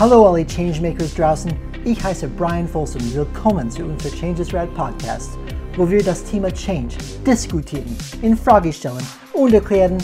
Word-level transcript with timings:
Hallo 0.00 0.26
alle 0.26 0.46
Changemakers 0.46 1.14
draußen, 1.14 1.52
ich 1.84 2.02
heiße 2.02 2.26
Brian 2.28 2.66
Folsom. 2.66 3.02
Willkommen 3.14 3.70
zu 3.70 3.84
unserem 3.84 4.18
Changes 4.18 4.54
Rad 4.54 4.74
Podcast, 4.74 5.32
wo 5.76 5.90
wir 5.90 6.02
das 6.02 6.24
Thema 6.24 6.50
Change 6.50 6.96
diskutieren, 7.26 7.94
in 8.22 8.34
Frage 8.34 8.72
stellen 8.72 9.06
und 9.34 9.52
erklären. 9.52 9.98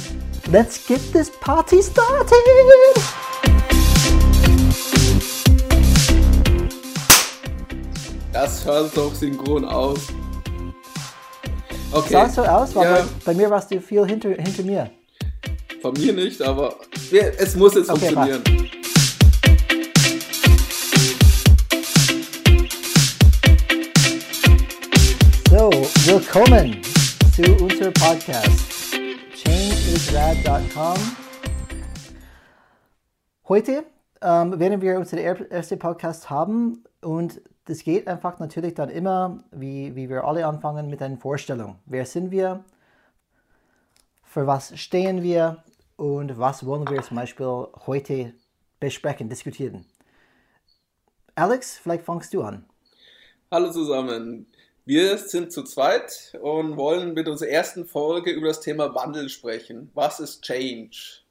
Let's 0.53 0.87
get 0.87 1.01
this 1.15 1.31
party 1.41 1.83
started! 1.83 2.31
Das 8.35 8.67
hört 8.67 8.95
doch 8.95 9.15
synchron 9.15 9.65
aus. 9.65 10.09
Okay. 11.93 12.13
Sah 12.13 12.29
so 12.29 12.43
aus, 12.43 12.75
weil 12.75 12.85
ja. 12.85 12.95
bei, 12.97 13.05
bei, 13.25 13.35
mir 13.35 13.49
warst 13.49 13.71
du 13.71 13.81
viel 13.81 14.05
hinter, 14.05 14.29
hinter 14.29 14.63
mir. 14.63 14.91
Von 15.81 15.95
mir 15.95 16.13
nicht, 16.13 16.43
aber 16.43 16.75
es 17.39 17.57
muss 17.57 17.77
jetzt 17.77 17.89
okay, 17.89 18.13
funktionieren. 18.13 18.45
Passt. 18.45 18.66
Willkommen 26.07 26.81
zu 27.35 27.43
unserem 27.65 27.93
Podcast 27.95 28.95
changeisrad.com. 29.35 30.97
Heute 33.49 33.85
ähm, 34.23 34.61
werden 34.61 34.81
wir 34.81 34.99
unseren 34.99 35.19
ersten 35.19 35.81
Podcast 35.81 36.31
haben 36.31 36.85
und 37.03 37.41
das 37.65 37.83
geht 37.83 38.07
einfach 38.07 38.39
natürlich 38.39 38.75
dann 38.75 38.89
immer, 38.89 39.43
wie, 39.51 39.97
wie 39.97 40.09
wir 40.09 40.23
alle 40.23 40.47
anfangen, 40.47 40.89
mit 40.89 41.03
einer 41.03 41.17
Vorstellung. 41.17 41.81
Wer 41.87 42.07
sind 42.07 42.31
wir? 42.31 42.63
Für 44.23 44.47
was 44.47 44.79
stehen 44.79 45.25
wir? 45.25 45.65
Und 45.97 46.39
was 46.39 46.65
wollen 46.65 46.89
wir 46.89 47.03
zum 47.03 47.17
Beispiel 47.17 47.67
heute 47.85 48.33
besprechen, 48.79 49.29
diskutieren? 49.29 49.85
Alex, 51.35 51.79
vielleicht 51.79 52.05
fangst 52.05 52.33
du 52.33 52.43
an. 52.43 52.65
Hallo 53.51 53.73
zusammen. 53.73 54.47
Wir 54.89 55.19
sind 55.19 55.51
zu 55.51 55.65
zweit 55.65 56.39
und 56.41 56.77
wollen 56.77 57.13
mit 57.13 57.27
unserer 57.27 57.49
ersten 57.49 57.87
Folge 57.87 58.31
über 58.31 58.47
das 58.47 58.61
Thema 58.61 58.95
Wandel 58.95 59.29
sprechen. 59.29 59.91
Was 59.95 60.21
ist 60.21 60.43
Change? 60.43 61.23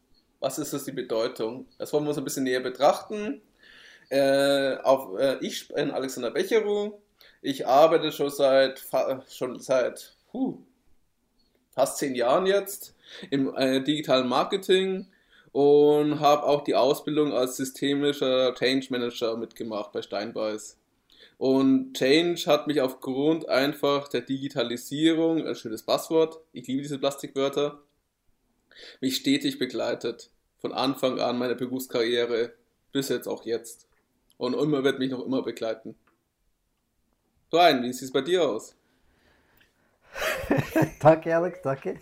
Was 0.41 0.59
ist 0.59 0.73
das 0.73 0.83
die 0.83 0.91
Bedeutung? 0.91 1.65
Das 1.77 1.93
wollen 1.93 2.03
wir 2.03 2.09
uns 2.09 2.17
ein 2.17 2.25
bisschen 2.25 2.43
näher 2.43 2.59
betrachten. 2.59 3.41
Äh, 4.09 4.75
auf, 4.83 5.17
äh, 5.17 5.37
ich 5.39 5.69
bin 5.69 5.91
Alexander 5.91 6.31
Becheru. 6.31 6.99
Ich 7.41 7.65
arbeite 7.65 8.11
schon 8.11 8.29
seit, 8.29 8.83
schon 9.29 9.57
seit 9.61 10.17
huh, 10.33 10.57
fast 11.69 11.97
zehn 11.99 12.13
Jahren 12.13 12.47
jetzt 12.47 12.93
im 13.29 13.55
äh, 13.55 13.79
digitalen 13.79 14.27
Marketing 14.27 15.07
und 15.53 16.19
habe 16.19 16.43
auch 16.43 16.65
die 16.65 16.75
Ausbildung 16.75 17.31
als 17.31 17.55
systemischer 17.55 18.53
Change 18.55 18.87
Manager 18.89 19.37
mitgemacht 19.37 19.93
bei 19.93 20.01
Steinbeiß. 20.01 20.77
Und 21.37 21.93
Change 21.93 22.45
hat 22.45 22.67
mich 22.67 22.81
aufgrund 22.81 23.49
einfach 23.49 24.07
der 24.07 24.21
Digitalisierung, 24.21 25.45
ein 25.45 25.55
schönes 25.55 25.83
Passwort, 25.83 26.39
ich 26.53 26.67
liebe 26.67 26.81
diese 26.81 26.97
Plastikwörter, 26.99 27.81
mich 29.01 29.17
stetig 29.17 29.59
begleitet. 29.59 30.29
Von 30.57 30.71
Anfang 30.71 31.19
an 31.19 31.37
meiner 31.37 31.55
Berufskarriere 31.55 32.53
bis 32.91 33.09
jetzt 33.09 33.27
auch 33.27 33.45
jetzt. 33.45 33.87
Und 34.37 34.53
immer 34.53 34.83
wird 34.83 34.99
mich 34.99 35.11
noch 35.11 35.25
immer 35.25 35.43
begleiten. 35.43 35.95
Brian, 37.49 37.83
wie 37.83 37.93
sieht 37.93 38.03
es 38.03 38.11
bei 38.11 38.21
dir 38.21 38.47
aus? 38.47 38.75
danke, 41.01 41.35
Alex, 41.35 41.61
danke. 41.61 41.99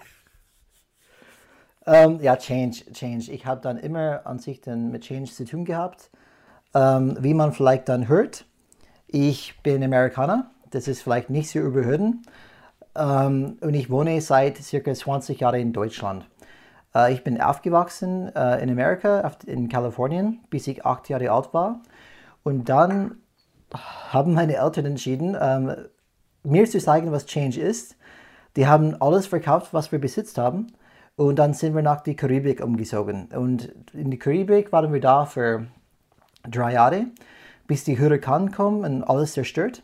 Ähm, 1.86 2.20
ja, 2.22 2.38
Change, 2.38 2.86
Change. 2.94 3.32
Ich 3.32 3.46
habe 3.46 3.62
dann 3.62 3.78
immer 3.78 4.26
an 4.26 4.40
sich 4.40 4.62
dann 4.62 4.92
mit 4.92 5.04
Change 5.04 5.32
zu 5.32 5.46
tun 5.46 5.66
gehabt. 5.66 6.10
Ähm, 6.74 7.18
wie 7.20 7.34
man 7.34 7.54
vielleicht 7.54 7.90
dann 7.90 8.08
hört, 8.08 8.46
ich 9.14 9.62
bin 9.62 9.84
Amerikaner. 9.84 10.50
Das 10.72 10.88
ist 10.88 11.04
vielleicht 11.04 11.30
nicht 11.30 11.50
so 11.50 11.60
überhören. 11.60 12.24
Ähm, 12.96 13.58
und 13.62 13.76
ich 13.76 13.90
wohne 13.90 14.20
seit 14.22 14.58
circa 14.58 14.94
20 14.94 15.40
Jahren 15.40 15.60
in 15.60 15.74
Deutschland. 15.74 16.26
Äh, 16.96 17.14
ich 17.14 17.24
bin 17.24 17.40
aufgewachsen 17.40 18.36
äh, 18.36 18.62
in 18.62 18.72
Amerika, 18.72 19.32
in 19.46 19.70
Kalifornien, 19.70 20.40
bis 20.50 20.68
ich 20.68 20.84
acht 20.84 21.10
Jahre 21.10 21.32
alt 21.32 21.54
war. 21.54 21.82
Und 22.44 22.70
dann 22.70 23.20
haben 24.10 24.34
meine 24.34 24.58
Eltern 24.58 24.86
entschieden, 24.86 25.38
ähm, 25.40 25.76
mir 26.44 26.66
zu 26.66 26.80
zeigen, 26.80 27.12
was 27.12 27.28
Change 27.28 27.62
ist. 27.62 27.96
Die 28.56 28.68
haben 28.68 29.00
alles 29.00 29.28
verkauft, 29.28 29.74
was 29.74 29.92
wir 29.92 30.00
besitzt 30.00 30.40
haben. 30.40 30.74
Und 31.16 31.38
dann 31.38 31.54
sind 31.54 31.76
wir 31.76 31.84
nach 31.84 32.02
die 32.02 32.16
Karibik 32.16 32.64
umgezogen. 32.64 33.30
Und 33.36 33.74
in 33.94 34.10
die 34.10 34.18
Karibik 34.18 34.72
waren 34.72 34.92
wir 34.92 35.00
da 35.00 35.26
für 35.26 35.68
drei 36.50 36.74
Jahre, 36.74 37.06
bis 37.68 37.84
die 37.84 38.00
Hurrikan 38.00 38.52
kommen 38.52 38.84
und 38.84 39.04
alles 39.04 39.34
zerstört. 39.34 39.84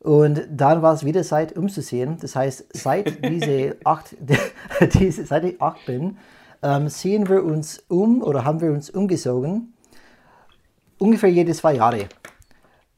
Und 0.00 0.46
dann 0.50 0.82
war 0.82 0.94
es 0.94 1.04
wieder 1.04 1.22
Zeit 1.22 1.56
umzusehen. 1.56 2.16
Das 2.20 2.34
heißt, 2.34 2.66
seit, 2.72 3.24
diese 3.30 3.76
acht, 3.84 4.16
diese, 4.94 5.24
seit 5.24 5.44
ich 5.44 5.60
acht 5.60 5.84
bin, 5.86 6.18
ähm, 6.62 6.88
sehen 6.88 7.28
wir 7.28 7.44
uns 7.44 7.82
um 7.88 8.22
oder 8.22 8.44
haben 8.44 8.60
wir 8.60 8.72
uns 8.72 8.90
umgezogen 8.90 9.74
ungefähr 11.00 11.30
jede 11.30 11.52
zwei 11.52 11.74
Jahre. 11.74 12.06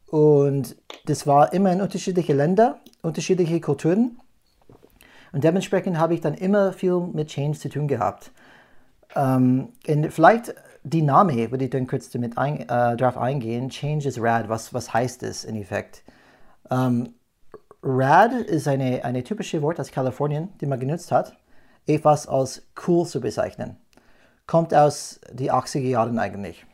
Und 0.09 0.77
das 1.07 1.27
war 1.27 1.55
immer 1.55 1.73
in 1.73 1.81
unterschiedliche 1.81 2.35
Länder, 2.35 2.81
unterschiedliche 3.01 3.61
Kulturen. 3.61 4.19
Und 5.33 5.45
dementsprechend 5.45 5.99
habe 5.99 6.13
ich 6.13 6.21
dann 6.21 6.35
immer 6.35 6.75
viel 6.75 7.01
mit 7.01 7.29
Change 7.29 7.59
zu 7.59 7.71
tun 7.71 7.89
gehabt. 7.89 8.31
Ähm, 9.17 9.69
vielleicht 10.11 10.55
die 10.85 11.03
Name 11.03 11.51
würde 11.51 11.65
ich 11.65 11.71
dann 11.71 11.87
kurz 11.87 12.11
damit 12.11 12.37
ein, 12.39 12.61
äh, 12.61 12.97
darauf 12.97 13.17
eingehen. 13.17 13.69
Change 13.69 14.09
is 14.09 14.21
rad. 14.21 14.49
Was, 14.49 14.75
was 14.75 14.93
heißt 14.93 15.23
das 15.23 15.45
in 15.45 15.57
Effekt? 15.57 16.03
Ähm, 16.71 17.15
rad 17.83 18.33
ist 18.33 18.67
eine, 18.69 19.05
eine 19.05 19.23
typische 19.23 19.63
Wort 19.63 19.79
aus 19.79 19.91
Kalifornien, 19.91 20.49
die 20.61 20.67
man 20.67 20.81
genutzt 20.81 21.13
hat, 21.13 21.37
etwas 21.87 22.27
als 22.27 22.63
cool 22.87 23.07
zu 23.07 23.21
bezeichnen. 23.21 23.77
Kommt 24.47 24.75
aus 24.75 25.21
den 25.31 25.51
80er 25.51 25.81
Jahren 25.81 26.19
eigentlich. 26.19 26.67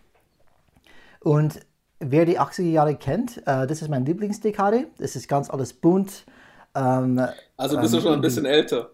Und 1.20 1.60
wer 2.00 2.24
die 2.24 2.40
80er 2.40 2.62
Jahre 2.62 2.96
kennt, 2.96 3.38
äh, 3.38 3.66
das 3.66 3.82
ist 3.82 3.88
meine 3.88 4.06
Lieblingsdekade. 4.06 4.86
Das 4.98 5.16
ist 5.16 5.28
ganz 5.28 5.50
alles 5.50 5.74
bunt. 5.74 6.24
Ähm, 6.74 7.20
also 7.56 7.78
bist 7.78 7.92
ähm, 7.92 8.00
du 8.00 8.06
schon 8.06 8.14
ein 8.14 8.20
bisschen 8.20 8.46
älter. 8.46 8.90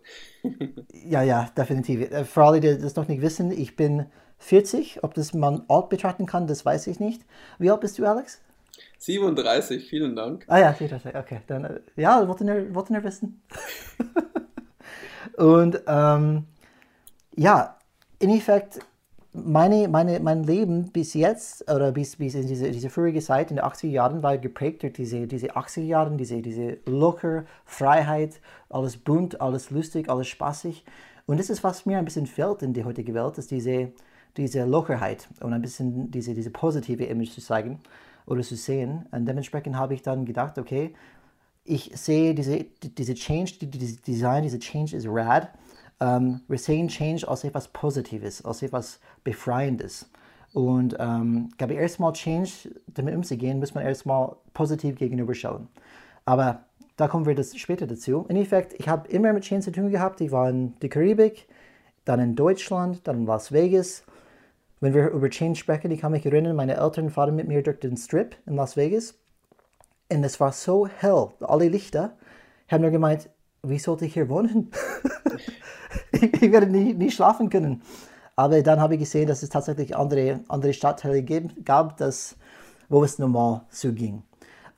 ja, 0.93 1.23
ja, 1.23 1.49
definitiv. 1.57 2.11
Äh, 2.11 2.25
für 2.25 2.45
alle, 2.45 2.61
die 2.61 2.79
das 2.79 2.97
noch 2.97 3.07
nicht 3.07 3.23
wissen, 3.23 3.53
ich 3.53 3.77
bin 3.77 4.07
40. 4.39 5.03
Ob 5.03 5.15
das 5.15 5.35
man 5.35 5.65
alt 5.69 5.89
betrachten 5.89 6.27
kann, 6.27 6.47
das 6.47 6.65
weiß 6.65 6.87
ich 6.87 7.01
nicht. 7.01 7.23
Wie 7.59 7.71
alt 7.71 7.81
bist 7.81 7.99
du, 7.99 8.07
Alex? 8.07 8.41
37, 8.99 9.89
vielen 9.89 10.17
Dank. 10.17 10.45
Ah 10.49 10.59
ja, 10.59 10.73
37, 10.73 11.15
okay. 11.17 11.41
Dann, 11.47 11.65
äh, 11.65 11.81
ja, 11.97 12.27
wollte 12.27 12.45
nur, 12.45 13.05
wissen. 13.05 13.43
Und 15.37 15.81
ähm, 15.87 16.45
ja, 17.37 17.77
in 18.19 18.31
Effekt, 18.31 18.81
meine, 19.33 19.89
meine, 19.89 20.21
mein 20.21 20.45
Leben 20.45 20.93
bis 20.93 21.15
jetzt 21.15 21.69
oder 21.71 21.91
bis, 21.91 22.17
bis 22.17 22.35
in 22.35 22.47
diese, 22.47 22.71
diese 22.71 22.89
frühere 22.89 23.19
Zeit 23.19 23.51
in 23.51 23.57
den 23.57 23.65
80er 23.65 23.89
Jahren 23.89 24.23
war 24.23 24.39
geprägt 24.39 24.83
durch 24.83 24.93
diese, 24.93 25.27
diese 25.27 25.57
80er 25.57 25.83
Jahre, 25.83 26.17
diese, 26.17 26.41
diese 26.41 26.79
locker 26.87 27.45
Freiheit, 27.65 28.41
alles 28.71 28.97
bunt, 28.97 29.41
alles 29.41 29.71
lustig, 29.71 30.09
alles 30.09 30.29
spaßig. 30.29 30.85
Und 31.27 31.41
das 31.41 31.51
ist, 31.51 31.65
was 31.65 31.85
mir 31.85 31.99
ein 31.99 32.05
bisschen 32.05 32.27
fehlt 32.27 32.63
in 32.63 32.75
der 32.75 32.85
heutigen 32.85 33.15
Welt, 33.15 33.39
ist 33.39 33.51
diese, 33.51 33.93
diese 34.37 34.65
Lockerheit 34.65 35.29
und 35.41 35.53
ein 35.53 35.63
bisschen 35.63 36.11
diese, 36.11 36.35
diese 36.35 36.51
positive 36.51 37.05
Image 37.05 37.31
zu 37.31 37.41
zeigen 37.41 37.81
oder 38.27 38.43
zu 38.43 38.57
sehen. 38.57 39.07
Und 39.11 39.27
dementsprechend 39.27 39.77
habe 39.77 39.95
ich 39.95 40.03
dann 40.03 40.25
gedacht, 40.25 40.59
okay, 40.59 40.95
ich 41.65 41.91
sehe 41.95 42.35
diese, 42.35 42.65
diese 42.83 43.15
Change, 43.15 43.53
diese 43.63 44.01
Design, 44.03 44.43
diese 44.43 44.59
Change 44.59 44.97
ist 44.97 45.07
rad 45.09 45.51
ähm, 46.01 46.41
wir 46.49 46.59
sehen 46.59 46.89
Change 46.89 47.27
als 47.29 47.45
etwas 47.45 47.69
Positives, 47.69 48.45
als 48.45 48.63
etwas 48.63 49.01
Befreiendes. 49.23 50.11
Und 50.53 50.97
ähm, 50.99 51.49
ich 51.51 51.59
glaube, 51.59 51.75
erstmal 51.75 52.13
Change, 52.13 52.51
damit 52.87 53.15
umzugehen, 53.15 53.59
muss 53.59 53.75
man 53.75 53.85
erstmal 53.85 54.37
positiv 54.53 54.97
gegenüberschauen. 54.97 55.69
Aber 56.25 56.65
da 56.97 57.09
kommen 57.09 57.27
wir 57.27 57.35
das 57.35 57.57
später 57.57 57.87
dazu. 57.87 58.25
In 58.29 58.37
Effekt, 58.37 58.75
ich 58.79 58.89
habe 58.89 59.09
immer 59.09 59.33
mit 59.33 59.45
Change 59.45 59.65
zu 59.65 59.73
tun 59.73 59.91
gehabt. 59.91 60.21
Ich 60.21 60.31
war 60.31 60.49
in 60.49 60.79
der 60.81 60.89
Karibik, 60.89 61.49
dann 62.05 62.21
in 62.21 62.37
Deutschland, 62.37 63.07
dann 63.07 63.21
in 63.21 63.27
Las 63.27 63.53
Vegas. 63.53 64.05
Wenn 64.85 64.93
wir 64.93 65.09
über 65.09 65.31
Change 65.31 65.59
sprechen, 65.59 65.91
ich 65.93 66.03
kann 66.03 66.13
mich 66.13 66.27
erinnern, 66.27 66.57
meine 66.57 66.77
Eltern 66.77 67.09
fahren 67.09 67.35
mit 67.35 67.49
mir 67.49 67.63
durch 67.63 67.81
den 67.81 67.97
Strip 67.97 68.37
in 68.45 68.55
Las 68.55 68.77
Vegas. 68.77 69.15
Und 70.13 70.23
es 70.25 70.39
war 70.41 70.53
so 70.53 70.87
hell, 70.87 71.29
alle 71.41 71.69
Lichter. 71.69 72.19
haben 72.71 72.83
nur 72.83 72.91
gemeint, 72.91 73.31
wie 73.63 73.79
sollte 73.79 74.05
ich 74.05 74.13
hier 74.13 74.29
wohnen? 74.29 74.71
ich, 76.13 76.35
ich 76.35 76.53
werde 76.53 76.67
nie, 76.67 76.93
nie 76.93 77.11
schlafen 77.11 77.49
können. 77.49 77.81
Aber 78.37 78.61
dann 78.61 78.79
habe 78.79 78.97
ich 78.97 79.01
gesehen, 79.01 79.27
dass 79.27 79.43
es 79.43 79.49
tatsächlich 79.49 79.97
andere, 79.97 80.41
andere 80.49 80.75
Stadtteile 80.75 81.25
gab, 81.65 81.97
das, 81.97 82.37
wo 82.91 83.03
es 83.05 83.19
normal 83.19 83.63
zuging. 83.71 84.23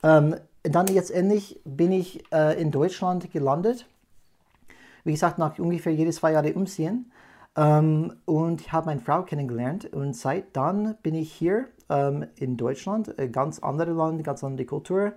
Ähm, 0.03 0.37
dann 0.63 0.87
jetzt 0.87 1.11
endlich 1.11 1.59
bin 1.65 1.91
ich 1.91 2.23
äh, 2.31 2.57
in 2.61 2.71
Deutschland 2.71 3.29
gelandet. 3.33 3.85
Wie 5.03 5.11
gesagt, 5.11 5.37
nach 5.37 5.59
ungefähr 5.59 5.93
jedes 5.93 6.15
zwei 6.15 6.31
Jahre 6.31 6.53
umziehen. 6.53 7.11
Ähm, 7.57 8.13
und 8.25 8.61
ich 8.61 8.71
habe 8.71 8.85
meine 8.85 9.01
Frau 9.01 9.23
kennengelernt 9.23 9.91
und 9.91 10.15
seit 10.15 10.55
dann 10.55 10.95
bin 11.01 11.15
ich 11.15 11.33
hier 11.33 11.65
ähm, 11.89 12.27
in 12.35 12.55
Deutschland, 12.55 13.17
ein 13.17 13.31
ganz 13.31 13.59
anderes 13.59 13.95
Land, 13.95 14.23
ganz 14.23 14.43
andere 14.43 14.67
Kultur. 14.67 15.13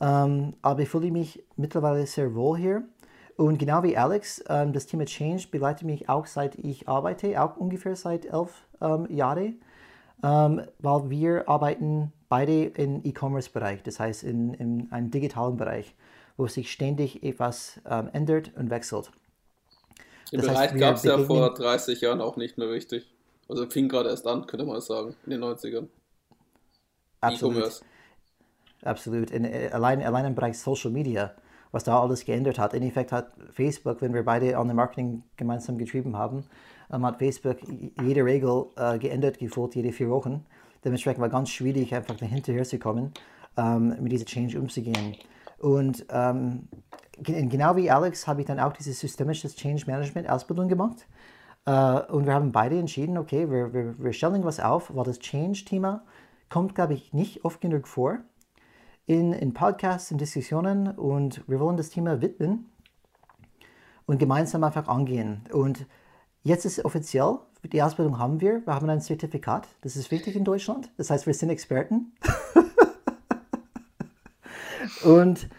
Ähm, 0.00 0.54
aber 0.62 0.80
ich 0.80 0.88
fühle 0.88 1.10
mich 1.10 1.44
mittlerweile 1.56 2.06
sehr 2.06 2.34
wohl 2.34 2.56
hier. 2.56 2.84
Und 3.36 3.58
genau 3.58 3.82
wie 3.82 3.96
Alex, 3.96 4.42
ähm, 4.48 4.72
das 4.72 4.86
Thema 4.86 5.04
Change 5.04 5.48
begleitet 5.50 5.84
mich 5.84 6.08
auch 6.08 6.26
seit 6.26 6.54
ich 6.56 6.88
arbeite, 6.88 7.40
auch 7.40 7.56
ungefähr 7.58 7.96
seit 7.96 8.24
elf 8.24 8.66
ähm, 8.80 9.06
Jahren, 9.10 9.60
ähm, 10.24 10.62
weil 10.78 11.10
wir 11.10 11.48
arbeiten 11.48 12.12
beide 12.30 12.64
im 12.64 13.02
E-Commerce-Bereich, 13.04 13.82
das 13.82 14.00
heißt 14.00 14.24
in, 14.24 14.54
in 14.54 14.90
einem 14.90 15.10
digitalen 15.10 15.56
Bereich, 15.56 15.94
wo 16.36 16.46
sich 16.46 16.70
ständig 16.70 17.22
etwas 17.22 17.80
ändert 18.12 18.52
und 18.54 18.70
wechselt. 18.70 19.10
Den 20.32 20.40
das 20.40 20.48
Bereich 20.48 20.74
gab 20.74 20.96
es 20.96 21.04
ja 21.04 21.18
vor 21.18 21.54
30 21.54 22.00
Jahren 22.00 22.20
auch 22.20 22.36
nicht 22.36 22.58
mehr 22.58 22.68
richtig. 22.70 23.06
Also 23.48 23.68
fing 23.68 23.88
gerade 23.88 24.10
erst 24.10 24.26
an, 24.26 24.46
könnte 24.46 24.66
man 24.66 24.80
sagen, 24.80 25.14
in 25.24 25.30
den 25.30 25.42
90ern. 25.42 25.88
E-Commerce. 27.22 27.82
Absolut. 28.82 29.30
In, 29.30 29.44
äh, 29.44 29.70
allein, 29.72 30.02
allein 30.02 30.26
im 30.26 30.34
Bereich 30.34 30.58
Social 30.58 30.90
Media, 30.90 31.34
was 31.72 31.84
da 31.84 32.00
alles 32.00 32.24
geändert 32.24 32.58
hat. 32.58 32.74
In 32.74 32.82
Effekt 32.82 33.10
hat 33.10 33.32
Facebook, 33.52 34.00
wenn 34.02 34.14
wir 34.14 34.24
beide 34.24 34.56
an 34.56 34.68
dem 34.68 34.76
Marketing 34.76 35.22
gemeinsam 35.36 35.78
getrieben 35.78 36.16
haben, 36.16 36.44
ähm, 36.92 37.04
hat 37.04 37.18
Facebook 37.18 37.58
jede 38.02 38.24
Regel 38.24 38.66
äh, 38.76 38.98
geändert, 38.98 39.38
gefühlt 39.38 39.74
jede 39.74 39.92
vier 39.92 40.10
Wochen. 40.10 40.44
Dementsprechend 40.84 41.20
war 41.20 41.28
ganz 41.28 41.50
schwierig, 41.50 41.94
einfach 41.94 42.16
dahinterher 42.16 42.64
zu 42.64 42.78
kommen, 42.78 43.12
ähm, 43.56 43.96
mit 44.00 44.12
dieser 44.12 44.26
Change 44.26 44.60
umzugehen. 44.60 45.16
Und 45.58 46.06
ähm, 46.10 46.68
genau 47.22 47.76
wie 47.76 47.90
Alex 47.90 48.26
habe 48.26 48.40
ich 48.40 48.46
dann 48.46 48.60
auch 48.60 48.72
diese 48.72 48.92
systemische 48.92 49.48
Change 49.48 49.84
Management 49.86 50.28
Ausbildung 50.28 50.68
gemacht. 50.68 51.06
Uh, 51.68 52.00
und 52.08 52.24
wir 52.24 52.32
haben 52.32 52.50
beide 52.50 52.78
entschieden, 52.78 53.18
okay, 53.18 53.50
wir, 53.50 53.74
wir, 53.74 53.98
wir 53.98 54.12
stellen 54.14 54.42
was 54.42 54.58
auf, 54.58 54.94
weil 54.94 55.04
das 55.04 55.18
Change-Thema 55.18 56.02
kommt, 56.48 56.74
glaube 56.74 56.94
ich, 56.94 57.12
nicht 57.12 57.44
oft 57.44 57.60
genug 57.60 57.86
vor 57.86 58.20
in, 59.04 59.34
in 59.34 59.52
Podcasts, 59.52 60.10
in 60.10 60.16
Diskussionen 60.16 60.88
und 60.88 61.46
wir 61.46 61.60
wollen 61.60 61.76
das 61.76 61.90
Thema 61.90 62.22
widmen 62.22 62.70
und 64.06 64.18
gemeinsam 64.18 64.64
einfach 64.64 64.88
angehen. 64.88 65.42
Und 65.52 65.86
jetzt 66.42 66.64
ist 66.64 66.82
offiziell, 66.84 67.38
die 67.64 67.82
Ausbildung 67.82 68.18
haben 68.18 68.40
wir, 68.40 68.66
wir 68.66 68.74
haben 68.74 68.88
ein 68.88 69.02
Zertifikat, 69.02 69.68
das 69.82 69.96
ist 69.96 70.10
wichtig 70.10 70.36
in 70.36 70.44
Deutschland, 70.44 70.90
das 70.96 71.10
heißt, 71.10 71.26
wir 71.26 71.34
sind 71.34 71.50
Experten. 71.50 72.12
und 75.04 75.50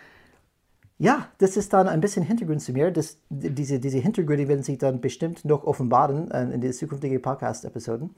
ja, 0.99 1.31
das 1.37 1.55
ist 1.55 1.71
dann 1.71 1.87
ein 1.87 2.01
bisschen 2.01 2.23
Hintergrund 2.23 2.61
zu 2.61 2.73
mir. 2.73 2.91
Das, 2.91 3.17
diese, 3.29 3.79
diese 3.79 3.99
Hintergründe 3.99 4.49
werden 4.49 4.63
sich 4.63 4.77
dann 4.77 4.99
bestimmt 4.99 5.45
noch 5.45 5.63
offenbaren 5.63 6.29
äh, 6.29 6.43
in 6.53 6.59
den 6.59 6.73
zukünftigen 6.73 7.21
Podcast-Episoden. 7.21 8.13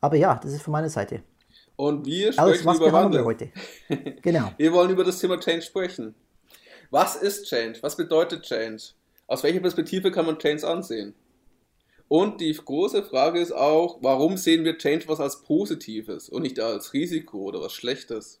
Aber 0.00 0.16
ja, 0.16 0.38
das 0.40 0.52
ist 0.52 0.62
von 0.62 0.72
meiner 0.72 0.88
Seite. 0.88 1.22
Und 1.74 2.06
wir 2.06 2.32
sprechen 2.32 2.68
Alles, 2.68 2.78
über 2.78 2.92
Wandel. 2.92 3.20
Wir 3.20 3.24
heute? 3.24 3.48
genau. 4.22 4.52
wir 4.56 4.72
wollen 4.72 4.90
über 4.90 5.02
das 5.02 5.18
Thema 5.18 5.40
Change 5.40 5.62
sprechen. 5.62 6.14
Was 6.90 7.16
ist 7.16 7.46
Change? 7.46 7.78
Was 7.82 7.96
bedeutet 7.96 8.42
Change? 8.42 8.82
Aus 9.26 9.42
welcher 9.42 9.60
Perspektive 9.60 10.12
kann 10.12 10.26
man 10.26 10.38
Change 10.38 10.66
ansehen? 10.66 11.14
Und 12.06 12.40
die 12.40 12.52
große 12.52 13.04
Frage 13.04 13.40
ist 13.40 13.52
auch, 13.52 13.98
warum 14.02 14.36
sehen 14.36 14.64
wir 14.64 14.78
Change 14.78 15.08
was 15.08 15.20
als 15.20 15.42
Positives 15.42 16.28
und 16.28 16.42
nicht 16.42 16.60
als 16.60 16.92
Risiko 16.92 17.38
oder 17.38 17.60
was 17.60 17.72
Schlechtes? 17.72 18.39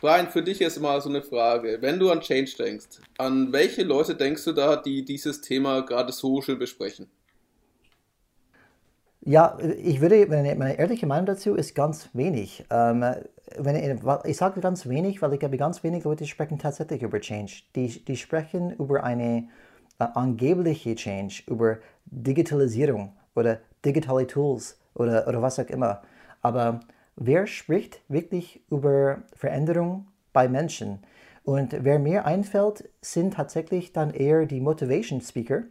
Brian, 0.00 0.28
für 0.28 0.42
dich 0.42 0.62
ist 0.62 0.80
mal 0.80 1.00
so 1.00 1.10
eine 1.10 1.22
Frage. 1.22 1.78
Wenn 1.80 1.98
du 1.98 2.10
an 2.10 2.20
Change 2.20 2.52
denkst, 2.58 2.86
an 3.18 3.52
welche 3.52 3.82
Leute 3.82 4.14
denkst 4.14 4.44
du 4.44 4.52
da, 4.52 4.76
die 4.76 5.04
dieses 5.04 5.42
Thema 5.42 5.82
gerade 5.82 6.10
so 6.12 6.40
schön 6.40 6.58
besprechen? 6.58 7.06
Ja, 9.22 9.58
ich 9.82 10.00
würde, 10.00 10.26
meine 10.26 10.78
ehrliche 10.78 11.06
Meinung 11.06 11.26
dazu 11.26 11.54
ist 11.54 11.74
ganz 11.74 12.08
wenig. 12.14 12.64
Ähm, 12.70 13.04
wenn 13.58 13.76
ich, 13.76 14.02
ich 14.24 14.36
sage 14.38 14.60
ganz 14.62 14.88
wenig, 14.88 15.20
weil 15.20 15.34
ich 15.34 15.40
glaube, 15.40 15.58
ganz 15.58 15.84
wenig 15.84 16.04
Leute 16.04 16.26
sprechen 16.26 16.58
tatsächlich 16.58 17.02
über 17.02 17.20
Change. 17.20 17.52
Die, 17.76 18.02
die 18.02 18.16
sprechen 18.16 18.70
über 18.72 19.04
eine 19.04 19.48
äh, 19.98 20.04
angebliche 20.14 20.94
Change, 20.94 21.42
über 21.46 21.76
Digitalisierung 22.06 23.12
oder 23.34 23.60
digitale 23.84 24.26
Tools 24.26 24.78
oder, 24.94 25.28
oder 25.28 25.42
was 25.42 25.58
auch 25.58 25.68
immer. 25.68 26.00
Aber 26.40 26.80
wer 27.20 27.46
spricht 27.46 28.00
wirklich 28.08 28.62
über 28.70 29.22
Veränderung 29.36 30.08
bei 30.32 30.48
Menschen? 30.48 30.98
Und 31.44 31.76
wer 31.84 31.98
mir 31.98 32.24
einfällt, 32.24 32.88
sind 33.00 33.34
tatsächlich 33.34 33.92
dann 33.92 34.12
eher 34.12 34.46
die 34.46 34.60
Motivation 34.60 35.20
Speaker, 35.20 35.62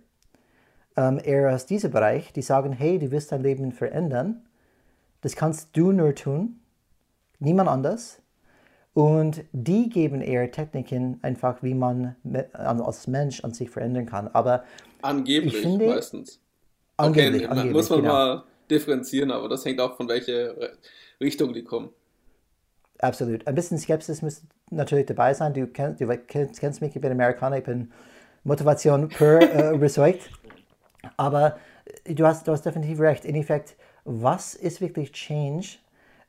ähm, 0.95 1.19
eher 1.23 1.53
aus 1.53 1.65
diesem 1.65 1.91
Bereich, 1.91 2.31
die 2.33 2.41
sagen, 2.41 2.71
hey, 2.71 2.97
du 2.99 3.11
willst 3.11 3.31
dein 3.31 3.43
Leben 3.43 3.71
verändern. 3.71 4.43
Das 5.21 5.35
kannst 5.35 5.75
du 5.75 5.91
nur 5.91 6.15
tun, 6.15 6.59
niemand 7.39 7.69
anders. 7.69 8.21
Und 8.93 9.43
die 9.51 9.89
geben 9.89 10.21
eher 10.21 10.51
Techniken 10.51 11.19
einfach, 11.21 11.61
wie 11.61 11.73
man 11.73 12.15
als 12.53 13.07
Mensch 13.07 13.43
an 13.43 13.53
sich 13.53 13.69
verändern 13.69 14.05
kann. 14.05 14.27
Aber 14.29 14.63
angeblich 15.01 15.57
finde, 15.57 15.87
meistens. 15.87 16.41
Angeblich, 16.97 17.43
okay, 17.43 17.51
angeblich, 17.51 17.73
muss 17.73 17.89
man 17.89 18.01
genau. 18.01 18.13
mal 18.13 18.43
differenzieren, 18.69 19.31
aber 19.31 19.47
das 19.47 19.63
hängt 19.63 19.79
auch 19.79 19.95
von 19.95 20.07
welcher 20.09 20.53
Richtung 21.19 21.53
die 21.53 21.63
kommen. 21.63 21.89
Absolut. 22.99 23.47
Ein 23.47 23.55
bisschen 23.55 23.77
Skepsis 23.77 24.21
muss 24.21 24.43
natürlich 24.71 25.05
dabei 25.05 25.33
sein. 25.33 25.53
Du, 25.53 25.67
kennst, 25.67 26.01
du 26.01 26.07
kennst, 26.27 26.59
kennst 26.59 26.81
mich, 26.81 26.95
ich 26.95 27.01
bin 27.01 27.11
Amerikaner, 27.11 27.57
ich 27.57 27.63
bin 27.63 27.91
Motivation 28.43 29.09
pur 29.09 29.41
äh, 29.41 29.73
überzeugt. 29.73 30.29
Aber 31.17 31.57
du 32.05 32.25
hast, 32.25 32.47
du 32.47 32.51
hast 32.51 32.65
definitiv 32.65 32.99
recht. 32.99 33.25
In 33.25 33.35
Effekt, 33.35 33.75
was 34.03 34.53
ist 34.53 34.81
wirklich 34.81 35.11
Change? 35.13 35.77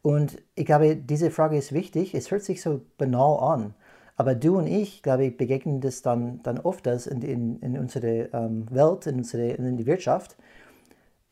Und 0.03 0.41
ich 0.55 0.65
glaube, 0.65 0.97
diese 0.97 1.31
Frage 1.31 1.57
ist 1.57 1.73
wichtig. 1.73 2.15
Es 2.15 2.31
hört 2.31 2.43
sich 2.43 2.63
so 2.63 2.81
banal 2.99 3.55
an. 3.55 3.75
Aber 4.17 4.35
du 4.35 4.59
und 4.59 4.67
ich, 4.67 5.03
glaube 5.03 5.25
ich, 5.25 5.37
begegnen 5.37 5.81
das 5.81 6.03
dann, 6.03 6.43
dann 6.43 6.59
oft 6.59 6.87
in, 6.87 7.23
in, 7.23 7.59
in 7.61 7.79
unserer 7.79 8.33
ähm, 8.35 8.67
Welt, 8.71 9.07
in, 9.07 9.17
unsere, 9.17 9.49
in 9.49 9.77
der 9.77 9.87
Wirtschaft. 9.87 10.37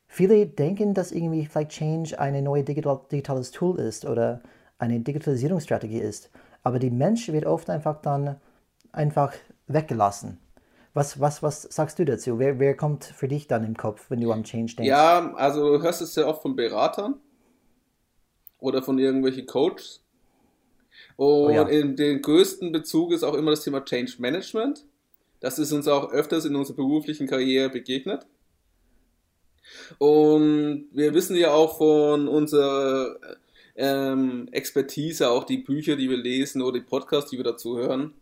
Viele 0.08 0.46
denken, 0.46 0.94
dass 0.94 1.12
irgendwie 1.12 1.46
vielleicht 1.46 1.70
Change 1.70 2.19
eine 2.19 2.43
neue 2.43 2.64
digital, 2.64 3.00
digitales 3.12 3.50
Tool 3.50 3.78
ist 3.78 4.06
oder 4.06 4.40
eine 4.78 5.00
Digitalisierungsstrategie 5.00 6.00
ist. 6.00 6.31
Aber 6.62 6.78
die 6.78 6.90
Mensch 6.90 7.28
wird 7.28 7.44
oft 7.46 7.69
einfach 7.70 8.00
dann 8.00 8.37
einfach 8.90 9.34
weggelassen. 9.66 10.38
Was, 10.94 11.20
was, 11.20 11.43
was 11.43 11.62
sagst 11.62 11.99
du 11.99 12.04
dazu? 12.04 12.38
Wer, 12.38 12.59
wer 12.59 12.76
kommt 12.76 13.04
für 13.04 13.28
dich 13.28 13.47
dann 13.47 13.64
im 13.64 13.76
Kopf, 13.76 14.11
wenn 14.11 14.21
du 14.21 14.32
an 14.32 14.42
Change 14.42 14.76
denkst? 14.76 14.88
Ja, 14.88 15.32
also 15.35 15.76
du 15.76 15.82
hörst 15.82 16.00
es 16.00 16.14
sehr 16.14 16.26
oft 16.26 16.42
von 16.42 16.56
Beratern 16.56 17.21
oder 18.59 18.82
von 18.82 18.99
irgendwelchen 18.99 19.47
Coaches. 19.47 20.02
Und 21.16 21.26
oh 21.26 21.50
ja. 21.50 21.68
in 21.68 21.97
den 21.97 22.23
größten 22.23 22.73
Bezug 22.73 23.12
ist 23.12 23.23
auch 23.23 23.35
immer 23.35 23.50
das 23.50 23.62
Thema 23.62 23.85
Change 23.85 24.14
Management. 24.18 24.87
Das 25.40 25.59
ist 25.59 25.71
uns 25.73 25.87
auch 25.87 26.11
öfters 26.11 26.47
in 26.47 26.56
unserer 26.56 26.76
beruflichen 26.76 27.26
Karriere 27.26 27.68
begegnet. 27.68 28.26
Und 29.98 30.88
wir 30.92 31.14
wissen 31.14 31.37
ja 31.37 31.52
auch 31.52 31.78
von 31.78 32.28
unserer 32.28 33.16
ähm, 33.76 34.48
Expertise, 34.52 35.30
auch 35.30 35.44
die 35.44 35.58
Bücher, 35.58 35.96
die 35.96 36.10
wir 36.10 36.16
lesen 36.16 36.62
oder 36.62 36.78
die 36.78 36.84
Podcasts, 36.84 37.30
die 37.30 37.37
wir 37.37 37.44
dazu 37.44 37.78
hören, 37.78 38.12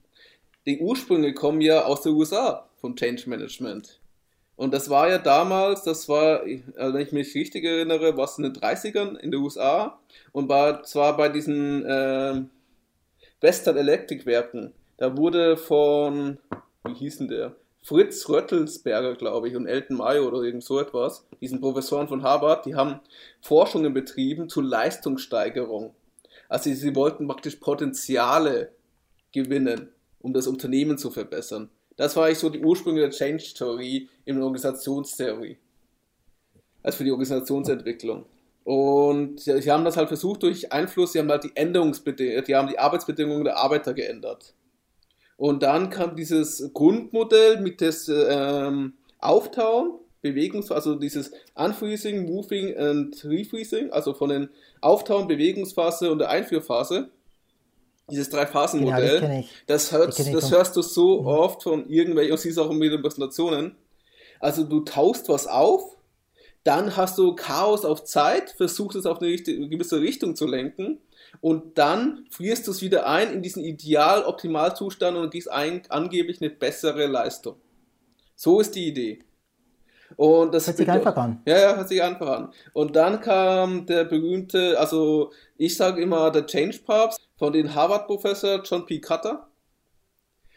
die 0.66 0.80
Ursprünge 0.80 1.32
kommen 1.32 1.60
ja 1.60 1.84
aus 1.84 2.02
den 2.02 2.12
USA 2.12 2.68
vom 2.76 2.96
Change 2.96 3.28
Management. 3.30 4.00
Und 4.56 4.72
das 4.72 4.88
war 4.88 5.08
ja 5.08 5.18
damals, 5.18 5.82
das 5.84 6.08
war, 6.08 6.40
also 6.76 6.94
wenn 6.94 7.06
ich 7.06 7.12
mich 7.12 7.34
richtig 7.34 7.64
erinnere, 7.64 8.16
was 8.16 8.38
in 8.38 8.44
den 8.44 8.54
30ern 8.54 9.16
in 9.16 9.30
den 9.30 9.40
USA 9.40 9.98
und 10.32 10.48
war 10.48 10.82
zwar 10.82 11.16
bei 11.16 11.28
diesen 11.28 11.84
äh, 11.84 12.42
Western 13.40 13.76
Electric 13.76 14.24
Werken. 14.24 14.72
Da 14.96 15.16
wurde 15.16 15.56
von, 15.56 16.38
wie 16.84 16.94
hieß 16.94 17.18
denn 17.18 17.28
der? 17.28 17.54
Fritz 17.86 18.28
Röttelsberger, 18.28 19.14
glaube 19.14 19.46
ich, 19.46 19.54
und 19.54 19.68
Elton 19.68 19.98
Mayo 19.98 20.26
oder 20.26 20.42
irgend 20.42 20.64
so 20.64 20.80
etwas, 20.80 21.24
diesen 21.40 21.60
Professoren 21.60 22.08
von 22.08 22.24
Harvard, 22.24 22.66
die 22.66 22.74
haben 22.74 22.98
Forschungen 23.40 23.94
betrieben 23.94 24.48
zur 24.48 24.64
Leistungssteigerung. 24.64 25.94
Also 26.48 26.68
sie 26.74 26.96
wollten 26.96 27.28
praktisch 27.28 27.54
Potenziale 27.54 28.72
gewinnen, 29.30 29.90
um 30.18 30.32
das 30.32 30.48
Unternehmen 30.48 30.98
zu 30.98 31.12
verbessern. 31.12 31.70
Das 31.94 32.16
war 32.16 32.26
eigentlich 32.26 32.40
so 32.40 32.50
die 32.50 32.58
Ursprünge 32.58 33.02
der 33.02 33.10
Change-Theorie 33.10 34.08
in 34.24 34.34
der 34.34 34.44
Organisationstheorie. 34.44 35.56
Also 36.82 36.98
für 36.98 37.04
die 37.04 37.12
Organisationsentwicklung. 37.12 38.26
Und 38.64 39.38
sie 39.38 39.70
haben 39.70 39.84
das 39.84 39.96
halt 39.96 40.08
versucht 40.08 40.42
durch 40.42 40.72
Einfluss, 40.72 41.12
sie 41.12 41.20
haben 41.20 41.30
halt 41.30 41.44
die 41.44 41.54
Änderungsbedingungen, 41.54 42.44
die 42.46 42.56
haben 42.56 42.66
die 42.66 42.80
Arbeitsbedingungen 42.80 43.44
der 43.44 43.58
Arbeiter 43.58 43.94
geändert. 43.94 44.55
Und 45.36 45.62
dann 45.62 45.90
kam 45.90 46.16
dieses 46.16 46.70
Grundmodell 46.72 47.60
mit 47.60 47.80
des 47.80 48.08
ähm, 48.08 48.94
Auftauen, 49.18 49.98
Bewegungs, 50.22 50.72
also 50.72 50.94
dieses 50.94 51.30
Unfreezing, 51.54 52.24
Moving 52.24 52.74
und 52.74 53.24
Refreezing, 53.24 53.90
also 53.90 54.14
von 54.14 54.30
den 54.30 54.48
Auftauen, 54.80 55.28
Bewegungsphase 55.28 56.10
und 56.10 56.18
der 56.18 56.30
Einführphase. 56.30 57.10
Dieses 58.10 58.30
Drei-Phasen-Modell. 58.30 59.20
Genau, 59.20 59.44
das, 59.66 59.90
das, 59.90 59.92
hörst, 59.92 60.34
das 60.34 60.50
hörst 60.50 60.76
du 60.76 60.82
so 60.82 61.22
mhm. 61.22 61.26
oft 61.26 61.62
von 61.62 61.88
irgendwelchen, 61.88 62.32
und 62.32 62.38
siehst 62.38 62.58
auch 62.58 62.70
in 62.70 62.80
den 62.80 63.02
Präsentationen. 63.02 63.76
Also 64.40 64.64
du 64.64 64.80
taust 64.80 65.28
was 65.28 65.46
auf, 65.46 65.96
dann 66.62 66.96
hast 66.96 67.18
du 67.18 67.34
Chaos 67.34 67.84
auf 67.84 68.04
Zeit, 68.04 68.50
versuchst 68.56 68.96
es 68.96 69.06
auf 69.06 69.20
eine, 69.20 69.28
eine 69.30 69.68
gewisse 69.68 70.00
Richtung 70.00 70.34
zu 70.34 70.46
lenken 70.46 71.00
und 71.40 71.78
dann 71.78 72.26
frierst 72.30 72.66
du 72.66 72.70
es 72.70 72.82
wieder 72.82 73.06
ein 73.06 73.32
in 73.32 73.42
diesen 73.42 73.64
Ideal-Optimalzustand 73.64 75.16
und 75.16 75.30
gibst 75.30 75.50
ein, 75.50 75.82
angeblich 75.88 76.40
eine 76.40 76.50
bessere 76.50 77.06
Leistung. 77.06 77.56
So 78.34 78.60
ist 78.60 78.74
die 78.74 78.88
Idee. 78.88 79.20
Und 80.14 80.54
das 80.54 80.66
hört 80.66 80.76
sich 80.76 80.90
einfach 80.90 81.16
an. 81.16 81.42
Ja, 81.46 81.58
ja, 81.58 81.76
hört 81.76 81.88
sich 81.88 82.02
einfach 82.02 82.28
an. 82.28 82.52
Und 82.72 82.94
dann 82.94 83.20
kam 83.20 83.86
der 83.86 84.04
berühmte, 84.04 84.78
also 84.78 85.32
ich 85.56 85.76
sage 85.76 86.00
immer 86.00 86.30
der 86.30 86.46
Change 86.46 86.78
Papst 86.86 87.20
von 87.36 87.52
dem 87.52 87.74
Harvard-Professor 87.74 88.62
John 88.62 88.86
P. 88.86 89.00
Cutter, 89.00 89.48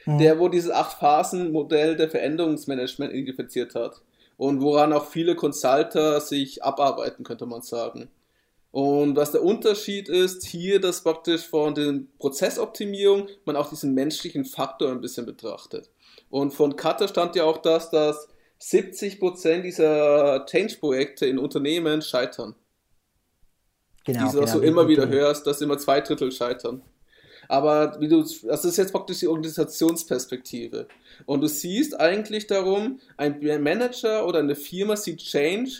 mhm. 0.06 0.20
der 0.20 0.40
wo 0.40 0.50
dieses 0.50 0.72
Acht-Phasen-Modell 0.72 1.96
der 1.96 2.10
Veränderungsmanagement 2.10 3.12
identifiziert 3.14 3.76
hat. 3.76 4.02
Und 4.38 4.62
woran 4.62 4.94
auch 4.94 5.08
viele 5.08 5.36
Consulter 5.36 6.22
sich 6.22 6.64
abarbeiten, 6.64 7.26
könnte 7.26 7.46
man 7.46 7.62
sagen. 7.62 8.10
Und 8.72 9.16
was 9.16 9.32
der 9.32 9.44
Unterschied 9.44 10.10
ist, 10.10 10.46
hier, 10.46 10.80
dass 10.80 11.02
praktisch 11.02 11.48
von 11.48 11.74
der 11.74 12.02
Prozessoptimierung 12.20 13.28
man 13.46 13.56
auch 13.56 13.70
diesen 13.70 13.94
menschlichen 13.94 14.46
Faktor 14.46 14.92
ein 14.92 15.02
bisschen 15.02 15.26
betrachtet. 15.26 15.90
Und 16.30 16.54
von 16.54 16.76
Cutter 16.76 17.08
stand 17.08 17.36
ja 17.36 17.46
auch 17.46 17.58
das, 17.58 17.90
dass 17.90 18.28
70% 18.62 19.62
dieser 19.62 20.46
Change-Projekte 20.46 21.26
in 21.26 21.40
Unternehmen 21.40 22.02
scheitern. 22.02 22.56
Genau, 24.06 24.28
die 24.28 24.34
du 24.34 24.40
genau, 24.42 24.52
so 24.52 24.62
immer 24.62 24.88
wieder 24.88 25.08
hörst, 25.08 25.48
dass 25.48 25.62
immer 25.62 25.78
zwei 25.78 26.02
Drittel 26.02 26.32
scheitern. 26.32 26.84
Aber 27.48 28.00
wie 28.00 28.08
du, 28.08 28.24
das 28.44 28.64
ist 28.64 28.78
jetzt 28.78 28.92
praktisch 28.92 29.20
die 29.20 29.28
Organisationsperspektive. 29.28 30.88
Und 31.26 31.42
du 31.42 31.48
siehst 31.48 32.00
eigentlich 32.00 32.46
darum, 32.46 33.00
ein 33.18 33.40
Manager 33.64 34.28
oder 34.28 34.40
eine 34.40 34.56
Firma 34.56 34.96
sieht 34.96 35.18
Change, 35.18 35.72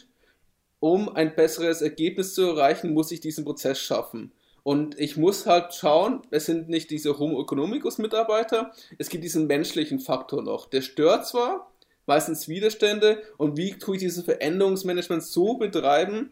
um 0.80 1.10
ein 1.10 1.36
besseres 1.36 1.82
Ergebnis 1.82 2.34
zu 2.34 2.44
erreichen, 2.44 2.94
muss 2.94 3.12
ich 3.12 3.20
diesen 3.20 3.46
Prozess 3.46 3.80
schaffen. 3.80 4.32
Und 4.64 5.00
ich 5.00 5.18
muss 5.18 5.46
halt 5.46 5.74
schauen, 5.74 6.22
es 6.32 6.46
sind 6.46 6.70
nicht 6.70 6.92
diese 6.92 7.18
Homo 7.18 7.42
economicus 7.42 7.98
Mitarbeiter, 7.98 8.72
es 8.98 9.10
gibt 9.10 9.24
diesen 9.24 9.48
menschlichen 9.48 10.00
Faktor 10.00 10.44
noch. 10.44 10.70
Der 10.70 10.82
stört 10.82 11.28
zwar, 11.28 11.72
meistens 12.06 12.48
Widerstände 12.48 13.22
und 13.38 13.58
wie 13.58 13.78
tue 13.78 13.96
ich 13.96 14.02
dieses 14.02 14.26
Veränderungsmanagement 14.26 15.24
so 15.24 15.56
betreiben, 15.58 16.32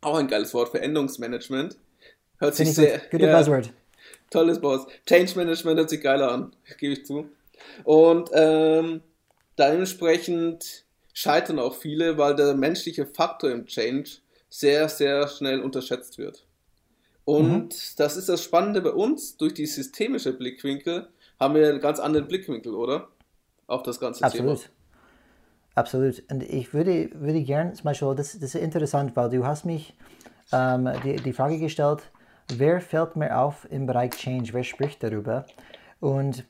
auch 0.00 0.16
ein 0.16 0.28
geiles 0.28 0.52
Wort, 0.54 0.70
Veränderungsmanagement. 0.70 1.76
Hört 2.38 2.54
sich 2.54 2.74
sehr. 2.74 3.00
Good 3.10 3.22
ja, 3.22 3.36
Buzzword. 3.36 3.72
Tolles 4.30 4.60
Boss. 4.60 4.86
Change 5.06 5.32
Management 5.36 5.78
hört 5.78 5.90
sich 5.90 6.00
geiler 6.00 6.30
an, 6.30 6.54
gebe 6.78 6.92
ich 6.92 7.06
zu. 7.06 7.28
Und 7.84 8.30
ähm, 8.32 9.00
dementsprechend 9.58 10.84
scheitern 11.16 11.58
auch 11.58 11.74
viele, 11.74 12.18
weil 12.18 12.36
der 12.36 12.54
menschliche 12.54 13.06
Faktor 13.06 13.50
im 13.50 13.64
Change 13.64 14.18
sehr, 14.50 14.86
sehr 14.90 15.26
schnell 15.28 15.62
unterschätzt 15.62 16.18
wird. 16.18 16.46
Und 17.24 17.64
mhm. 17.64 17.96
das 17.96 18.18
ist 18.18 18.28
das 18.28 18.44
Spannende 18.44 18.82
bei 18.82 18.90
uns, 18.90 19.38
durch 19.38 19.54
die 19.54 19.64
systemische 19.64 20.34
Blickwinkel 20.34 21.08
haben 21.40 21.54
wir 21.54 21.70
einen 21.70 21.80
ganz 21.80 22.00
anderen 22.00 22.28
Blickwinkel, 22.28 22.74
oder? 22.74 23.08
Auf 23.66 23.82
das 23.82 23.98
ganze 23.98 24.24
Absolut. 24.24 24.58
Thema. 24.58 24.70
Absolut. 25.74 26.22
Und 26.30 26.42
ich 26.42 26.74
würde, 26.74 27.08
würde 27.14 27.42
gerne 27.42 27.72
zum 27.72 27.84
Beispiel, 27.84 28.14
das, 28.14 28.38
das 28.38 28.54
ist 28.54 28.60
interessant, 28.60 29.16
weil 29.16 29.30
du 29.30 29.46
hast 29.46 29.64
mich 29.64 29.94
ähm, 30.52 30.86
die, 31.02 31.16
die 31.16 31.32
Frage 31.32 31.58
gestellt, 31.58 32.02
wer 32.54 32.82
fällt 32.82 33.16
mir 33.16 33.38
auf 33.38 33.66
im 33.70 33.86
Bereich 33.86 34.10
Change, 34.10 34.52
wer 34.52 34.64
spricht 34.64 35.02
darüber? 35.02 35.46
Und 35.98 36.44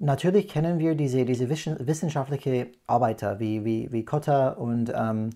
natürlich 0.00 0.48
kennen 0.48 0.78
wir 0.78 0.94
diese, 0.94 1.24
diese 1.24 1.48
wissenschaftliche 1.48 2.68
Arbeiter 2.86 3.38
wie, 3.38 3.64
wie, 3.64 3.92
wie 3.92 4.04
Kotta 4.04 4.50
und 4.50 4.92
ähm, 4.94 5.30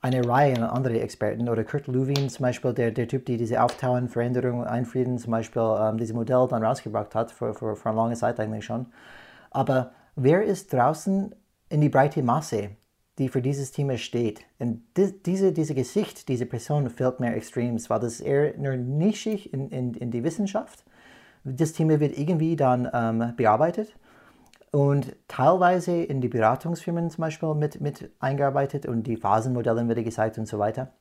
eine 0.00 0.26
Reihe 0.26 0.70
anderer 0.70 0.94
Experten 0.94 1.48
oder 1.48 1.64
Kurt 1.64 1.86
Lewin 1.86 2.28
zum 2.28 2.42
Beispiel, 2.44 2.72
der, 2.72 2.90
der 2.90 3.08
Typ, 3.08 3.26
der 3.26 3.36
diese 3.36 3.62
Auftauen, 3.62 4.08
Veränderung, 4.08 4.64
Einfrieden 4.64 5.18
zum 5.18 5.32
Beispiel, 5.32 5.62
ähm, 5.80 5.98
diese 5.98 6.14
Modell 6.14 6.46
dann 6.48 6.64
rausgebracht 6.64 7.14
hat, 7.14 7.30
für, 7.30 7.54
für, 7.54 7.76
für 7.76 8.14
Zeit 8.14 8.40
eigentlich 8.40 8.64
schon. 8.64 8.86
Aber 9.50 9.92
wer 10.16 10.42
ist 10.42 10.72
draußen 10.72 11.34
in 11.68 11.80
die 11.80 11.88
breite 11.88 12.22
Masse, 12.22 12.70
die 13.18 13.28
für 13.28 13.40
dieses 13.40 13.72
Thema 13.72 13.96
steht. 13.96 14.44
Und 14.58 14.82
die, 14.96 15.22
diese, 15.22 15.52
diese 15.52 15.74
Gesicht, 15.74 16.28
diese 16.28 16.46
Person 16.46 16.90
fällt 16.90 17.18
mir 17.18 17.34
extrem, 17.34 17.78
weil 17.88 18.00
das 18.00 18.20
eher 18.20 18.56
nur 18.58 18.76
nischig 18.76 19.52
in, 19.52 19.70
in, 19.70 19.94
in 19.94 20.10
die 20.10 20.22
Wissenschaft. 20.22 20.84
Das 21.44 21.72
Thema 21.72 21.98
wird 21.98 22.18
irgendwie 22.18 22.56
dann 22.56 22.88
ähm, 22.92 23.32
bearbeitet 23.36 23.94
und 24.72 25.16
teilweise 25.28 26.02
in 26.02 26.20
die 26.20 26.28
Beratungsfirmen 26.28 27.10
zum 27.10 27.22
Beispiel 27.22 27.54
mit, 27.54 27.80
mit 27.80 28.10
eingearbeitet 28.18 28.86
und 28.86 29.06
die 29.06 29.16
Phasenmodelle 29.16 29.86
werden 29.88 30.04
gezeigt 30.04 30.38
und 30.38 30.46
so 30.46 30.58
weiter. 30.58 30.92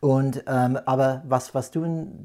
Und, 0.00 0.44
ähm, 0.46 0.78
aber 0.86 1.22
was, 1.26 1.54
was 1.54 1.72
du, 1.72 1.80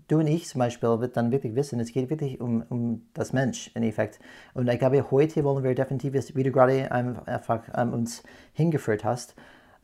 du 0.08 0.20
und 0.20 0.28
ich 0.28 0.48
zum 0.48 0.60
Beispiel 0.60 1.00
wird 1.00 1.18
dann 1.18 1.32
wirklich 1.32 1.56
wissen, 1.56 1.80
es 1.80 1.92
geht 1.92 2.10
wirklich 2.10 2.40
um, 2.40 2.64
um 2.70 3.08
das 3.16 3.34
Mensch 3.34 3.72
im 3.74 3.82
Endeffekt. 3.82 4.20
Und 4.54 4.70
ich 4.70 4.78
glaube, 4.78 5.10
heute 5.10 5.44
wollen 5.44 5.64
wir 5.64 5.74
definitiv, 5.74 6.14
wie 6.36 6.44
du 6.44 6.52
gerade 6.52 6.92
einfach 6.92 7.64
ähm, 7.76 7.94
uns 7.94 8.22
hingeführt 8.54 9.04
hast, 9.04 9.36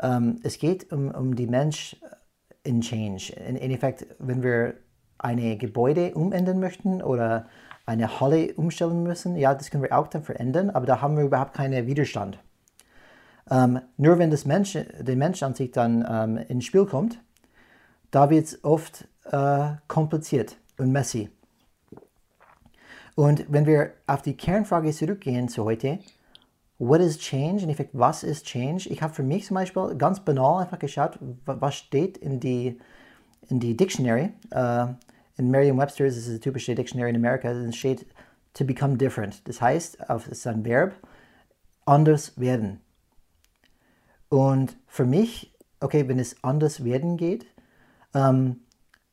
ähm, 0.01 0.39
es 0.43 0.59
geht 0.59 0.91
um, 0.93 1.09
um 1.09 1.35
die 1.35 1.47
Mensch 1.47 1.97
in 2.63 2.81
Change. 2.81 3.33
In, 3.33 3.55
in 3.55 3.71
Effekt, 3.71 4.05
wenn 4.19 4.43
wir 4.43 4.75
eine 5.17 5.57
Gebäude 5.57 6.13
umändern 6.13 6.59
möchten 6.59 7.01
oder 7.01 7.47
eine 7.89 8.19
Halle 8.19 8.53
umstellen 8.53 9.01
müssen, 9.01 9.35
ja, 9.35 9.55
das 9.55 9.71
können 9.71 9.81
wir 9.81 9.97
auch 9.97 10.07
dann 10.07 10.21
verändern, 10.21 10.69
aber 10.69 10.85
da 10.85 11.01
haben 11.01 11.17
wir 11.17 11.23
überhaupt 11.23 11.55
keinen 11.55 11.87
Widerstand. 11.87 12.37
Ähm, 13.49 13.81
nur 13.97 14.19
wenn 14.19 14.29
das 14.29 14.45
Mensch, 14.45 14.73
der 14.73 15.15
Mensch 15.15 15.41
an 15.41 15.55
sich 15.55 15.71
dann 15.71 16.05
ähm, 16.07 16.37
ins 16.47 16.65
Spiel 16.65 16.85
kommt, 16.85 17.19
da 18.11 18.29
wird 18.29 18.45
es 18.45 18.63
oft 18.63 19.07
äh, 19.31 19.71
kompliziert 19.87 20.55
und 20.77 20.91
messy. 20.91 21.29
Und 23.15 23.45
wenn 23.49 23.65
wir 23.65 23.93
auf 24.05 24.21
die 24.21 24.37
Kernfrage 24.37 24.91
zurückgehen 24.91 25.49
zu 25.49 25.65
heute, 25.65 25.97
what 26.77 27.01
is 27.01 27.17
change? 27.17 27.63
In 27.63 27.69
Effekt, 27.69 27.89
was 27.93 28.23
ist 28.23 28.45
change? 28.45 28.87
Ich 28.87 29.01
habe 29.01 29.15
für 29.15 29.23
mich 29.23 29.45
zum 29.47 29.55
Beispiel 29.55 29.95
ganz 29.97 30.19
banal 30.19 30.61
einfach 30.61 30.79
geschaut, 30.79 31.17
was 31.45 31.75
steht 31.75 32.17
in 32.17 32.39
die, 32.39 32.79
in 33.49 33.59
die 33.59 33.75
Dictionary. 33.75 34.31
Uh, 34.53 34.93
in 35.39 35.49
Merriam-Webster's, 35.51 36.15
das 36.15 36.27
ist 36.27 36.35
ein 36.35 36.41
typische 36.41 36.75
Dictionary 36.75 37.09
in 37.09 37.15
Amerika, 37.15 37.53
steht 37.71 38.05
to 38.53 38.65
become 38.65 38.97
different. 38.97 39.47
Das 39.47 39.61
heißt, 39.61 39.99
es 40.09 40.27
ist 40.27 40.47
ein 40.47 40.65
Verb, 40.65 40.93
anders 41.85 42.39
werden. 42.39 42.81
Und 44.29 44.77
für 44.87 45.05
mich, 45.05 45.53
okay, 45.79 46.07
wenn 46.07 46.19
es 46.19 46.43
anders 46.43 46.83
werden 46.83 47.17
geht, 47.17 47.47
ähm, 48.13 48.61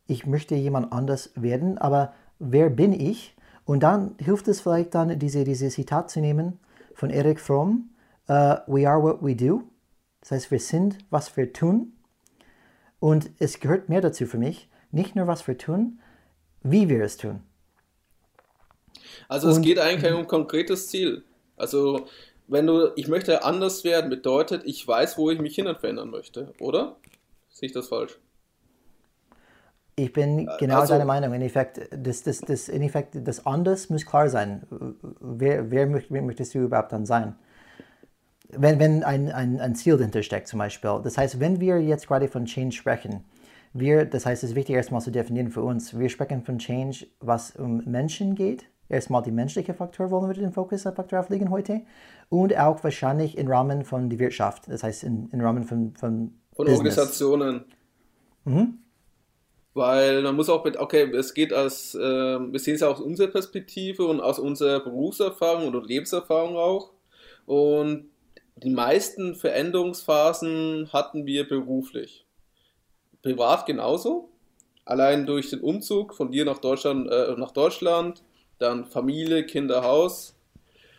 ich 0.06 0.26
möchte 0.26 0.54
jemand 0.54 0.92
anders 0.92 1.30
werden, 1.34 1.78
aber 1.78 2.14
wer 2.38 2.70
bin 2.70 2.92
ich? 2.92 3.36
Und 3.64 3.82
dann 3.82 4.14
hilft 4.18 4.46
es 4.48 4.60
vielleicht 4.60 4.94
dann, 4.94 5.18
diese, 5.18 5.44
diese 5.44 5.68
Zitat 5.68 6.10
zu 6.10 6.20
nehmen 6.20 6.60
von 6.94 7.10
Eric 7.10 7.40
Fromm, 7.40 7.90
uh, 8.28 8.56
We 8.66 8.88
are 8.88 9.02
what 9.02 9.22
we 9.22 9.34
do. 9.34 9.62
Das 10.20 10.30
heißt, 10.32 10.50
wir 10.50 10.60
sind, 10.60 10.98
was 11.10 11.36
wir 11.36 11.52
tun. 11.52 11.92
Und 13.00 13.30
es 13.38 13.60
gehört 13.60 13.88
mehr 13.88 14.00
dazu 14.00 14.26
für 14.26 14.38
mich, 14.38 14.70
nicht 14.90 15.16
nur 15.16 15.26
was 15.26 15.46
wir 15.46 15.58
tun, 15.58 16.00
wie 16.70 16.88
wir 16.88 17.02
es 17.04 17.16
tun. 17.16 17.42
Also 19.28 19.48
es 19.48 19.56
Und, 19.56 19.62
geht 19.62 19.78
eigentlich 19.78 20.12
um 20.12 20.20
ein 20.20 20.26
konkretes 20.26 20.88
Ziel. 20.88 21.24
Also 21.56 22.06
wenn 22.48 22.66
du, 22.66 22.92
ich 22.96 23.08
möchte 23.08 23.44
anders 23.44 23.84
werden, 23.84 24.10
bedeutet, 24.10 24.62
ich 24.64 24.86
weiß, 24.86 25.18
wo 25.18 25.30
ich 25.30 25.40
mich 25.40 25.54
hin 25.54 25.66
verändern 25.78 26.10
möchte, 26.10 26.52
oder? 26.60 26.96
Sehe 27.50 27.68
ich 27.68 27.72
das 27.72 27.88
falsch? 27.88 28.18
Ich 29.96 30.12
bin 30.12 30.46
äh, 30.46 30.50
genau 30.58 30.80
also, 30.80 30.92
deiner 30.92 31.06
Meinung. 31.06 31.32
In 31.32 31.42
Effekt, 31.42 31.80
das, 31.90 32.22
das, 32.22 32.40
das, 32.42 32.68
in 32.68 32.82
Effekt, 32.82 33.16
das 33.24 33.46
anders 33.46 33.88
muss 33.88 34.04
klar 34.04 34.28
sein. 34.28 34.66
Wer, 35.20 35.70
wer, 35.70 36.02
wer 36.08 36.22
möchtest 36.22 36.54
du 36.54 36.58
überhaupt 36.58 36.92
dann 36.92 37.06
sein? 37.06 37.34
Wenn, 38.50 38.78
wenn 38.78 39.02
ein, 39.02 39.32
ein, 39.32 39.58
ein 39.58 39.74
Ziel 39.74 39.96
dahinter 39.96 40.22
steckt 40.22 40.48
zum 40.48 40.58
Beispiel. 40.58 41.00
Das 41.02 41.18
heißt, 41.18 41.40
wenn 41.40 41.60
wir 41.60 41.80
jetzt 41.80 42.06
gerade 42.06 42.28
von 42.28 42.44
Change 42.44 42.76
sprechen, 42.76 43.24
wir, 43.78 44.04
das 44.04 44.26
heißt, 44.26 44.42
es 44.42 44.50
ist 44.50 44.56
wichtig 44.56 44.76
erstmal 44.76 45.00
zu 45.00 45.10
definieren 45.10 45.50
für 45.50 45.62
uns, 45.62 45.98
wir 45.98 46.08
sprechen 46.08 46.42
von 46.42 46.58
Change, 46.58 47.06
was 47.20 47.56
um 47.56 47.82
Menschen 47.84 48.34
geht. 48.34 48.66
Erstmal 48.88 49.22
die 49.22 49.32
menschliche 49.32 49.74
Faktor 49.74 50.10
wollen 50.10 50.28
wir 50.28 50.34
den 50.34 50.52
Fokusfaktor 50.52 51.18
auflegen 51.18 51.50
heute 51.50 51.82
und 52.28 52.56
auch 52.56 52.84
wahrscheinlich 52.84 53.36
im 53.36 53.48
Rahmen 53.48 53.84
von 53.84 54.08
der 54.08 54.18
Wirtschaft, 54.20 54.68
das 54.68 54.82
heißt 54.82 55.04
im 55.04 55.28
Rahmen 55.32 55.64
von 55.64 55.94
Von, 55.96 56.34
von 56.54 56.68
Organisationen. 56.68 57.64
Mhm. 58.44 58.78
Weil 59.74 60.22
man 60.22 60.36
muss 60.36 60.48
auch 60.48 60.64
mit, 60.64 60.78
okay, 60.78 61.10
es 61.14 61.34
geht 61.34 61.52
aus, 61.52 61.94
äh, 61.94 61.98
wir 62.00 62.58
sehen 62.58 62.76
es 62.76 62.80
ja 62.80 62.88
aus 62.88 63.00
unserer 63.00 63.28
Perspektive 63.28 64.06
und 64.06 64.20
aus 64.20 64.38
unserer 64.38 64.80
Berufserfahrung 64.80 65.68
oder 65.68 65.82
Lebenserfahrung 65.82 66.56
auch. 66.56 66.92
Und 67.44 68.08
die 68.56 68.70
meisten 68.70 69.34
Veränderungsphasen 69.34 70.90
hatten 70.92 71.26
wir 71.26 71.46
beruflich. 71.46 72.25
Privat 73.26 73.66
genauso. 73.66 74.28
Allein 74.84 75.26
durch 75.26 75.50
den 75.50 75.60
Umzug 75.60 76.14
von 76.14 76.30
dir 76.30 76.44
nach 76.44 76.58
Deutschland, 76.58 77.10
äh, 77.10 77.34
nach 77.36 77.50
Deutschland, 77.50 78.22
dann 78.60 78.84
Familie, 78.84 79.44
Kinder, 79.44 79.82
Haus. 79.82 80.36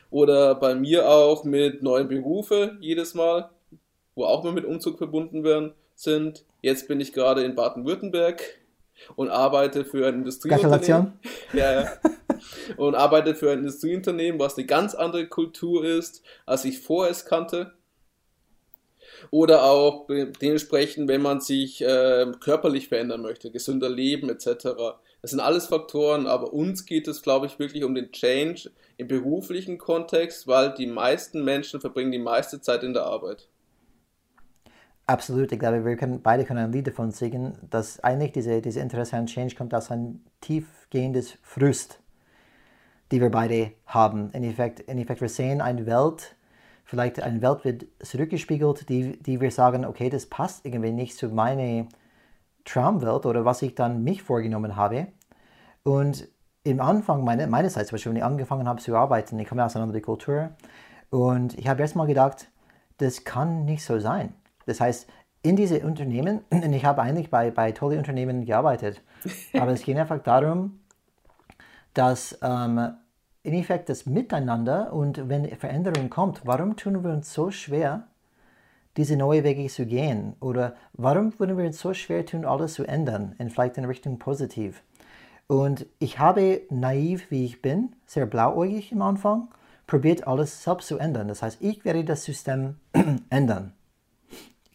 Oder 0.10 0.56
bei 0.56 0.76
mir 0.76 1.10
auch 1.10 1.46
mit 1.46 1.84
neuen 1.84 2.10
Berufe 2.10 2.76
jedes 2.82 3.14
Mal, 3.14 3.50
wo 4.14 4.26
auch 4.26 4.44
mal 4.44 4.52
mit 4.52 4.66
Umzug 4.66 4.98
verbunden 4.98 5.46
werden, 5.46 5.72
sind. 5.96 6.44
Jetzt 6.62 6.90
bin 6.90 7.00
ich 7.00 7.14
gerade 7.14 7.44
in 7.44 7.56
Baden-Württemberg 7.56 8.44
und 9.16 9.30
arbeite 9.30 9.86
für 9.86 10.06
ein 10.06 10.16
Industrieunternehmen. 10.16 11.14
Ja, 11.54 11.82
ja. 11.82 11.94
Und 12.76 12.96
arbeite 12.96 13.36
für 13.36 13.52
ein 13.52 13.60
Industrieunternehmen, 13.60 14.38
was 14.38 14.58
eine 14.58 14.68
ganz 14.68 14.96
andere 14.96 15.28
Kultur 15.28 15.86
ist, 15.86 16.24
als 16.46 16.66
ich 16.66 16.82
vorher 16.82 17.12
es 17.12 17.24
kannte. 17.24 17.72
Oder 19.32 19.64
auch 19.64 20.08
dementsprechend, 20.08 21.08
wenn 21.08 21.22
man 21.22 21.42
sich 21.42 21.82
äh, 21.82 22.32
körperlich 22.40 22.88
verändern 22.88 23.22
möchte, 23.22 23.52
gesünder 23.52 23.90
leben 23.90 24.30
etc. 24.30 24.70
Das 25.22 25.32
sind 25.32 25.40
alles 25.40 25.68
Faktoren, 25.68 26.28
aber 26.28 26.54
uns 26.54 26.86
geht 26.86 27.08
es, 27.08 27.22
glaube 27.22 27.48
ich, 27.48 27.60
wirklich 27.60 27.84
um 27.84 27.96
den 27.96 28.12
Change 28.12 28.72
im 28.98 29.08
beruflichen 29.08 29.78
Kontext, 29.78 30.48
weil 30.48 30.74
die 30.74 30.88
meisten 30.88 31.44
Menschen 31.44 31.82
verbringen 31.82 32.12
die 32.12 32.20
meiste 32.20 32.62
Zeit 32.62 32.84
in 32.84 32.94
der 32.94 33.04
Arbeit. 33.04 33.48
Absolut, 35.06 35.52
ich 35.54 35.60
glaube, 35.60 35.86
wir 35.86 35.96
können, 35.96 36.22
beide 36.22 36.44
können 36.44 36.66
ein 36.66 36.72
Lied 36.74 36.88
davon 36.88 37.12
singen, 37.12 37.58
dass 37.70 38.02
eigentlich 38.02 38.34
diese, 38.34 38.62
diese 38.62 38.82
Interesse 38.82 39.16
an 39.16 39.26
Change 39.26 39.56
kommt 39.56 39.74
aus 39.74 39.90
ein 39.90 40.22
tiefgehendes 40.42 41.38
Frust, 41.42 42.00
die 43.12 43.22
wir 43.22 43.30
beide 43.30 43.72
haben. 43.86 44.32
In 44.32 44.44
Effekt, 44.44 44.82
in 44.82 44.98
Effekt 44.98 45.22
wir 45.22 45.30
sehen 45.30 45.62
eine 45.62 45.86
Welt, 45.86 46.36
vielleicht 46.88 47.22
eine 47.22 47.42
Welt 47.42 47.66
wird 47.66 47.86
zurückgespiegelt, 48.00 48.90
die, 48.90 49.22
die 49.22 49.40
wir 49.40 49.52
sagen, 49.52 49.86
okay, 49.86 50.10
das 50.10 50.26
passt 50.26 50.66
irgendwie 50.66 50.92
nicht 50.92 51.18
zu 51.18 51.28
meiner 51.30 51.86
Traumwelt 52.66 53.26
oder 53.26 53.46
was 53.46 53.62
ich 53.62 53.76
dann 53.76 54.04
mich 54.04 54.24
vorgenommen 54.24 54.76
habe. 54.76 55.08
Und 55.84 56.28
im 56.64 56.82
Anfang 56.82 57.24
meine, 57.24 57.48
meinerseits, 57.48 57.90
zum 57.90 57.96
Beispiel, 57.96 58.12
wenn 58.12 58.18
ich 58.18 58.24
angefangen 58.24 58.68
habe 58.68 58.82
zu 58.82 58.96
arbeiten, 58.96 59.38
ich 59.38 59.48
komme 59.48 59.64
aus 59.64 59.76
einer 59.76 59.84
anderen 59.84 60.02
Kultur 60.02 60.52
und 61.10 61.58
ich 61.58 61.68
habe 61.68 61.82
erstmal 61.82 62.08
gedacht, 62.08 62.50
das 62.98 63.26
kann 63.26 63.66
nicht 63.66 63.84
so 63.84 64.00
sein. 64.00 64.34
Das 64.66 64.80
heißt, 64.80 65.08
in 65.44 65.56
diese 65.56 65.82
Unternehmen, 65.82 66.42
und 66.50 66.64
ich 66.74 66.86
habe 66.86 67.02
eigentlich 67.02 67.30
bei, 67.30 67.52
bei 67.52 67.74
tollen 67.74 68.00
Unternehmen 68.00 68.46
gearbeitet, 68.46 69.02
aber 69.54 69.72
es 69.72 69.84
geht 69.84 69.98
einfach 69.98 70.20
darum, 70.24 70.80
dass 71.94 72.38
ähm, 72.42 72.96
in 73.48 73.54
Effekt 73.54 73.88
das 73.88 74.06
Miteinander 74.06 74.92
und 74.92 75.30
wenn 75.30 75.48
Veränderung 75.56 76.10
kommt, 76.10 76.42
warum 76.44 76.76
tun 76.76 77.02
wir 77.06 77.12
uns 77.12 77.32
so 77.34 77.50
schwer, 77.50 78.04
diese 78.98 79.16
neue 79.16 79.46
Wege 79.46 79.66
zu 79.70 79.86
gehen? 79.86 80.36
Oder 80.42 80.76
warum 80.92 81.32
würden 81.40 81.58
wir 81.58 81.66
uns 81.66 81.80
so 81.80 81.94
schwer 81.94 82.26
tun, 82.26 82.44
alles 82.44 82.74
zu 82.74 82.84
ändern, 82.84 83.36
in 83.40 83.50
vielleicht 83.50 83.78
in 83.78 83.86
Richtung 83.86 84.20
positiv? 84.20 84.84
Und 85.48 85.86
ich 86.00 86.20
habe 86.20 86.64
naiv, 86.70 87.32
wie 87.32 87.46
ich 87.46 87.62
bin, 87.62 87.96
sehr 88.06 88.26
blauäugig 88.26 88.92
am 88.92 89.02
Anfang, 89.02 89.48
probiert 89.88 90.28
alles 90.28 90.62
selbst 90.62 90.90
zu 90.90 90.98
ändern. 90.98 91.30
Das 91.30 91.42
heißt, 91.42 91.60
ich 91.62 91.86
werde 91.86 92.04
das 92.04 92.26
System 92.26 92.76
ändern. 93.30 93.72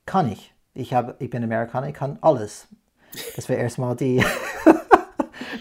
Kann 0.07 0.33
ich. 0.33 0.55
Ich, 0.73 0.95
habe, 0.95 1.17
ich 1.19 1.29
bin 1.29 1.45
Amerikaner, 1.45 1.88
ich 1.88 1.95
kann 1.95 2.17
alles. 2.23 2.69
Das 3.37 3.50
wäre 3.50 3.61
erstmal 3.61 3.97
die, 3.97 4.25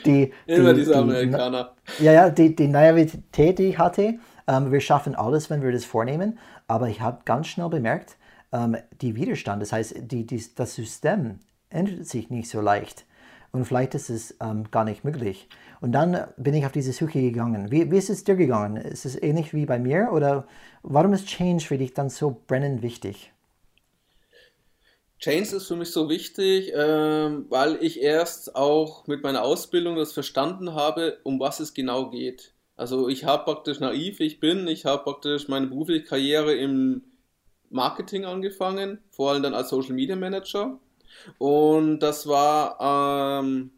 die, 0.05 0.31
Immer 0.45 0.73
die, 0.73 0.79
diese 0.79 0.95
Amerikaner. 0.97 1.73
Die, 1.97 2.03
ja, 2.03 2.13
ja, 2.13 2.29
die, 2.29 2.55
die 2.55 2.67
Naivität, 2.67 3.59
die 3.59 3.69
ich 3.69 3.77
hatte. 3.77 4.15
Ähm, 4.47 4.71
wir 4.71 4.81
schaffen 4.81 5.15
alles, 5.15 5.49
wenn 5.49 5.61
wir 5.61 5.71
das 5.71 5.85
vornehmen. 5.85 6.39
Aber 6.67 6.89
ich 6.89 7.01
habe 7.01 7.21
ganz 7.25 7.47
schnell 7.47 7.69
bemerkt, 7.69 8.17
ähm, 8.51 8.77
die 9.01 9.15
Widerstand, 9.15 9.61
das 9.61 9.71
heißt, 9.71 9.95
die, 10.11 10.25
die, 10.25 10.43
das 10.55 10.75
System 10.75 11.39
ändert 11.69 12.05
sich 12.05 12.29
nicht 12.29 12.49
so 12.49 12.61
leicht. 12.61 13.05
Und 13.51 13.65
vielleicht 13.65 13.95
ist 13.95 14.09
es 14.09 14.35
ähm, 14.41 14.71
gar 14.71 14.85
nicht 14.85 15.03
möglich. 15.03 15.49
Und 15.81 15.91
dann 15.91 16.25
bin 16.37 16.53
ich 16.53 16.65
auf 16.65 16.71
diese 16.71 16.93
Suche 16.93 17.21
gegangen. 17.21 17.71
Wie, 17.71 17.91
wie 17.91 17.97
ist 17.97 18.09
es 18.09 18.23
dir 18.23 18.35
gegangen? 18.35 18.77
Ist 18.77 19.05
es 19.05 19.21
ähnlich 19.21 19.53
wie 19.53 19.65
bei 19.65 19.77
mir? 19.77 20.09
Oder 20.13 20.45
warum 20.83 21.13
ist 21.13 21.27
Change 21.27 21.65
für 21.65 21.77
dich 21.77 21.93
dann 21.93 22.09
so 22.09 22.41
brennend 22.47 22.81
wichtig? 22.81 23.30
Change 25.21 25.55
ist 25.55 25.67
für 25.67 25.75
mich 25.75 25.91
so 25.91 26.09
wichtig, 26.09 26.71
ähm, 26.75 27.45
weil 27.49 27.77
ich 27.83 28.01
erst 28.01 28.55
auch 28.55 29.05
mit 29.05 29.21
meiner 29.21 29.43
Ausbildung 29.43 29.95
das 29.95 30.13
verstanden 30.13 30.73
habe, 30.73 31.19
um 31.23 31.39
was 31.39 31.59
es 31.59 31.75
genau 31.75 32.09
geht. 32.09 32.53
Also 32.75 33.07
ich 33.07 33.23
habe 33.23 33.43
praktisch 33.45 33.79
naiv, 33.79 34.19
ich 34.19 34.39
bin, 34.39 34.67
ich 34.67 34.85
habe 34.85 35.03
praktisch 35.03 35.47
meine 35.47 35.67
berufliche 35.67 36.05
Karriere 36.05 36.55
im 36.55 37.03
Marketing 37.69 38.25
angefangen, 38.25 38.97
vor 39.11 39.31
allem 39.31 39.43
dann 39.43 39.53
als 39.53 39.69
Social 39.69 39.93
Media 39.93 40.15
Manager. 40.15 40.79
Und 41.37 41.99
das 41.99 42.25
war 42.25 43.41
ähm, 43.43 43.69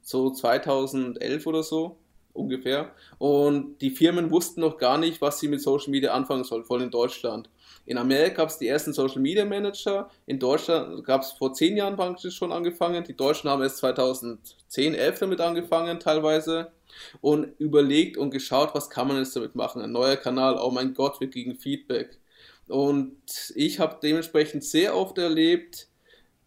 so 0.00 0.30
2011 0.30 1.46
oder 1.46 1.62
so 1.62 1.98
ungefähr. 2.32 2.92
Und 3.18 3.82
die 3.82 3.90
Firmen 3.90 4.30
wussten 4.30 4.62
noch 4.62 4.78
gar 4.78 4.96
nicht, 4.96 5.20
was 5.20 5.40
sie 5.40 5.48
mit 5.48 5.60
Social 5.60 5.90
Media 5.90 6.12
anfangen 6.14 6.44
sollen, 6.44 6.64
vor 6.64 6.76
allem 6.76 6.86
in 6.86 6.90
Deutschland. 6.90 7.50
In 7.86 7.98
Amerika 7.98 8.42
gab 8.42 8.48
es 8.48 8.58
die 8.58 8.66
ersten 8.66 8.92
Social 8.92 9.20
Media 9.20 9.44
Manager. 9.44 10.10
In 10.26 10.40
Deutschland 10.40 11.04
gab 11.04 11.22
es 11.22 11.30
vor 11.30 11.54
zehn 11.54 11.76
Jahren 11.76 11.94
praktisch 11.94 12.36
schon 12.36 12.50
angefangen. 12.50 13.04
Die 13.04 13.16
Deutschen 13.16 13.48
haben 13.48 13.62
erst 13.62 13.78
2010, 13.78 14.94
11 14.94 15.20
damit 15.20 15.40
angefangen 15.40 16.00
teilweise 16.00 16.72
und 17.20 17.54
überlegt 17.60 18.16
und 18.16 18.32
geschaut, 18.32 18.74
was 18.74 18.90
kann 18.90 19.06
man 19.06 19.18
jetzt 19.18 19.36
damit 19.36 19.54
machen. 19.54 19.80
Ein 19.80 19.92
neuer 19.92 20.16
Kanal, 20.16 20.58
oh 20.60 20.72
mein 20.72 20.94
Gott, 20.94 21.20
wir 21.20 21.30
kriegen 21.30 21.54
Feedback. 21.54 22.18
Und 22.66 23.52
ich 23.54 23.78
habe 23.78 23.98
dementsprechend 24.02 24.64
sehr 24.64 24.96
oft 24.96 25.16
erlebt, 25.18 25.86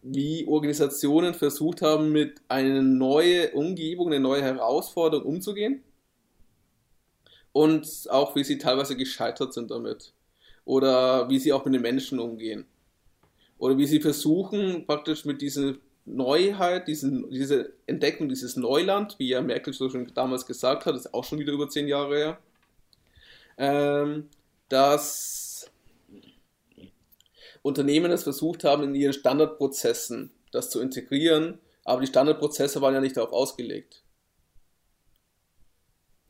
wie 0.02 0.46
Organisationen 0.46 1.32
versucht 1.32 1.80
haben, 1.80 2.12
mit 2.12 2.42
einer 2.48 2.82
neuen 2.82 3.52
Umgebung, 3.54 4.08
eine 4.08 4.20
neue 4.20 4.42
Herausforderung 4.42 5.24
umzugehen. 5.24 5.82
Und 7.52 7.88
auch 8.10 8.36
wie 8.36 8.44
sie 8.44 8.58
teilweise 8.58 8.94
gescheitert 8.94 9.54
sind 9.54 9.70
damit 9.70 10.12
oder 10.70 11.28
wie 11.28 11.40
sie 11.40 11.52
auch 11.52 11.64
mit 11.64 11.74
den 11.74 11.82
Menschen 11.82 12.20
umgehen. 12.20 12.64
Oder 13.58 13.76
wie 13.76 13.86
sie 13.86 14.00
versuchen, 14.00 14.86
praktisch 14.86 15.24
mit 15.24 15.42
dieser 15.42 15.74
Neuheit, 16.04 16.86
diesen, 16.86 17.28
diese 17.28 17.72
Entdeckung, 17.88 18.28
dieses 18.28 18.54
Neuland, 18.54 19.18
wie 19.18 19.30
ja 19.30 19.42
Merkel 19.42 19.72
so 19.72 19.90
schon 19.90 20.12
damals 20.14 20.46
gesagt 20.46 20.86
hat, 20.86 20.94
ist 20.94 21.12
auch 21.12 21.24
schon 21.24 21.40
wieder 21.40 21.52
über 21.52 21.68
zehn 21.68 21.88
Jahre 21.88 22.16
her, 22.16 22.38
ähm, 23.58 24.28
dass 24.68 25.68
Unternehmen 27.62 28.12
es 28.12 28.22
versucht 28.22 28.62
haben, 28.62 28.84
in 28.84 28.94
ihren 28.94 29.12
Standardprozessen 29.12 30.30
das 30.52 30.70
zu 30.70 30.80
integrieren, 30.80 31.58
aber 31.84 32.00
die 32.00 32.06
Standardprozesse 32.06 32.80
waren 32.80 32.94
ja 32.94 33.00
nicht 33.00 33.16
darauf 33.16 33.32
ausgelegt. 33.32 34.04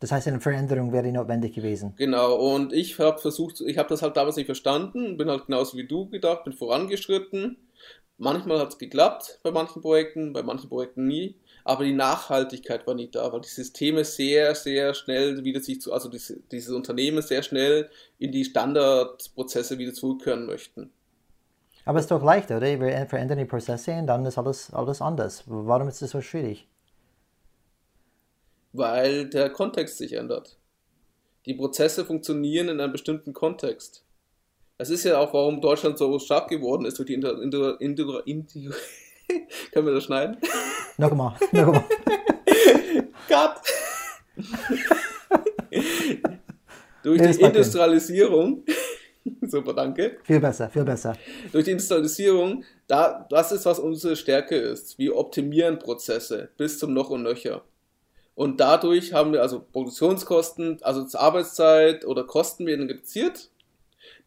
Das 0.01 0.13
heißt, 0.13 0.29
eine 0.29 0.41
Veränderung 0.41 0.93
wäre 0.93 1.13
notwendig 1.13 1.55
gewesen. 1.55 1.93
Genau, 1.97 2.35
und 2.35 2.73
ich 2.73 2.99
habe 2.99 3.19
versucht, 3.19 3.61
ich 3.61 3.77
habe 3.77 3.91
das 3.91 4.01
halt 4.01 4.17
damals 4.17 4.37
nicht 4.37 4.47
verstanden, 4.47 5.19
bin 5.19 5.29
halt 5.29 5.47
genauso 5.47 5.77
wie 5.77 5.87
du 5.87 6.09
gedacht, 6.09 6.45
bin 6.45 6.55
vorangeschritten. 6.55 7.59
Manchmal 8.17 8.59
hat 8.61 8.71
es 8.71 8.79
geklappt 8.79 9.41
bei 9.43 9.51
manchen 9.51 9.83
Projekten, 9.83 10.33
bei 10.33 10.43
manchen 10.43 10.69
Projekten 10.69 11.07
nie, 11.07 11.37
aber 11.65 11.85
die 11.85 11.93
Nachhaltigkeit 11.93 12.87
war 12.87 12.95
nicht 12.95 13.15
da, 13.15 13.31
weil 13.33 13.43
die 13.43 13.49
Systeme 13.49 14.05
sehr, 14.05 14.55
sehr 14.55 14.95
schnell 14.95 15.45
wieder 15.45 15.61
sich 15.61 15.81
zu, 15.81 15.93
also 15.93 16.09
diese, 16.09 16.41
diese 16.51 16.75
Unternehmen 16.75 17.23
sehr 17.23 17.43
schnell 17.43 17.91
in 18.19 18.33
die 18.33 18.45
Standardprozesse 18.45 19.79
wieder 19.79 19.93
zurückkehren 19.93 20.47
möchten. 20.47 20.91
Aber 21.85 21.99
es 21.99 22.05
ist 22.05 22.11
doch 22.11 22.23
leicht, 22.23 22.51
oder? 22.51 22.63
Wir 22.63 23.07
verändern 23.07 23.39
die 23.39 23.47
Prozesse 23.47 23.93
und 23.93 24.07
dann 24.07 24.25
ist 24.25 24.39
alles, 24.39 24.73
alles 24.73 25.03
anders. 25.03 25.45
Warum 25.47 25.89
ist 25.89 26.03
es 26.03 26.11
so 26.11 26.21
schwierig? 26.21 26.69
Weil 28.73 29.29
der 29.29 29.51
Kontext 29.51 29.99
sich 29.99 30.13
ändert. 30.13 30.57
Die 31.47 31.55
Prozesse 31.55 32.05
funktionieren 32.05 32.69
in 32.69 32.81
einem 32.81 32.93
bestimmten 32.93 33.33
Kontext. 33.33 34.05
Das 34.79 34.91
ist 34.91 35.05
ja 35.05 35.19
auch, 35.19 35.33
warum 35.35 35.61
Deutschland 35.61 35.99
so 35.99 36.19
stark 36.19 36.49
geworden 36.49 36.85
ist 36.85 36.99
durch 36.99 37.07
die 37.07 37.15
Inter, 37.15 37.41
Inter, 37.43 37.81
Inter, 37.81 38.27
Inter 38.27 38.75
Können 39.73 39.87
wir 39.87 39.95
das 39.95 40.05
schneiden? 40.05 40.39
Nochmal, 40.97 41.35
nochmal. 41.53 41.85
Cut! 43.29 43.61
durch 47.03 47.21
die 47.21 47.43
Industrialisierung. 47.43 48.65
Super, 49.43 49.75
danke. 49.75 50.19
Viel 50.25 50.41
besser, 50.41 50.71
viel 50.71 50.85
besser. 50.85 51.15
Durch 51.53 51.65
die 51.65 51.73
Industrialisierung, 51.73 52.65
da, 52.87 53.27
das 53.31 53.53
ist, 53.53 53.67
was 53.67 53.79
unsere 53.79 54.17
Stärke 54.17 54.57
ist. 54.57 54.99
Wir 54.99 55.17
optimieren 55.17 55.79
Prozesse 55.79 56.51
bis 56.57 56.79
zum 56.79 56.95
Noch 56.95 57.11
und 57.11 57.23
Nöcher. 57.23 57.63
Und 58.41 58.59
dadurch 58.59 59.13
haben 59.13 59.35
wir 59.35 59.43
also 59.43 59.61
Produktionskosten, 59.61 60.79
also 60.81 61.05
Arbeitszeit 61.19 62.07
oder 62.07 62.25
Kosten 62.25 62.65
werden 62.65 62.89
reduziert, 62.89 63.51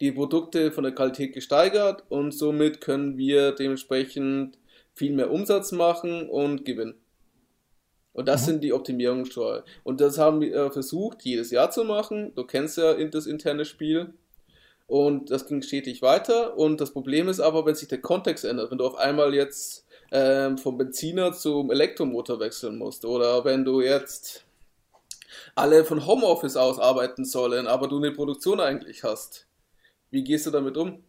die 0.02 0.12
Produkte 0.12 0.72
von 0.72 0.84
der 0.84 0.94
Qualität 0.94 1.34
gesteigert 1.34 2.04
und 2.10 2.32
somit 2.32 2.80
können 2.80 3.18
wir 3.18 3.54
dementsprechend 3.54 4.60
viel 4.94 5.14
mehr 5.14 5.32
Umsatz 5.32 5.72
machen 5.72 6.30
und 6.30 6.64
gewinnen. 6.64 6.94
Und 8.12 8.28
das 8.28 8.44
mhm. 8.44 8.46
sind 8.46 8.64
die 8.64 8.74
Optimierungssteuer. 8.74 9.66
Und 9.84 10.00
das 10.00 10.20
haben 10.20 10.42
wir 10.42 10.70
versucht, 10.70 11.24
jedes 11.24 11.50
Jahr 11.50 11.72
zu 11.72 11.84
machen. 11.84 12.34
Du 12.36 12.44
kennst 12.44 12.78
ja 12.78 12.94
das 13.06 13.26
interne 13.26 13.66
Spiel. 13.66 14.14
Und 14.86 15.32
das 15.32 15.48
ging 15.48 15.64
stetig 15.64 16.04
weiter. 16.04 16.56
Und 16.56 16.82
das 16.82 16.94
Problem 16.94 17.30
ist 17.30 17.40
aber, 17.40 17.66
wenn 17.66 17.74
sich 17.74 17.88
der 17.88 18.02
Kontext 18.02 18.46
ändert, 18.46 18.70
wenn 18.70 18.78
du 18.78 18.86
auf 18.86 18.96
einmal 18.96 19.34
jetzt 19.34 19.88
ähm, 20.14 20.60
vom 20.60 20.78
Benziner 20.78 21.34
zum 21.34 21.72
Elektromotor 21.72 22.40
wechseln 22.40 22.78
musst. 22.78 23.04
Oder 23.04 23.44
wenn 23.44 23.66
du 23.66 23.82
jetzt 23.82 24.46
alle 25.56 25.84
von 25.84 26.06
Homeoffice 26.06 26.56
aus 26.56 26.80
arbeiten 26.80 27.26
sollen, 27.26 27.66
aber 27.66 27.88
du 27.88 27.98
eine 27.98 28.12
Produktion 28.12 28.60
eigentlich 28.60 29.04
hast. 29.04 29.48
Wie 30.12 30.24
gehst 30.24 30.46
du 30.46 30.52
damit 30.52 30.78
um? 30.78 31.04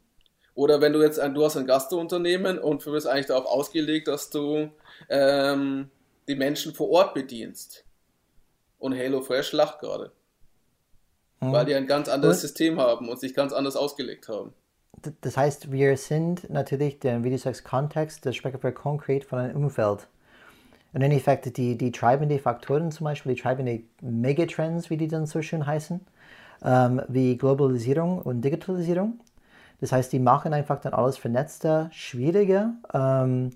Oder 0.54 0.80
wenn 0.80 0.94
du 0.94 1.02
jetzt 1.02 1.20
ein, 1.20 1.34
du 1.34 1.44
hast 1.44 1.56
ein 1.56 1.66
Gastrounternehmen 1.66 2.58
und 2.58 2.84
du 2.84 2.92
bist 2.92 3.06
eigentlich 3.06 3.26
darauf 3.26 3.44
ausgelegt, 3.44 4.08
dass 4.08 4.30
du 4.30 4.70
ähm, 5.10 5.90
die 6.26 6.36
Menschen 6.36 6.74
vor 6.74 6.88
Ort 6.88 7.12
bedienst. 7.12 7.84
Und 8.78 8.92
HelloFresh 8.92 9.52
lacht 9.52 9.80
gerade. 9.80 10.12
Mhm. 11.40 11.52
Weil 11.52 11.66
die 11.66 11.74
ein 11.74 11.86
ganz 11.86 12.08
anderes 12.08 12.36
und? 12.36 12.40
System 12.40 12.80
haben 12.80 13.08
und 13.08 13.20
sich 13.20 13.34
ganz 13.34 13.52
anders 13.52 13.76
ausgelegt 13.76 14.28
haben. 14.28 14.54
Das 15.20 15.36
heißt, 15.36 15.72
wir 15.72 15.96
sind 15.96 16.48
natürlich, 16.50 17.00
der, 17.00 17.22
wie 17.24 17.30
du 17.30 17.38
sagst, 17.38 17.64
Kontext, 17.64 18.24
das 18.24 18.36
sprechen 18.36 18.62
wir 18.62 18.72
konkret 18.72 19.24
von 19.24 19.38
einem 19.38 19.56
Umfeld. 19.56 20.08
Und 20.92 21.02
in 21.02 21.10
Effekt, 21.10 21.56
die, 21.56 21.76
die 21.76 21.90
treibenden 21.90 22.38
Faktoren 22.38 22.92
zum 22.92 23.04
Beispiel, 23.04 23.34
die 23.34 23.42
treibenden 23.42 23.88
Megatrends, 24.00 24.90
wie 24.90 24.96
die 24.96 25.08
dann 25.08 25.26
so 25.26 25.42
schön 25.42 25.66
heißen, 25.66 26.00
ähm, 26.64 27.02
wie 27.08 27.36
Globalisierung 27.36 28.20
und 28.20 28.42
Digitalisierung. 28.42 29.18
Das 29.80 29.90
heißt, 29.92 30.12
die 30.12 30.20
machen 30.20 30.54
einfach 30.54 30.80
dann 30.80 30.94
alles 30.94 31.18
vernetzter, 31.18 31.90
schwieriger 31.92 32.74
ähm, 32.92 33.50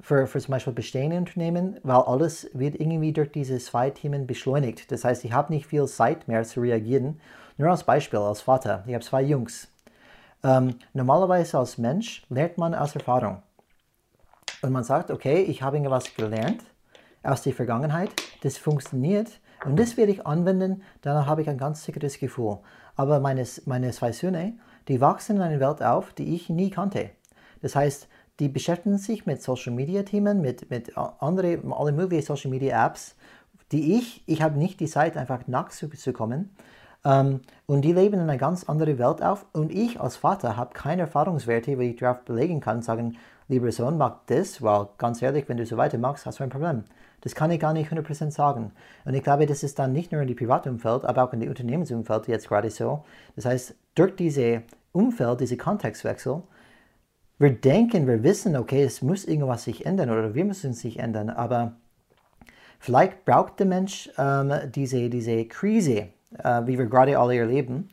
für, 0.00 0.26
für 0.28 0.40
zum 0.40 0.52
Beispiel 0.52 0.72
bestehende 0.72 1.16
Unternehmen, 1.16 1.78
weil 1.82 1.96
alles 1.96 2.48
wird 2.52 2.76
irgendwie 2.76 3.12
durch 3.12 3.32
diese 3.32 3.58
zwei 3.58 3.90
Themen 3.90 4.26
beschleunigt. 4.26 4.90
Das 4.92 5.04
heißt, 5.04 5.24
ich 5.24 5.32
habe 5.32 5.52
nicht 5.52 5.66
viel 5.66 5.86
Zeit 5.86 6.28
mehr 6.28 6.44
zu 6.44 6.60
reagieren. 6.60 7.20
Nur 7.58 7.70
als 7.70 7.84
Beispiel, 7.84 8.20
als 8.20 8.42
Vater, 8.42 8.84
ich 8.86 8.94
habe 8.94 9.04
zwei 9.04 9.22
Jungs. 9.22 9.68
Ähm, 10.42 10.76
normalerweise 10.92 11.58
als 11.58 11.78
Mensch 11.78 12.24
lernt 12.28 12.58
man 12.58 12.74
aus 12.74 12.94
Erfahrung. 12.94 13.42
Und 14.62 14.72
man 14.72 14.84
sagt, 14.84 15.10
okay, 15.10 15.42
ich 15.42 15.62
habe 15.62 15.76
irgendwas 15.76 16.14
gelernt 16.14 16.62
aus 17.22 17.42
der 17.42 17.52
Vergangenheit, 17.52 18.10
das 18.42 18.56
funktioniert 18.56 19.40
und 19.64 19.78
das 19.78 19.96
werde 19.96 20.12
ich 20.12 20.26
anwenden, 20.26 20.82
danach 21.02 21.26
habe 21.26 21.42
ich 21.42 21.48
ein 21.48 21.58
ganz 21.58 21.84
sicheres 21.84 22.18
Gefühl. 22.18 22.58
Aber 22.94 23.20
meine, 23.20 23.44
meine 23.64 23.90
zwei 23.90 24.12
Söhne, 24.12 24.54
die 24.88 25.00
wachsen 25.00 25.36
in 25.36 25.42
einer 25.42 25.60
Welt 25.60 25.82
auf, 25.82 26.12
die 26.12 26.34
ich 26.34 26.48
nie 26.48 26.70
kannte. 26.70 27.10
Das 27.62 27.74
heißt, 27.74 28.08
die 28.38 28.48
beschäftigen 28.48 28.98
sich 28.98 29.26
mit 29.26 29.42
Social 29.42 29.72
Media 29.72 30.02
Themen, 30.02 30.40
mit, 30.40 30.70
mit 30.70 30.96
anderen, 30.96 31.72
alle 31.72 31.92
möglichen 31.92 32.26
Social 32.26 32.50
Media 32.50 32.86
Apps, 32.86 33.16
die 33.72 33.96
ich, 33.96 34.22
ich 34.26 34.42
habe 34.42 34.58
nicht 34.58 34.78
die 34.80 34.86
Zeit, 34.86 35.16
einfach 35.16 35.46
nachzukommen. 35.46 36.54
Ähm, 37.06 37.40
und 37.66 37.82
die 37.82 37.92
leben 37.92 38.14
in 38.14 38.20
einer 38.20 38.36
ganz 38.36 38.64
anderen 38.64 38.98
Welt 38.98 39.22
auf. 39.22 39.46
Und 39.52 39.72
ich 39.72 40.00
als 40.00 40.16
Vater 40.16 40.56
habe 40.56 40.74
keine 40.74 41.02
Erfahrungswerte, 41.02 41.78
wie 41.78 41.90
ich 41.90 41.96
darauf 41.96 42.22
belegen 42.24 42.60
kann, 42.60 42.82
sagen, 42.82 43.16
lieber 43.48 43.70
Sohn, 43.70 43.96
mach 43.96 44.18
das, 44.26 44.60
weil 44.60 44.88
ganz 44.98 45.22
ehrlich, 45.22 45.48
wenn 45.48 45.56
du 45.56 45.64
so 45.64 45.76
weitermachst, 45.76 46.26
hast 46.26 46.40
du 46.40 46.44
ein 46.44 46.50
Problem. 46.50 46.84
Das 47.20 47.34
kann 47.34 47.50
ich 47.50 47.60
gar 47.60 47.72
nicht 47.72 47.90
100% 47.90 48.30
sagen. 48.30 48.72
Und 49.04 49.14
ich 49.14 49.22
glaube, 49.22 49.46
das 49.46 49.62
ist 49.62 49.78
dann 49.78 49.92
nicht 49.92 50.12
nur 50.12 50.20
in 50.20 50.28
die 50.28 50.34
Privatumfeld, 50.34 51.04
aber 51.04 51.24
auch 51.24 51.32
in 51.32 51.40
die 51.40 51.48
Unternehmensumfeld 51.48 52.28
jetzt 52.28 52.48
gerade 52.48 52.70
so. 52.70 53.04
Das 53.36 53.44
heißt, 53.44 53.74
durch 53.94 54.16
diese 54.16 54.62
Umfeld, 54.92 55.40
diese 55.40 55.56
Kontextwechsel, 55.56 56.42
wir 57.38 57.50
denken, 57.52 58.06
wir 58.06 58.22
wissen, 58.22 58.56
okay, 58.56 58.82
es 58.82 59.02
muss 59.02 59.24
irgendwas 59.24 59.64
sich 59.64 59.86
ändern 59.86 60.10
oder 60.10 60.34
wir 60.34 60.44
müssen 60.44 60.72
sich 60.72 60.98
ändern, 60.98 61.28
aber 61.28 61.72
vielleicht 62.78 63.24
braucht 63.24 63.58
der 63.58 63.66
Mensch 63.66 64.10
ähm, 64.16 64.52
diese, 64.74 65.10
diese 65.10 65.44
Krise, 65.44 66.08
äh, 66.38 66.62
wie 66.66 66.78
wir 66.78 66.86
gerade 66.86 67.18
alle 67.18 67.36
erleben, 67.36 67.90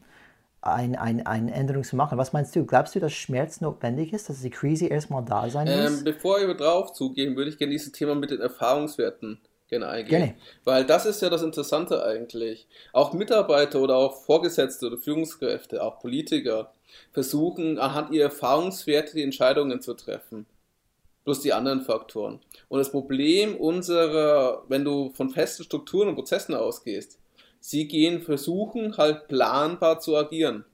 ein, 0.62 0.96
ein, 0.96 1.26
eine 1.26 1.54
Änderung 1.54 1.84
zu 1.84 1.96
machen. 1.96 2.18
Was 2.18 2.32
meinst 2.34 2.56
du? 2.56 2.66
Glaubst 2.66 2.96
du, 2.96 3.00
dass 3.00 3.12
Schmerz 3.14 3.60
notwendig 3.62 4.14
ist, 4.14 4.30
dass 4.30 4.42
die 4.42 4.50
Krise 4.50 4.88
erstmal 4.88 5.24
da 5.26 5.50
sein 5.50 5.68
muss? 5.68 6.00
Ähm, 6.00 6.04
bevor 6.04 6.40
wir 6.40 6.54
drauf 6.56 6.94
zugehen, 6.94 7.36
würde 7.36 7.50
ich 7.50 7.58
gerne 7.58 7.72
dieses 7.72 7.92
Thema 7.92 8.16
mit 8.16 8.32
den 8.32 8.40
Erfahrungswerten 8.40 9.40
gerne 9.68 9.88
eingehen. 9.88 10.10
Gerne. 10.10 10.36
Weil 10.64 10.86
das 10.86 11.06
ist 11.06 11.22
ja 11.22 11.30
das 11.30 11.42
Interessante 11.42 12.06
eigentlich. 12.06 12.68
Auch 12.94 13.14
Mitarbeiter 13.14 13.82
oder 13.82 13.96
auch 13.98 14.24
Vorgesetzte 14.24 14.88
oder 14.88 14.98
Führungskräfte, 14.98 15.84
auch 15.84 16.00
Politiker, 16.00 16.72
versuchen 17.12 17.80
anhand 17.80 18.12
ihrer 18.12 18.26
Erfahrungswerte 18.26 19.16
die 19.16 19.24
Entscheidungen 19.24 19.82
zu 19.82 19.96
treffen. 19.96 20.46
Plus 21.24 21.42
die 21.42 21.54
anderen 21.54 21.82
Faktoren. 21.82 22.40
Und 22.68 22.80
das 22.80 22.92
Problem 22.92 23.56
unserer, 23.56 24.64
wenn 24.68 24.84
du 24.84 25.12
von 25.14 25.30
festen 25.30 25.64
Strukturen 25.64 26.10
und 26.10 26.16
Prozessen 26.16 26.54
ausgehst, 26.54 27.18
sie 27.64 27.88
gehen 27.88 28.22
versuchen 28.22 28.98
halt 28.98 29.30
planbar 29.30 30.02
zu 30.02 30.18
agieren. 30.18 30.66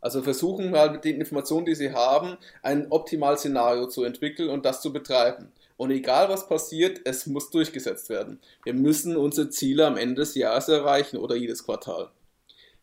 Also 0.00 0.22
versuchen 0.22 0.76
halt 0.76 0.92
mit 0.92 1.04
den 1.04 1.16
Informationen, 1.16 1.64
die 1.64 1.74
sie 1.74 1.92
haben, 1.92 2.36
ein 2.62 2.92
Optimalszenario 2.92 3.88
zu 3.88 4.04
entwickeln 4.04 4.50
und 4.50 4.66
das 4.66 4.82
zu 4.82 4.92
betreiben. 4.92 5.50
Und 5.78 5.90
egal 5.90 6.28
was 6.28 6.46
passiert, 6.46 7.00
es 7.04 7.26
muss 7.26 7.50
durchgesetzt 7.50 8.10
werden. 8.10 8.40
Wir 8.62 8.74
müssen 8.74 9.16
unsere 9.16 9.48
Ziele 9.48 9.86
am 9.86 9.96
Ende 9.96 10.16
des 10.16 10.34
Jahres 10.34 10.68
erreichen 10.68 11.16
oder 11.16 11.34
jedes 11.34 11.64
Quartal, 11.64 12.10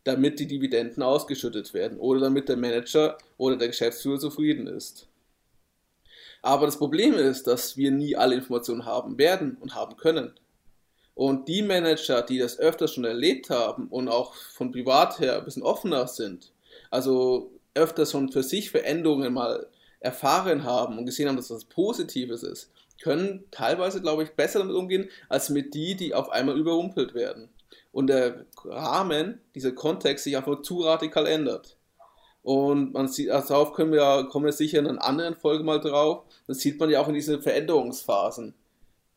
damit 0.04 0.40
die 0.40 0.48
Dividenden 0.48 1.04
ausgeschüttet 1.04 1.74
werden 1.76 2.00
oder 2.00 2.22
damit 2.22 2.50
der 2.50 2.58
Manager 2.58 3.18
oder 3.38 3.58
der 3.58 3.68
Geschäftsführer 3.68 4.20
zufrieden 4.20 4.66
ist. 4.66 5.08
Aber 6.42 6.66
das 6.66 6.78
Problem 6.78 7.14
ist, 7.14 7.46
dass 7.46 7.78
wir 7.78 7.92
nie 7.92 8.16
alle 8.16 8.36
Informationen 8.36 8.86
haben 8.86 9.20
werden 9.20 9.58
und 9.62 9.76
haben 9.76 9.98
können. 9.98 10.34
Und 11.16 11.48
die 11.48 11.62
Manager, 11.62 12.22
die 12.22 12.38
das 12.38 12.60
öfters 12.60 12.94
schon 12.94 13.06
erlebt 13.06 13.50
haben 13.50 13.88
und 13.88 14.10
auch 14.10 14.34
von 14.36 14.72
privat 14.72 15.20
her 15.20 15.38
ein 15.38 15.46
bisschen 15.46 15.64
offener 15.64 16.08
sind, 16.08 16.52
also 16.92 17.52
öfters 17.74 18.12
schon 18.12 18.30
für 18.32 18.44
sich 18.44 18.70
Veränderungen 18.70 19.34
mal 19.34 19.68
erfahren 20.02 20.66
haben 20.66 20.98
und 20.98 21.06
gesehen 21.06 21.30
haben, 21.30 21.38
dass 21.38 21.48
das 21.48 21.66
Positives 21.66 22.44
ist, 22.44 22.70
können 23.02 23.46
teilweise, 23.50 24.02
glaube 24.02 24.24
ich, 24.24 24.32
besser 24.32 24.60
damit 24.60 24.76
umgehen, 24.76 25.10
als 25.30 25.50
mit 25.50 25.74
die, 25.74 25.96
die 25.96 26.14
auf 26.14 26.30
einmal 26.30 26.58
überrumpelt 26.58 27.14
werden. 27.14 27.50
Und 27.92 28.08
der 28.08 28.46
Rahmen, 28.66 29.42
dieser 29.56 29.72
Kontext 29.72 30.26
sich 30.26 30.36
einfach 30.36 30.62
zu 30.62 30.82
radikal 30.82 31.28
ändert. 31.28 31.78
Und 32.44 32.94
man 32.94 33.08
sieht, 33.08 33.30
also 33.30 33.48
darauf 33.50 33.74
können 33.74 33.94
wir, 33.94 34.28
kommen 34.30 34.46
wir 34.46 34.52
sicher 34.52 34.80
in 34.80 34.88
einer 34.88 35.04
anderen 35.04 35.36
Folge 35.36 35.64
mal 35.64 35.80
drauf. 35.80 36.24
Das 36.46 36.60
sieht 36.60 36.80
man 36.80 36.90
ja 36.90 37.00
auch 37.00 37.08
in 37.08 37.16
diesen 37.16 37.42
Veränderungsphasen 37.42 38.54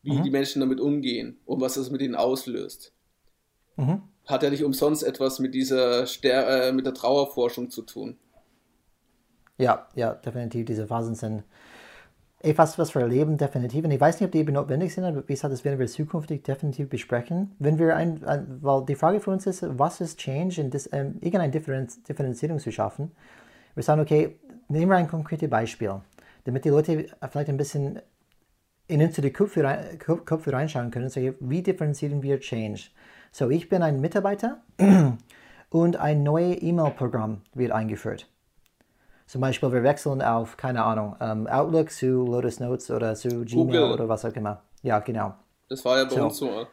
wie 0.01 0.17
mhm. 0.17 0.23
die 0.23 0.29
Menschen 0.29 0.59
damit 0.59 0.79
umgehen 0.79 1.37
und 1.45 1.61
was 1.61 1.75
das 1.75 1.89
mit 1.89 2.01
ihnen 2.01 2.15
auslöst. 2.15 2.93
Mhm. 3.75 4.03
Hat 4.25 4.43
ja 4.43 4.49
nicht 4.49 4.63
umsonst 4.63 5.03
etwas 5.03 5.39
mit 5.39 5.53
dieser 5.53 6.05
Ster 6.05 6.67
äh, 6.67 6.71
mit 6.71 6.85
der 6.85 6.93
Trauerforschung 6.93 7.69
zu 7.69 7.81
tun. 7.81 8.17
Ja, 9.57 9.87
ja, 9.95 10.13
definitiv. 10.13 10.65
Diese 10.65 10.87
Phasen 10.87 11.15
sind 11.15 11.43
etwas, 12.41 12.77
was 12.79 12.95
wir 12.95 13.01
erleben, 13.01 13.37
definitiv. 13.37 13.83
Und 13.83 13.91
ich 13.91 13.99
weiß 13.99 14.19
nicht, 14.19 14.27
ob 14.27 14.31
die 14.31 14.39
eben 14.39 14.53
notwendig 14.53 14.93
sind, 14.93 15.03
aber 15.03 15.27
wie 15.27 15.33
gesagt, 15.33 15.53
das 15.53 15.65
werden 15.65 15.77
wir 15.77 15.87
zukünftig 15.87 16.43
definitiv 16.43 16.87
besprechen. 16.87 17.53
Wenn 17.59 17.77
wir 17.77 17.95
ein, 17.95 18.23
ein 18.23 18.59
weil 18.61 18.85
die 18.85 18.95
Frage 18.95 19.19
für 19.19 19.31
uns 19.31 19.45
ist, 19.45 19.65
was 19.77 19.99
ist 19.99 20.17
Change, 20.19 20.61
in 20.61 20.69
das, 20.69 20.89
ähm, 20.93 21.15
irgendeine 21.19 21.51
Differenz, 21.51 22.01
Differenzierung 22.03 22.59
zu 22.59 22.71
schaffen. 22.71 23.11
Wir 23.75 23.83
sagen, 23.83 24.01
okay, 24.01 24.39
nehmen 24.69 24.89
wir 24.89 24.97
ein 24.97 25.09
konkretes 25.09 25.49
Beispiel, 25.49 26.01
damit 26.45 26.63
die 26.63 26.69
Leute 26.69 27.07
vielleicht 27.29 27.49
ein 27.49 27.57
bisschen 27.57 27.99
in 28.89 29.01
unsere 29.01 29.29
Köpfe, 29.29 29.63
rein, 29.63 29.99
Köpfe 29.99 30.51
reinschauen 30.51 30.89
können, 30.91 31.09
so 31.09 31.21
wie 31.39 31.61
differenzieren 31.61 32.23
wir 32.23 32.39
Change. 32.39 32.89
So, 33.31 33.49
ich 33.49 33.69
bin 33.69 33.83
ein 33.83 34.01
Mitarbeiter 34.01 34.63
und 35.69 35.95
ein 35.97 36.23
neues 36.23 36.61
E-Mail-Programm 36.61 37.41
wird 37.53 37.71
eingeführt. 37.71 38.27
Zum 39.27 39.41
Beispiel, 39.41 39.71
wir 39.71 39.83
wechseln 39.83 40.23
auf, 40.23 40.57
keine 40.57 40.83
Ahnung, 40.83 41.13
um, 41.13 41.17
ähm, 41.21 41.47
Outlook 41.47 41.91
zu 41.91 42.25
Lotus 42.25 42.59
Notes 42.59 42.89
oder 42.89 43.13
zu 43.13 43.45
Gmail 43.45 43.65
Google. 43.65 43.91
oder 43.91 44.09
was 44.09 44.25
auch 44.25 44.33
immer. 44.33 44.63
Ja, 44.81 44.99
genau. 44.99 45.35
Das 45.69 45.85
war 45.85 45.99
ja 45.99 46.05
bei 46.05 46.15
so. 46.15 46.23
uns 46.23 46.37
so. 46.37 46.67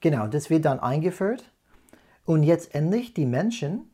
Genau, 0.00 0.26
das 0.26 0.50
wird 0.50 0.64
dann 0.64 0.80
eingeführt. 0.80 1.44
Und 2.24 2.42
jetzt 2.42 2.74
endlich 2.74 3.14
die 3.14 3.26
Menschen, 3.26 3.88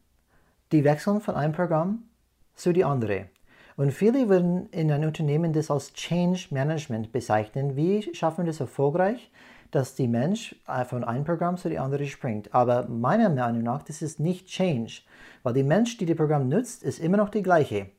die 0.73 0.85
wechseln 0.85 1.21
von 1.21 1.35
einem 1.35 1.53
Programm 1.53 2.09
zu 2.55 2.73
die 2.73 2.85
andere. 2.85 3.27
Und 3.77 3.93
viele 3.93 4.31
würden 4.31 4.69
in 4.71 4.91
einem 4.91 5.09
Unternehmen 5.09 5.53
das 5.53 5.71
als 5.71 5.93
Change 5.93 6.47
Management 6.51 7.13
bezeichnen. 7.13 7.77
Wie 7.77 8.15
schaffen 8.15 8.45
wir 8.45 8.47
das 8.47 8.61
erfolgreich, 8.61 9.31
dass 9.71 9.95
die 9.95 10.09
Mensch 10.09 10.57
von 10.89 11.05
einem 11.05 11.25
Programm 11.25 11.59
zu 11.59 11.69
dem 11.69 11.83
anderen 11.83 12.07
springt? 12.07 12.55
Aber 12.55 12.89
meiner 12.89 13.29
Meinung 13.29 13.63
nach, 13.63 13.83
das 13.83 14.01
ist 14.01 14.19
nicht 14.19 14.47
Change, 14.47 15.03
weil 15.43 15.53
die 15.53 15.63
Mensch, 15.63 15.99
die 15.99 16.07
das 16.07 16.17
Programm 16.17 16.49
nutzt, 16.49 16.83
ist 16.83 16.99
immer 16.99 17.19
noch 17.19 17.29
die 17.29 17.43
gleiche. 17.43 17.91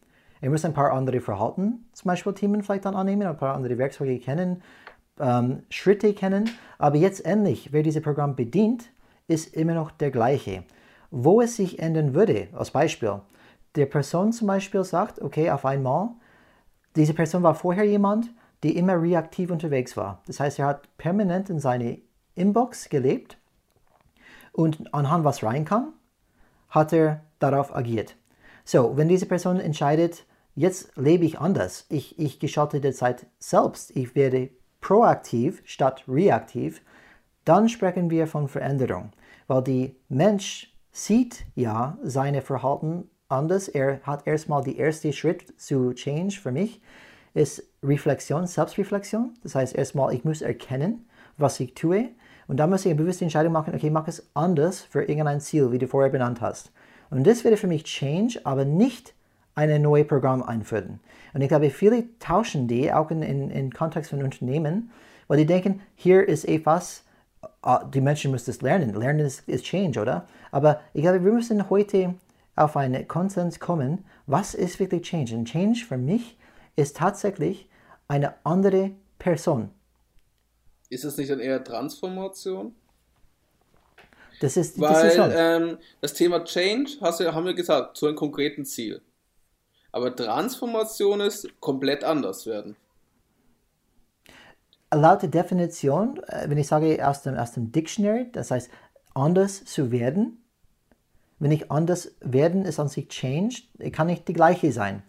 Er 0.42 0.50
muss 0.50 0.66
ein 0.66 0.74
paar 0.74 0.94
andere 0.94 1.22
Verhalten, 1.22 1.86
zum 1.94 2.10
Beispiel 2.10 2.34
Themen 2.34 2.64
vielleicht 2.64 2.86
dann 2.86 2.96
annehmen, 2.96 3.28
ein 3.28 3.38
paar 3.38 3.56
andere 3.56 3.78
Werkzeuge 3.78 4.20
kennen, 4.20 4.64
ähm, 5.20 5.64
Schritte 5.70 6.14
kennen. 6.14 6.50
Aber 6.80 6.98
jetzt 6.98 7.24
endlich, 7.24 7.72
wer 7.72 7.84
dieses 7.84 8.02
Programm 8.02 8.36
bedient, 8.36 8.90
ist 9.28 9.56
immer 9.56 9.74
noch 9.74 9.92
der 9.92 10.10
gleiche. 10.10 10.64
Wo 11.12 11.42
es 11.42 11.56
sich 11.56 11.80
ändern 11.80 12.14
würde, 12.16 12.48
als 12.54 12.72
Beispiel, 12.72 13.22
der 13.78 13.86
Person 13.86 14.34
zum 14.34 14.48
Beispiel 14.48 14.84
sagt, 14.84 15.22
okay, 15.22 15.52
auf 15.52 15.66
einmal, 15.66 16.10
diese 16.96 17.14
Person 17.14 17.44
war 17.44 17.56
vorher 17.56 17.86
jemand, 17.86 18.34
die 18.64 18.76
immer 18.76 19.00
reaktiv 19.02 19.52
unterwegs 19.52 19.96
war. 19.96 20.22
Das 20.26 20.40
heißt, 20.40 20.60
er 20.60 20.66
hat 20.66 20.98
permanent 20.98 21.50
in 21.50 21.60
seine 21.60 22.00
Inbox 22.36 22.90
gelebt 22.90 23.38
und 24.52 24.94
anhand 24.94 25.24
was 25.24 25.44
reinkam, 25.44 25.94
hat 26.70 26.92
er 26.92 27.22
darauf 27.40 27.76
agiert. 27.76 28.16
So, 28.66 28.98
wenn 28.98 29.08
diese 29.08 29.28
Person 29.28 29.60
entscheidet, 29.60 30.26
jetzt 30.56 30.98
lebe 30.98 31.26
ich 31.26 31.40
anders, 31.40 31.86
ich, 31.90 32.18
ich 32.20 32.40
gestalte 32.40 32.82
der 32.82 32.94
Zeit 32.94 33.28
selbst, 33.40 33.96
ich 33.96 34.16
werde 34.16 34.50
proaktiv 34.82 35.62
statt 35.66 36.04
reaktiv, 36.08 36.82
dann 37.46 37.70
sprechen 37.70 38.10
wir 38.10 38.28
von 38.28 38.48
Veränderung, 38.48 39.12
weil 39.46 39.64
die 39.64 39.96
Mensch 40.10 40.76
sieht 40.92 41.46
ja 41.56 41.98
seine 42.02 42.42
Verhalten 42.42 43.10
anders. 43.30 43.68
Er 43.68 44.00
hat 44.04 44.28
erstmal 44.28 44.64
die 44.64 44.78
erste 44.78 45.14
Schritt 45.14 45.60
zu 45.60 45.94
Change 45.94 46.40
für 46.40 46.52
mich 46.52 46.82
ist 47.38 47.64
Reflexion, 47.84 48.48
Selbstreflexion. 48.48 49.34
Das 49.44 49.56
heißt 49.56 49.76
erstmal, 49.76 50.14
ich 50.14 50.26
muss 50.26 50.42
erkennen, 50.42 51.06
was 51.38 51.60
ich 51.60 51.76
tue. 51.76 52.10
Und 52.48 52.58
dann 52.58 52.70
muss 52.70 52.86
ich 52.86 52.92
eine 52.92 53.02
bewusste 53.02 53.26
Entscheidung 53.26 53.54
machen, 53.54 53.74
okay, 53.76 53.88
ich 53.88 53.94
mache 53.94 54.10
es 54.10 54.28
anders 54.34 54.82
für 54.82 55.04
irgendein 55.04 55.40
Ziel, 55.40 55.72
wie 55.72 55.78
du 55.78 55.88
vorher 55.88 56.10
benannt 56.10 56.42
hast. 56.42 56.72
Und 57.10 57.28
das 57.28 57.44
wäre 57.44 57.58
für 57.58 57.68
mich 57.68 57.84
Change, 57.84 58.42
aber 58.44 58.66
nicht 58.66 59.14
ein 59.56 59.82
neues 59.82 60.08
Programm 60.08 60.44
einführen. 60.44 61.00
Und 61.34 61.42
ich 61.42 61.48
glaube, 61.48 61.70
viele 61.70 62.06
tauschen 62.20 62.68
die, 62.68 62.92
auch 62.92 63.12
in, 63.12 63.22
in, 63.22 63.52
in 63.52 63.72
Kontext 63.72 64.10
von 64.10 64.24
Unternehmen, 64.24 64.92
weil 65.28 65.38
die 65.38 65.46
denken, 65.46 65.82
hier 65.96 66.28
ist 66.28 66.46
etwas, 66.46 67.04
uh, 67.66 67.80
die 67.94 68.02
Menschen 68.02 68.32
müssen 68.32 68.50
es 68.50 68.62
lernen. 68.62 68.94
Lernen 68.94 69.20
ist, 69.20 69.48
ist 69.48 69.66
Change, 69.66 70.02
oder? 70.02 70.26
Aber 70.52 70.80
ich 70.94 71.02
glaube, 71.02 71.24
wir 71.24 71.34
müssen 71.34 71.70
heute 71.70 72.16
auf 72.58 72.76
einen 72.76 73.08
Konsens 73.08 73.60
kommen, 73.60 74.06
was 74.26 74.54
ist 74.54 74.80
wirklich 74.80 75.04
Change? 75.04 75.36
Und 75.36 75.46
Change 75.46 75.86
für 75.86 75.98
mich 75.98 76.38
ist 76.76 76.98
tatsächlich 76.98 77.70
eine 78.08 78.34
andere 78.44 78.92
Person. 79.20 79.70
Ist 80.90 81.04
es 81.04 81.18
nicht 81.18 81.30
dann 81.30 81.40
eher 81.40 81.64
Transformation? 81.64 82.76
Das 84.40 84.56
ist 84.56 84.78
die 84.78 84.82
Weil 84.82 85.34
ähm, 85.36 85.78
das 86.02 86.14
Thema 86.14 86.44
Change, 86.44 86.98
hast 87.02 87.20
du, 87.20 87.34
haben 87.34 87.46
wir 87.46 87.54
gesagt, 87.54 87.98
zu 87.98 88.08
einem 88.08 88.16
konkreten 88.16 88.66
Ziel. 88.66 89.02
Aber 89.92 90.16
Transformation 90.16 91.22
ist 91.22 91.60
komplett 91.60 92.04
anders 92.04 92.46
werden. 92.46 92.76
Laut 94.94 95.22
der 95.22 95.30
Definition, 95.30 96.22
äh, 96.28 96.50
wenn 96.50 96.58
ich 96.58 96.68
sage 96.68 97.06
aus 97.06 97.24
dem, 97.24 97.36
aus 97.36 97.54
dem 97.54 97.72
Dictionary, 97.72 98.32
das 98.32 98.52
heißt 98.52 98.70
anders 99.16 99.66
zu 99.66 99.92
werden, 99.92 100.44
wenn 101.40 101.52
ich 101.52 101.72
anders 101.72 102.12
werden 102.22 102.66
ist 102.66 102.80
an 102.80 102.88
sich 102.88 103.10
change, 103.10 103.64
kann 103.92 104.08
nicht 104.08 104.28
die 104.28 104.34
gleiche 104.34 104.72
sein. 104.72 105.04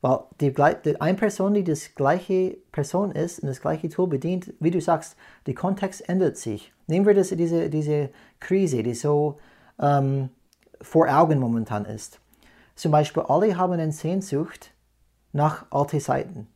Weil 0.00 0.20
die, 0.40 0.54
die 0.84 1.00
eine 1.00 1.18
Person, 1.18 1.54
die 1.54 1.64
das 1.64 1.94
gleiche 1.94 2.56
Person 2.70 3.12
ist 3.12 3.40
und 3.40 3.48
das 3.48 3.60
gleiche 3.60 3.88
Tool 3.88 4.08
bedient, 4.08 4.52
wie 4.60 4.70
du 4.70 4.80
sagst, 4.80 5.16
der 5.46 5.54
Kontext 5.54 6.08
ändert 6.08 6.36
sich. 6.36 6.72
Nehmen 6.86 7.06
wir 7.06 7.14
das, 7.14 7.30
diese, 7.30 7.68
diese 7.68 8.10
Krise, 8.38 8.82
die 8.82 8.94
so 8.94 9.38
ähm, 9.80 10.30
vor 10.80 11.08
Augen 11.08 11.40
momentan 11.40 11.84
ist. 11.84 12.20
Zum 12.76 12.92
Beispiel, 12.92 13.24
alle 13.24 13.56
haben 13.56 13.72
eine 13.72 13.90
Sehnsucht 13.90 14.70
nach 15.32 15.66
alten 15.70 16.00
Zeiten, 16.00 16.46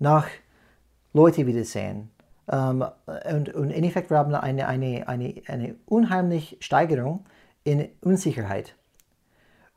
nach 0.00 0.26
Leute 1.12 1.46
wiedersehen. 1.46 2.10
Ähm, 2.50 2.84
und, 3.32 3.54
und 3.54 3.70
in 3.70 3.84
Effekt, 3.84 4.10
wir 4.10 4.18
haben 4.18 4.34
eine, 4.34 4.66
eine, 4.66 5.08
eine, 5.08 5.42
eine 5.46 5.76
unheimliche 5.86 6.56
Steigerung 6.60 7.24
in 7.66 7.88
Unsicherheit. 8.00 8.76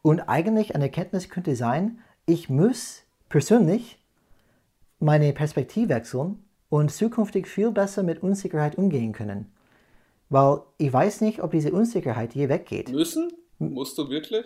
Und 0.02 0.22
eigentlich 0.22 0.76
eine 0.76 0.86
Erkenntnis 0.86 1.28
könnte 1.28 1.56
sein, 1.56 2.00
ich 2.26 2.50
muss 2.50 3.04
persönlich 3.28 4.00
meine 5.00 5.34
Perspektive 5.34 5.90
wechseln 5.90 6.44
und 6.70 6.92
zukünftig 6.92 7.48
viel 7.48 7.72
besser 7.72 8.04
mit 8.04 8.22
Unsicherheit 8.22 8.78
umgehen 8.78 9.12
können. 9.12 9.52
Weil 10.30 10.62
ich 10.78 10.94
weiß 10.94 11.22
nicht, 11.22 11.42
ob 11.42 11.52
diese 11.52 11.72
Unsicherheit 11.72 12.36
je 12.36 12.48
weggeht. 12.48 12.92
Müssen? 12.92 13.34
Musst 13.58 13.98
du 13.98 14.10
wirklich? 14.10 14.46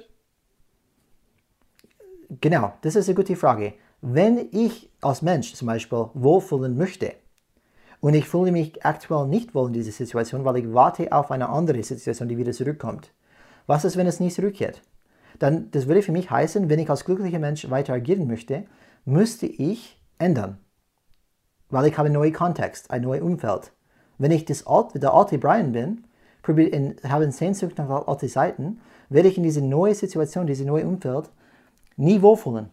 Genau, 2.40 2.74
das 2.82 2.96
ist 2.96 3.10
eine 3.10 3.16
gute 3.16 3.36
Frage. 3.36 3.74
Wenn 4.02 4.48
ich 4.52 4.90
als 5.02 5.22
Mensch 5.22 5.54
zum 5.54 5.68
Beispiel 5.68 6.10
wohlfühlen 6.14 6.78
möchte 6.78 7.14
und 8.00 8.14
ich 8.14 8.28
fühle 8.28 8.54
mich 8.54 8.86
aktuell 8.86 9.28
nicht 9.28 9.54
wohl 9.54 9.68
in 9.68 9.74
dieser 9.74 9.92
Situation, 9.92 10.46
weil 10.46 10.58
ich 10.58 10.74
warte 10.74 11.12
auf 11.12 11.30
eine 11.30 11.50
andere 11.50 11.84
Situation, 11.84 12.30
die 12.30 12.38
wieder 12.38 12.54
zurückkommt, 12.54 13.12
was 13.68 13.86
ist, 13.86 13.98
wenn 13.98 14.08
es 14.08 14.20
nicht 14.20 14.36
zurückkehrt? 14.36 14.82
Dann, 15.40 15.72
das 15.72 15.88
würde 15.88 16.02
für 16.02 16.12
mich 16.12 16.30
heißen, 16.30 16.70
wenn 16.70 16.80
ich 16.80 16.90
als 16.90 17.06
glücklicher 17.06 17.40
Mensch 17.40 17.70
weiter 17.70 17.94
agieren 17.94 18.28
möchte, 18.28 18.66
müsste 19.06 19.46
ich 19.46 20.00
ändern. 20.18 20.60
Weil 21.70 21.88
ich 21.88 21.98
habe 21.98 22.08
einen 22.08 22.16
neuen 22.16 22.34
Kontext, 22.34 22.92
ein 22.92 23.02
neues 23.02 23.24
Umfeld. 23.24 23.72
Wenn 24.18 24.32
ich 24.32 24.46
das 24.46 24.68
alte, 24.68 25.00
der 25.00 25.14
alte 25.14 25.38
Brian 25.38 25.72
bin, 25.72 26.06
in, 26.48 26.96
habe 27.04 27.32
Sehnsucht 27.32 27.78
nach 27.78 28.08
alten 28.08 28.28
Seiten, 28.28 28.82
werde 29.10 29.30
ich 29.30 29.38
in 29.38 29.44
diese 29.44 29.62
neue 29.62 29.96
Situation, 29.96 30.48
diese 30.48 30.66
neue 30.66 30.86
Umfeld 30.86 31.30
nie 31.96 32.22
wohlfühlen. 32.22 32.70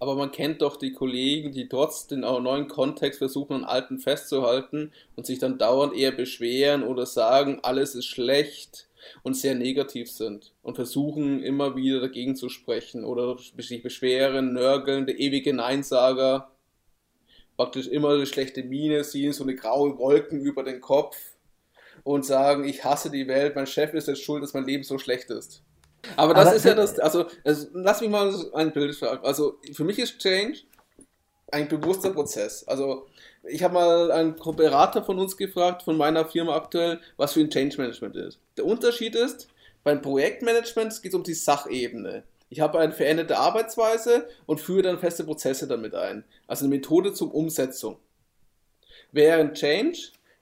Aber 0.00 0.16
man 0.16 0.32
kennt 0.32 0.60
doch 0.60 0.76
die 0.76 0.92
Kollegen, 0.92 1.52
die 1.52 1.68
trotz 1.68 2.06
den 2.06 2.20
neuen 2.20 2.68
Kontext 2.68 3.18
versuchen, 3.18 3.54
an 3.54 3.64
alten 3.64 3.98
festzuhalten 3.98 4.92
und 5.16 5.24
sich 5.24 5.38
dann 5.38 5.58
dauernd 5.58 5.94
eher 5.94 6.12
beschweren 6.12 6.82
oder 6.82 7.06
sagen, 7.06 7.60
alles 7.62 7.94
ist 7.94 8.06
schlecht 8.06 8.88
und 9.22 9.34
sehr 9.34 9.54
negativ 9.54 10.10
sind 10.10 10.52
und 10.62 10.76
versuchen 10.76 11.42
immer 11.42 11.76
wieder 11.76 12.00
dagegen 12.00 12.36
zu 12.36 12.48
sprechen 12.48 13.04
oder 13.04 13.36
sich 13.58 13.82
beschweren, 13.82 14.52
nörgeln, 14.52 15.06
der 15.06 15.18
ewige 15.18 15.52
Neinsager, 15.52 16.50
praktisch 17.56 17.86
immer 17.86 18.10
eine 18.10 18.26
schlechte 18.26 18.62
Miene, 18.62 19.02
ziehen 19.02 19.32
so 19.32 19.44
eine 19.44 19.54
graue 19.54 19.98
Wolken 19.98 20.40
über 20.40 20.62
den 20.62 20.80
Kopf 20.80 21.16
und 22.02 22.24
sagen, 22.24 22.64
ich 22.64 22.84
hasse 22.84 23.10
die 23.10 23.28
Welt, 23.28 23.56
mein 23.56 23.66
Chef 23.66 23.94
ist 23.94 24.08
jetzt 24.08 24.22
schuld, 24.22 24.42
dass 24.42 24.54
mein 24.54 24.66
Leben 24.66 24.84
so 24.84 24.98
schlecht 24.98 25.30
ist. 25.30 25.62
Aber 26.16 26.34
das 26.34 26.48
Aber, 26.48 26.56
ist 26.56 26.64
ja 26.64 26.74
das, 26.74 26.98
also, 26.98 27.26
also 27.44 27.66
lass 27.72 28.00
mich 28.00 28.10
mal 28.10 28.32
ein 28.54 28.72
Bild 28.72 28.94
fragen. 28.94 29.24
Also 29.24 29.58
für 29.72 29.84
mich 29.84 29.98
ist 29.98 30.18
Change 30.18 30.58
ein 31.50 31.68
bewusster 31.68 32.10
Prozess. 32.10 32.66
Also 32.68 33.06
ich 33.48 33.62
habe 33.62 33.74
mal 33.74 34.10
einen 34.10 34.36
Berater 34.36 35.02
von 35.02 35.18
uns 35.18 35.36
gefragt, 35.36 35.82
von 35.82 35.96
meiner 35.96 36.26
Firma 36.26 36.56
aktuell, 36.56 37.00
was 37.16 37.34
für 37.34 37.40
ein 37.40 37.50
Change 37.50 37.76
Management 37.78 38.16
ist. 38.16 38.38
Der 38.56 38.64
Unterschied 38.64 39.14
ist, 39.14 39.48
beim 39.82 40.00
Projektmanagement 40.00 41.02
geht 41.02 41.12
es 41.12 41.14
um 41.14 41.22
die 41.22 41.34
Sachebene. 41.34 42.24
Ich 42.48 42.60
habe 42.60 42.78
eine 42.78 42.92
veränderte 42.92 43.38
Arbeitsweise 43.38 44.28
und 44.46 44.60
führe 44.60 44.82
dann 44.82 44.98
feste 44.98 45.24
Prozesse 45.24 45.66
damit 45.66 45.94
ein. 45.94 46.24
Also 46.46 46.64
eine 46.64 46.74
Methode 46.74 47.12
zur 47.12 47.34
Umsetzung. 47.34 47.98
Während 49.12 49.54
Change 49.54 49.98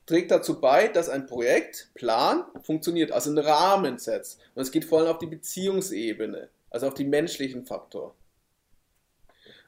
trägt 0.07 0.31
dazu 0.31 0.61
bei, 0.61 0.89
dass 0.89 1.09
ein 1.09 1.27
Projektplan 1.27 2.45
funktioniert, 2.63 3.13
also 3.13 3.31
einen 3.31 3.39
Rahmen 3.39 3.99
setzt. 3.99 4.41
Und 4.55 4.63
es 4.63 4.71
geht 4.71 4.85
vor 4.85 5.01
allem 5.01 5.09
auf 5.09 5.19
die 5.19 5.27
Beziehungsebene, 5.27 6.49
also 6.71 6.89
auf 6.89 6.95
die 6.95 7.05
menschlichen 7.05 7.65
Faktor. 7.65 8.15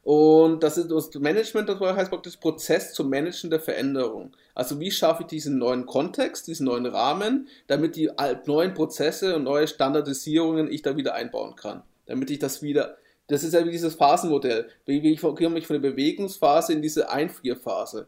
Und 0.05 0.62
das 0.62 0.77
ist 0.77 0.90
das 0.90 1.14
Management, 1.14 1.67
das 1.71 1.81
heißt 1.81 2.11
praktisch 2.11 2.37
Prozess 2.37 2.93
zum 2.93 3.09
Managen 3.09 3.49
der 3.49 3.59
Veränderung. 3.59 4.37
Also 4.55 4.79
wie 4.79 4.90
schaffe 4.90 5.23
ich 5.23 5.29
diesen 5.29 5.57
neuen 5.57 5.87
Kontext, 5.87 6.47
diesen 6.47 6.67
neuen 6.67 6.85
Rahmen, 6.85 7.49
damit 7.69 7.97
die 7.97 8.11
neuen 8.45 8.75
Prozesse 8.75 9.35
und 9.35 9.45
neue 9.45 9.67
Standardisierungen 9.67 10.71
ich 10.71 10.83
da 10.83 10.99
wieder 10.99 11.14
einbauen 11.14 11.57
kann. 11.57 11.83
Damit 12.05 12.31
ich 12.31 12.38
das 12.38 12.61
wieder, 12.61 12.99
das 13.29 13.45
ist 13.45 13.55
ja 13.55 13.64
wie 13.64 13.71
dieses 13.71 13.95
Phasenmodell. 13.95 14.69
Wie, 14.85 15.03
wie 15.03 15.17
komme 15.17 15.59
ich 15.59 15.67
von 15.67 15.81
der 15.81 15.90
Bewegungsphase 15.90 16.75
in 16.75 16.83
diese 16.83 17.09
Einfrierphase? 17.09 18.07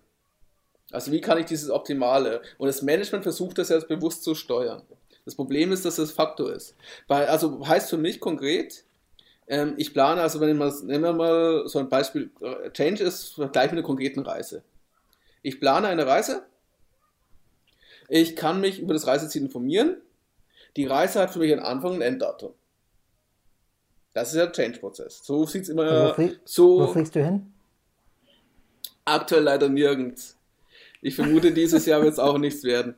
Also 0.91 1.13
wie 1.13 1.23
kann 1.23 1.39
ich 1.39 1.47
dieses 1.47 1.71
Optimale? 1.71 2.43
Und 2.59 2.67
das 2.67 2.83
Management 2.83 3.25
versucht 3.25 3.57
das 3.57 3.71
jetzt 3.71 3.89
bewusst 3.89 4.23
zu 4.23 4.35
steuern. 4.35 4.83
Das 5.25 5.35
Problem 5.35 5.73
ist, 5.73 5.87
dass 5.87 5.97
das 5.97 6.13
Faktor 6.13 6.53
ist. 6.53 6.77
Weil, 7.09 7.27
also 7.27 7.67
heißt 7.67 7.89
für 7.89 7.97
mich 7.97 8.21
konkret, 8.21 8.85
ähm, 9.47 9.75
ich 9.77 9.93
plane, 9.93 10.21
also 10.21 10.41
wenn 10.41 10.51
ich 10.51 10.57
mal, 10.57 10.73
nehmen 10.85 11.05
wir 11.05 11.13
mal 11.13 11.69
so 11.69 11.79
ein 11.79 11.89
Beispiel, 11.89 12.31
äh, 12.41 12.71
Change 12.71 13.05
ist 13.05 13.37
gleich 13.37 13.71
mit 13.71 13.79
einer 13.79 13.83
konkreten 13.83 14.21
Reise. 14.21 14.63
Ich 15.43 15.61
plane 15.61 15.89
eine 15.89 16.07
Reise, 16.07 16.47
ich 18.09 18.37
kann 18.37 18.61
mich 18.61 18.81
über 18.81 18.95
das 18.95 19.07
Reiseziel 19.07 19.43
informieren, 19.43 19.97
die 20.77 20.87
Reise 20.87 21.21
hat 21.21 21.33
für 21.33 21.39
mich 21.39 21.53
einen 21.53 21.63
Anfang 21.63 21.93
und 21.93 21.99
ein 21.99 22.15
Enddatum. 22.15 22.53
Das 24.13 24.29
ist 24.29 24.37
der 24.37 24.51
Change-Prozess. 24.51 25.21
So 25.23 25.45
sieht 25.45 25.65
es 25.65 25.69
immer 25.69 26.09
wo 26.09 26.15
flieg, 26.15 26.41
so. 26.45 26.81
Wo 26.81 26.87
fliegst 26.87 27.15
du 27.15 27.23
hin? 27.23 27.53
Aktuell 29.05 29.43
leider 29.43 29.69
nirgends. 29.69 30.37
Ich 31.03 31.15
vermute, 31.15 31.53
dieses 31.53 31.87
Jahr 31.87 32.03
wird 32.03 32.15
es 32.15 32.19
auch 32.19 32.39
nichts 32.39 32.65
werden. 32.65 32.97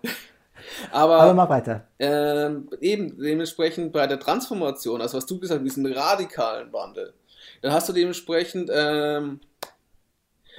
Aber, 0.91 1.21
Aber 1.21 1.35
mach 1.35 1.49
weiter. 1.49 1.87
Ähm, 1.99 2.69
eben 2.81 3.17
dementsprechend 3.19 3.93
bei 3.93 4.07
der 4.07 4.19
Transformation, 4.19 5.01
also 5.01 5.17
was 5.17 5.27
du 5.27 5.39
gesagt 5.39 5.61
hast, 5.61 5.65
diesen 5.65 5.87
radikalen 5.93 6.73
Wandel, 6.73 7.15
dann 7.63 7.73
hast 7.73 7.89
du 7.89 7.93
dementsprechend 7.93 8.71
ähm, 8.73 9.41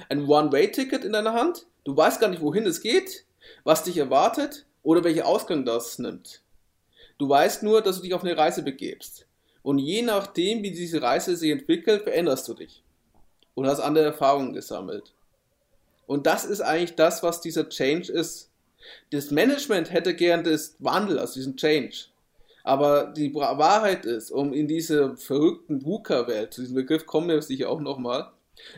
ein 0.08 0.26
One-Way-Ticket 0.26 1.04
in 1.04 1.12
deiner 1.12 1.32
Hand. 1.32 1.66
Du 1.84 1.96
weißt 1.96 2.20
gar 2.20 2.28
nicht, 2.28 2.42
wohin 2.42 2.66
es 2.66 2.80
geht, 2.80 3.24
was 3.64 3.84
dich 3.84 3.96
erwartet 3.96 4.66
oder 4.82 5.04
welcher 5.04 5.26
Ausgang 5.26 5.64
das 5.64 5.98
nimmt. 5.98 6.42
Du 7.18 7.28
weißt 7.28 7.62
nur, 7.62 7.82
dass 7.82 7.96
du 7.96 8.02
dich 8.02 8.14
auf 8.14 8.24
eine 8.24 8.36
Reise 8.36 8.62
begebst. 8.62 9.26
Und 9.62 9.78
je 9.78 10.02
nachdem, 10.02 10.62
wie 10.62 10.70
diese 10.70 11.02
Reise 11.02 11.36
sich 11.36 11.50
entwickelt, 11.50 12.02
veränderst 12.02 12.48
du 12.48 12.54
dich. 12.54 12.82
Und 13.54 13.66
hast 13.66 13.80
andere 13.80 14.06
Erfahrungen 14.06 14.54
gesammelt. 14.54 15.12
Und 16.06 16.26
das 16.26 16.44
ist 16.44 16.60
eigentlich 16.60 16.96
das, 16.96 17.22
was 17.22 17.40
dieser 17.40 17.68
Change 17.68 18.10
ist. 18.10 18.49
Das 19.10 19.30
Management 19.30 19.92
hätte 19.92 20.14
gern 20.14 20.44
das 20.44 20.76
Wandel, 20.78 21.18
also 21.18 21.34
diesen 21.34 21.56
Change. 21.56 22.06
Aber 22.62 23.12
die 23.16 23.34
Wahrheit 23.34 24.04
ist, 24.04 24.30
um 24.30 24.52
in 24.52 24.68
diese 24.68 25.16
verrückten 25.16 25.84
VUCA-Welt, 25.84 26.54
zu 26.54 26.60
diesem 26.60 26.76
Begriff 26.76 27.06
kommen 27.06 27.28
wir 27.28 27.40
sicher 27.42 27.70
auch 27.70 27.80
nochmal, 27.80 28.30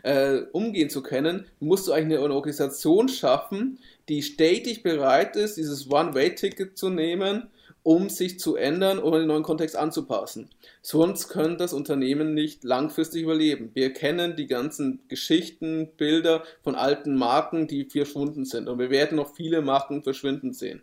äh, 0.04 0.42
umgehen 0.52 0.90
zu 0.90 1.02
können, 1.02 1.46
musst 1.58 1.88
du 1.88 1.92
eigentlich 1.92 2.18
eine 2.18 2.34
Organisation 2.34 3.08
schaffen, 3.08 3.78
die 4.08 4.22
stetig 4.22 4.82
bereit 4.82 5.34
ist, 5.36 5.56
dieses 5.56 5.90
One-Way-Ticket 5.90 6.78
zu 6.78 6.90
nehmen 6.90 7.50
um 7.83 8.09
sich 8.09 8.38
zu 8.38 8.57
ändern 8.57 8.99
oder 8.99 9.18
den 9.18 9.29
neuen 9.29 9.42
Kontext 9.42 9.77
anzupassen. 9.77 10.51
Sonst 10.83 11.29
können 11.29 11.59
das 11.59 11.73
Unternehmen 11.73 12.35
nicht 12.35 12.64
langfristig 12.64 13.23
überleben. 13.23 13.71
Wir 13.75 13.92
kennen 13.92 14.37
die 14.37 14.47
ganzen 14.47 15.01
Geschichten, 15.09 15.88
Bilder 15.97 16.45
von 16.62 16.75
alten 16.75 17.16
Marken, 17.16 17.66
die 17.66 17.85
verschwunden 17.85 18.45
sind. 18.45 18.68
Und 18.68 18.79
wir 18.79 18.90
werden 18.90 19.16
noch 19.16 19.35
viele 19.35 19.62
Marken 19.62 20.03
verschwinden 20.03 20.53
sehen. 20.53 20.83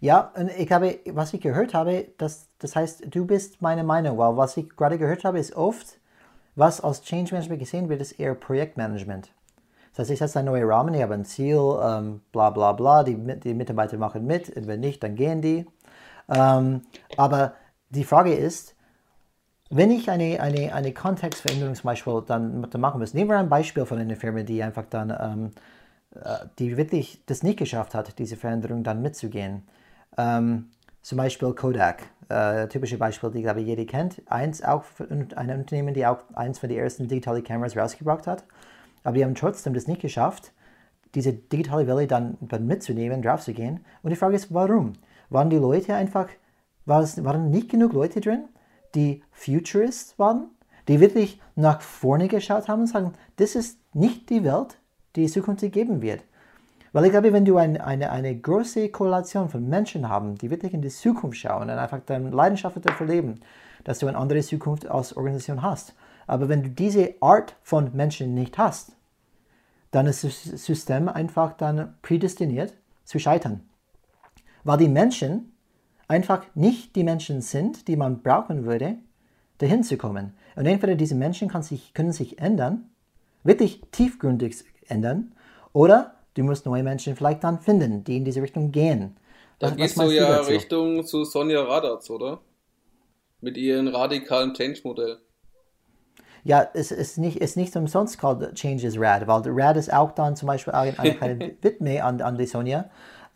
Ja, 0.00 0.32
und 0.36 0.50
ich 0.58 0.72
habe, 0.72 0.98
was 1.06 1.32
ich 1.32 1.40
gehört 1.40 1.74
habe, 1.74 2.08
das, 2.18 2.48
das 2.58 2.74
heißt, 2.74 3.04
du 3.08 3.24
bist 3.24 3.62
meine 3.62 3.84
Meinung, 3.84 4.18
weil 4.18 4.36
was 4.36 4.56
ich 4.56 4.68
gerade 4.70 4.98
gehört 4.98 5.22
habe, 5.22 5.38
ist 5.38 5.54
oft, 5.54 6.00
was 6.56 6.80
als 6.80 7.02
Change 7.02 7.32
Management 7.32 7.60
gesehen 7.60 7.88
wird, 7.88 8.00
ist 8.00 8.18
eher 8.18 8.34
Projektmanagement. 8.34 9.32
Das 9.92 10.04
heißt, 10.04 10.10
ich 10.10 10.18
setze 10.18 10.38
einen 10.38 10.48
neuen 10.48 10.64
Rahmen, 10.64 10.94
ich 10.94 11.02
habe 11.02 11.14
ein 11.14 11.24
Ziel, 11.24 11.78
ähm, 11.82 12.22
bla 12.32 12.50
bla 12.50 12.72
bla, 12.72 13.04
die, 13.04 13.16
die 13.16 13.54
Mitarbeiter 13.54 13.98
machen 13.98 14.26
mit, 14.26 14.48
und 14.56 14.66
wenn 14.66 14.80
nicht, 14.80 15.02
dann 15.02 15.14
gehen 15.14 15.42
die. 15.42 15.66
Ähm, 16.28 16.82
aber 17.16 17.54
die 17.90 18.04
Frage 18.04 18.34
ist, 18.34 18.74
wenn 19.70 19.90
ich 19.90 20.10
eine, 20.10 20.40
eine, 20.40 20.74
eine 20.74 20.92
Kontextveränderung 20.92 21.74
zum 21.74 21.84
Beispiel 21.84 22.22
dann, 22.26 22.66
dann 22.70 22.80
machen 22.80 23.00
muss, 23.00 23.14
nehmen 23.14 23.30
wir 23.30 23.38
ein 23.38 23.48
Beispiel 23.48 23.86
von 23.86 23.98
einer 23.98 24.16
Firma, 24.16 24.42
die 24.42 24.62
einfach 24.62 24.84
dann, 24.88 25.10
ähm, 25.10 25.50
äh, 26.14 26.46
die 26.58 26.76
wirklich 26.76 27.22
das 27.26 27.42
nicht 27.42 27.58
geschafft 27.58 27.94
hat, 27.94 28.18
diese 28.18 28.36
Veränderung 28.36 28.84
dann 28.84 29.02
mitzugehen. 29.02 29.62
Ähm, 30.18 30.70
zum 31.00 31.18
Beispiel 31.18 31.52
Kodak, 31.54 32.02
äh, 32.28 32.68
typische 32.68 32.98
Beispiel, 32.98 33.30
die 33.30 33.42
glaube 33.42 33.60
ich 33.60 33.66
jeder 33.66 33.84
kennt. 33.86 34.22
Eins 34.26 34.62
auch 34.62 34.84
ein 35.00 35.50
Unternehmen, 35.50 35.94
die 35.94 36.06
auch 36.06 36.18
eins 36.34 36.58
von 36.58 36.68
den 36.68 36.78
ersten 36.78 37.08
digitalen 37.08 37.42
Kameras 37.42 37.76
rausgebracht 37.76 38.26
hat. 38.26 38.44
Aber 39.04 39.16
die 39.16 39.24
haben 39.24 39.34
trotzdem 39.34 39.74
das 39.74 39.86
nicht 39.86 40.00
geschafft, 40.00 40.52
diese 41.14 41.32
digitale 41.32 41.86
Welle 41.86 42.06
dann, 42.06 42.38
mitzunehmen, 42.60 43.22
draufzugehen. 43.22 43.80
Und 44.02 44.10
die 44.10 44.16
Frage 44.16 44.36
ist, 44.36 44.52
warum? 44.54 44.94
Waren 45.30 45.50
die 45.50 45.56
Leute 45.56 45.94
einfach, 45.94 46.28
waren 46.84 47.50
nicht 47.50 47.70
genug 47.70 47.92
Leute 47.92 48.20
drin, 48.20 48.44
die 48.94 49.22
Futurists 49.30 50.18
waren, 50.18 50.50
die 50.88 51.00
wirklich 51.00 51.40
nach 51.54 51.80
vorne 51.80 52.28
geschaut 52.28 52.68
haben 52.68 52.82
und 52.82 52.86
sagen, 52.86 53.12
das 53.36 53.54
ist 53.54 53.78
nicht 53.94 54.30
die 54.30 54.44
Welt, 54.44 54.78
die 55.16 55.24
es 55.24 55.32
zukünftig 55.32 55.72
geben 55.72 56.02
wird. 56.02 56.22
Weil 56.92 57.06
ich 57.06 57.10
glaube, 57.10 57.32
wenn 57.32 57.44
du 57.44 57.56
ein, 57.56 57.80
eine, 57.80 58.10
eine 58.10 58.36
große 58.36 58.90
Korrelation 58.90 59.48
von 59.48 59.66
Menschen 59.66 60.08
haben, 60.08 60.36
die 60.36 60.50
wirklich 60.50 60.74
in 60.74 60.82
die 60.82 60.90
Zukunft 60.90 61.38
schauen 61.38 61.62
und 61.62 61.70
einfach 61.70 62.00
deine 62.04 62.30
Leidenschaft 62.30 62.76
dafür 62.84 63.06
leben, 63.06 63.40
dass 63.84 63.98
du 63.98 64.06
eine 64.06 64.18
andere 64.18 64.40
Zukunft 64.40 64.86
als 64.86 65.16
Organisation 65.16 65.62
hast. 65.62 65.94
Aber 66.32 66.48
wenn 66.48 66.62
du 66.62 66.70
diese 66.70 67.16
Art 67.20 67.56
von 67.62 67.94
Menschen 67.94 68.32
nicht 68.32 68.56
hast, 68.56 68.92
dann 69.90 70.06
ist 70.06 70.24
das 70.24 70.42
System 70.44 71.10
einfach 71.10 71.52
dann 71.58 71.94
prädestiniert 72.00 72.72
zu 73.04 73.18
scheitern. 73.18 73.68
Weil 74.64 74.78
die 74.78 74.88
Menschen 74.88 75.52
einfach 76.08 76.46
nicht 76.54 76.96
die 76.96 77.04
Menschen 77.04 77.42
sind, 77.42 77.86
die 77.86 77.96
man 77.96 78.22
brauchen 78.22 78.64
würde, 78.64 78.96
dahin 79.58 79.84
zu 79.84 79.98
kommen. 79.98 80.32
Und 80.56 80.64
entweder 80.64 80.94
diese 80.94 81.16
Menschen 81.16 81.50
sich, 81.62 81.92
können 81.92 82.12
sich 82.12 82.38
ändern, 82.38 82.88
wirklich 83.44 83.82
tiefgründig 83.90 84.64
ändern, 84.88 85.34
oder 85.74 86.14
du 86.32 86.44
musst 86.44 86.64
neue 86.64 86.82
Menschen 86.82 87.14
vielleicht 87.14 87.44
dann 87.44 87.60
finden, 87.60 88.04
die 88.04 88.16
in 88.16 88.24
diese 88.24 88.40
Richtung 88.40 88.72
gehen. 88.72 89.18
Dann 89.58 89.76
gehst 89.76 89.98
du 89.98 90.10
ja 90.10 90.40
du 90.40 90.48
Richtung 90.48 91.04
zu 91.04 91.24
Sonja 91.24 91.62
Radatz, 91.62 92.08
oder? 92.08 92.40
Mit 93.42 93.58
ihrem 93.58 93.88
radikalen 93.88 94.54
Change-Modell. 94.54 95.18
Ja, 96.44 96.68
es 96.74 96.90
ist 96.90 97.18
nicht, 97.18 97.38
ist 97.38 97.56
nicht 97.56 97.76
umsonst 97.76 98.18
called 98.18 98.54
Change 98.54 98.86
is 98.86 98.98
Rad, 98.98 99.26
weil 99.28 99.42
Rad 99.46 99.76
ist 99.76 99.92
auch 99.92 100.10
dann 100.12 100.34
zum 100.34 100.48
Beispiel 100.48 100.72
eine 100.72 100.92
kleine 100.92 101.54
Widme 101.60 102.02
an, 102.04 102.20
an 102.20 102.36
die 102.36 102.46
Sonja. 102.46 102.86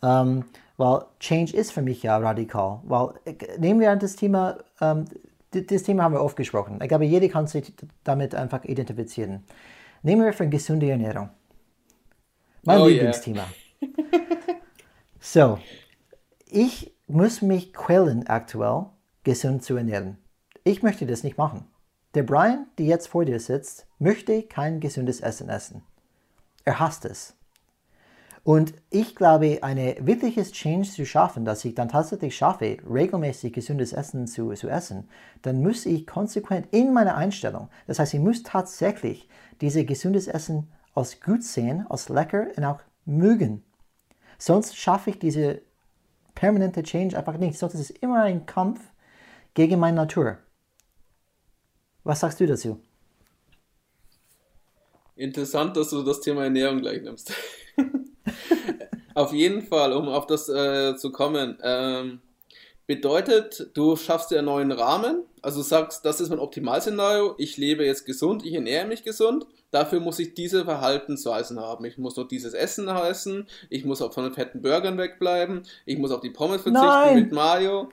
Ähm, 0.03 0.43
weil 0.77 1.05
Change 1.19 1.55
ist 1.55 1.71
für 1.71 1.81
mich 1.81 2.03
ja 2.03 2.17
radikal. 2.17 2.81
Weil 2.83 3.13
nehmen 3.57 3.79
wir 3.79 3.95
das 3.95 4.15
Thema, 4.15 4.57
ähm, 4.79 5.05
das 5.51 5.83
Thema 5.83 6.03
haben 6.03 6.13
wir 6.13 6.21
oft 6.21 6.35
gesprochen. 6.35 6.79
Ich 6.81 6.89
glaube, 6.89 7.05
jeder 7.05 7.29
kann 7.29 7.47
sich 7.47 7.73
damit 8.03 8.35
einfach 8.35 8.63
identifizieren. 8.63 9.43
Nehmen 10.03 10.23
wir 10.23 10.33
für 10.33 10.47
gesunde 10.47 10.89
Ernährung. 10.89 11.29
Mein 12.63 12.81
oh, 12.81 12.87
Lieblingsthema. 12.87 13.45
Yeah. 13.81 13.89
so, 15.19 15.59
ich 16.45 16.93
muss 17.07 17.41
mich 17.41 17.73
quälen 17.73 18.27
aktuell, 18.27 18.87
gesund 19.23 19.63
zu 19.63 19.77
ernähren. 19.77 20.17
Ich 20.63 20.83
möchte 20.83 21.05
das 21.05 21.23
nicht 21.23 21.37
machen. 21.37 21.65
Der 22.17 22.23
Brian, 22.23 22.65
der 22.79 22.87
jetzt 22.87 23.09
vor 23.09 23.25
dir 23.25 23.39
sitzt, 23.39 23.85
möchte 23.99 24.41
kein 24.41 24.79
gesundes 24.79 25.21
Essen 25.21 25.49
essen. 25.49 25.83
Er 26.65 26.79
hasst 26.79 27.05
es. 27.05 27.35
Und 28.43 28.73
ich 28.89 29.15
glaube, 29.15 29.59
ein 29.61 29.77
wirkliches 29.99 30.51
Change 30.51 30.89
zu 30.89 31.05
schaffen, 31.05 31.45
dass 31.45 31.63
ich 31.63 31.75
dann 31.75 31.89
tatsächlich 31.89 32.35
schaffe, 32.35 32.79
regelmäßig 32.91 33.53
gesundes 33.53 33.93
Essen 33.93 34.25
zu, 34.25 34.51
zu 34.53 34.67
essen, 34.67 35.07
dann 35.43 35.61
muss 35.61 35.85
ich 35.85 36.07
konsequent 36.07 36.65
in 36.71 36.91
meiner 36.91 37.15
Einstellung, 37.15 37.69
das 37.85 37.99
heißt, 37.99 38.15
ich 38.15 38.19
muss 38.19 38.41
tatsächlich 38.41 39.29
dieses 39.61 39.85
gesundes 39.85 40.25
Essen 40.25 40.71
als 40.95 41.21
gut 41.21 41.43
sehen, 41.43 41.85
als 41.87 42.09
lecker 42.09 42.47
und 42.57 42.65
auch 42.65 42.79
mögen. 43.05 43.63
Sonst 44.39 44.75
schaffe 44.75 45.11
ich 45.11 45.19
diese 45.19 45.61
permanente 46.33 46.81
Change 46.81 47.15
einfach 47.15 47.37
nicht. 47.37 47.59
Sonst 47.59 47.75
ist 47.75 47.81
es 47.81 47.89
immer 47.91 48.23
ein 48.23 48.47
Kampf 48.47 48.79
gegen 49.53 49.79
meine 49.79 49.97
Natur. 49.97 50.39
Was 52.07 52.21
sagst 52.21 52.39
du 52.39 52.47
dazu? 52.47 52.79
Interessant, 55.17 55.75
dass 55.75 55.89
du 55.89 56.03
das 56.03 56.21
Thema 56.21 56.45
Ernährung 56.45 56.79
gleich 56.79 57.01
nimmst. 57.01 57.33
auf 59.13 59.33
jeden 59.33 59.61
Fall, 59.61 59.91
um 59.91 60.07
auf 60.07 60.25
das 60.25 60.47
äh, 60.47 60.95
zu 60.95 61.11
kommen. 61.11 61.57
Ähm, 61.61 62.21
bedeutet, 62.85 63.71
du 63.73 63.97
schaffst 63.97 64.31
dir 64.31 64.37
einen 64.37 64.45
neuen 64.45 64.71
Rahmen. 64.71 65.23
Also 65.41 65.61
sagst, 65.61 66.05
das 66.05 66.21
ist 66.21 66.29
mein 66.29 66.39
Optimalszenario. 66.39 67.35
Ich 67.39 67.57
lebe 67.57 67.85
jetzt 67.85 68.05
gesund, 68.05 68.45
ich 68.45 68.53
ernähre 68.53 68.87
mich 68.87 69.03
gesund. 69.03 69.45
Dafür 69.71 69.99
muss 69.99 70.17
ich 70.19 70.33
diese 70.33 70.63
Verhaltensweisen 70.63 71.59
haben. 71.59 71.83
Ich 71.83 71.97
muss 71.97 72.15
noch 72.15 72.29
dieses 72.29 72.53
Essen 72.53 72.89
heißen. 72.89 73.47
Ich 73.69 73.83
muss 73.83 74.01
auch 74.01 74.13
von 74.13 74.23
den 74.23 74.33
fetten 74.33 74.61
Burgern 74.61 74.97
wegbleiben. 74.97 75.63
Ich 75.85 75.97
muss 75.97 76.11
auf 76.11 76.21
die 76.21 76.29
Pommes 76.29 76.61
verzichten 76.61 76.87
Nein. 76.87 77.15
mit 77.15 77.33
Mario. 77.33 77.89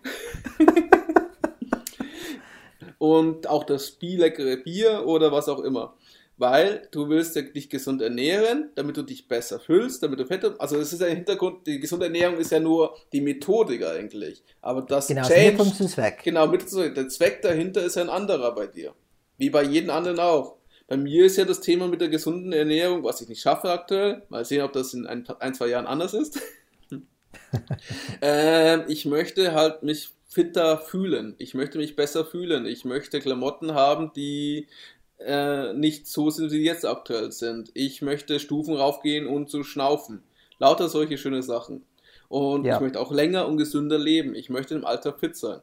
und 3.05 3.51
auch 3.51 3.65
das 3.65 3.89
Spiel 3.89 4.21
leckere 4.21 4.57
Bier 4.57 5.03
oder 5.05 5.31
was 5.31 5.51
auch 5.51 5.61
immer. 5.61 5.95
Weil 6.39 6.89
du 6.91 7.11
willst 7.11 7.37
dich 7.37 7.69
gesund 7.69 8.01
ernähren, 8.01 8.71
damit 8.77 8.97
du 8.97 9.03
dich 9.03 9.29
besser 9.29 9.61
fühlst, 9.61 10.03
damit 10.03 10.19
du 10.19 10.25
fett 10.25 10.43
Also 10.59 10.79
es 10.79 10.95
ist 10.95 11.03
ja 11.03 11.09
im 11.09 11.17
Hintergrund, 11.17 11.67
die 11.67 11.81
gesunde 11.81 12.07
Ernährung 12.07 12.39
ist 12.39 12.51
ja 12.51 12.61
nur 12.61 12.97
die 13.13 13.21
Methodik 13.21 13.85
eigentlich. 13.85 14.43
Aber 14.63 14.81
das 14.81 15.09
genau, 15.09 15.29
Change, 15.29 15.59
das 15.59 15.77
zum 15.77 15.89
Zweck. 15.89 16.23
Genau, 16.25 16.47
mit, 16.47 16.65
der 16.73 17.09
Zweck 17.09 17.43
dahinter 17.43 17.85
ist 17.85 17.97
ja 17.97 18.03
ein 18.03 18.09
anderer 18.09 18.55
bei 18.55 18.69
dir. 18.69 18.95
Wie 19.37 19.51
bei 19.51 19.63
jedem 19.63 19.91
anderen 19.91 20.19
auch. 20.19 20.57
Bei 20.89 20.97
mir 20.97 21.27
ist 21.27 21.37
ja 21.37 21.45
das 21.45 21.61
Thema 21.61 21.87
mit 21.87 22.01
der 22.01 22.09
gesunden 22.09 22.55
Ernährung, 22.55 23.05
was 23.05 23.21
ich 23.21 23.29
nicht 23.29 23.43
schaffe 23.43 23.71
aktuell. 23.71 24.23
Mal 24.31 24.47
sehen, 24.47 24.63
ob 24.63 24.73
das 24.73 24.95
in 24.95 25.07
ein, 25.07 25.29
ein 25.41 25.53
zwei 25.53 25.67
Jahren 25.67 25.87
anders 25.87 26.15
ist. 26.15 26.41
ähm, 28.23 28.85
ich 28.89 29.05
möchte 29.05 29.53
halt 29.53 29.83
mich 29.83 30.09
fitter 30.35 30.79
fühlen. 30.79 31.37
Ich 31.39 31.55
möchte 31.55 31.79
mich 31.79 31.95
besser 31.95 32.25
fühlen. 32.25 32.67
Ich 32.67 32.85
möchte 32.85 33.21
Klamotten 33.21 33.73
haben, 33.73 34.13
die 34.17 34.67
äh, 35.19 35.73
nicht 35.75 36.09
so 36.09 36.31
sind, 36.31 36.51
wie 36.51 36.65
jetzt 36.65 36.85
aktuell 36.85 37.31
sind. 37.31 37.71
Ich 37.75 38.03
möchte 38.03 38.41
Stufen 38.41 38.75
raufgehen 38.75 39.29
und 39.29 39.49
zu 39.49 39.63
schnaufen. 39.63 40.25
Lauter 40.59 40.89
solche 40.89 41.19
schöne 41.19 41.43
Sachen. 41.45 41.85
Und 42.29 42.65
ja. 42.65 42.75
ich 42.75 42.81
möchte 42.81 43.01
auch 43.01 43.13
länger 43.13 43.47
und 43.47 43.59
gesünder 43.59 43.99
leben. 43.99 44.35
Ich 44.35 44.51
möchte 44.51 44.75
im 44.75 44.85
Alter 44.85 45.13
fit 45.13 45.37
sein. 45.37 45.61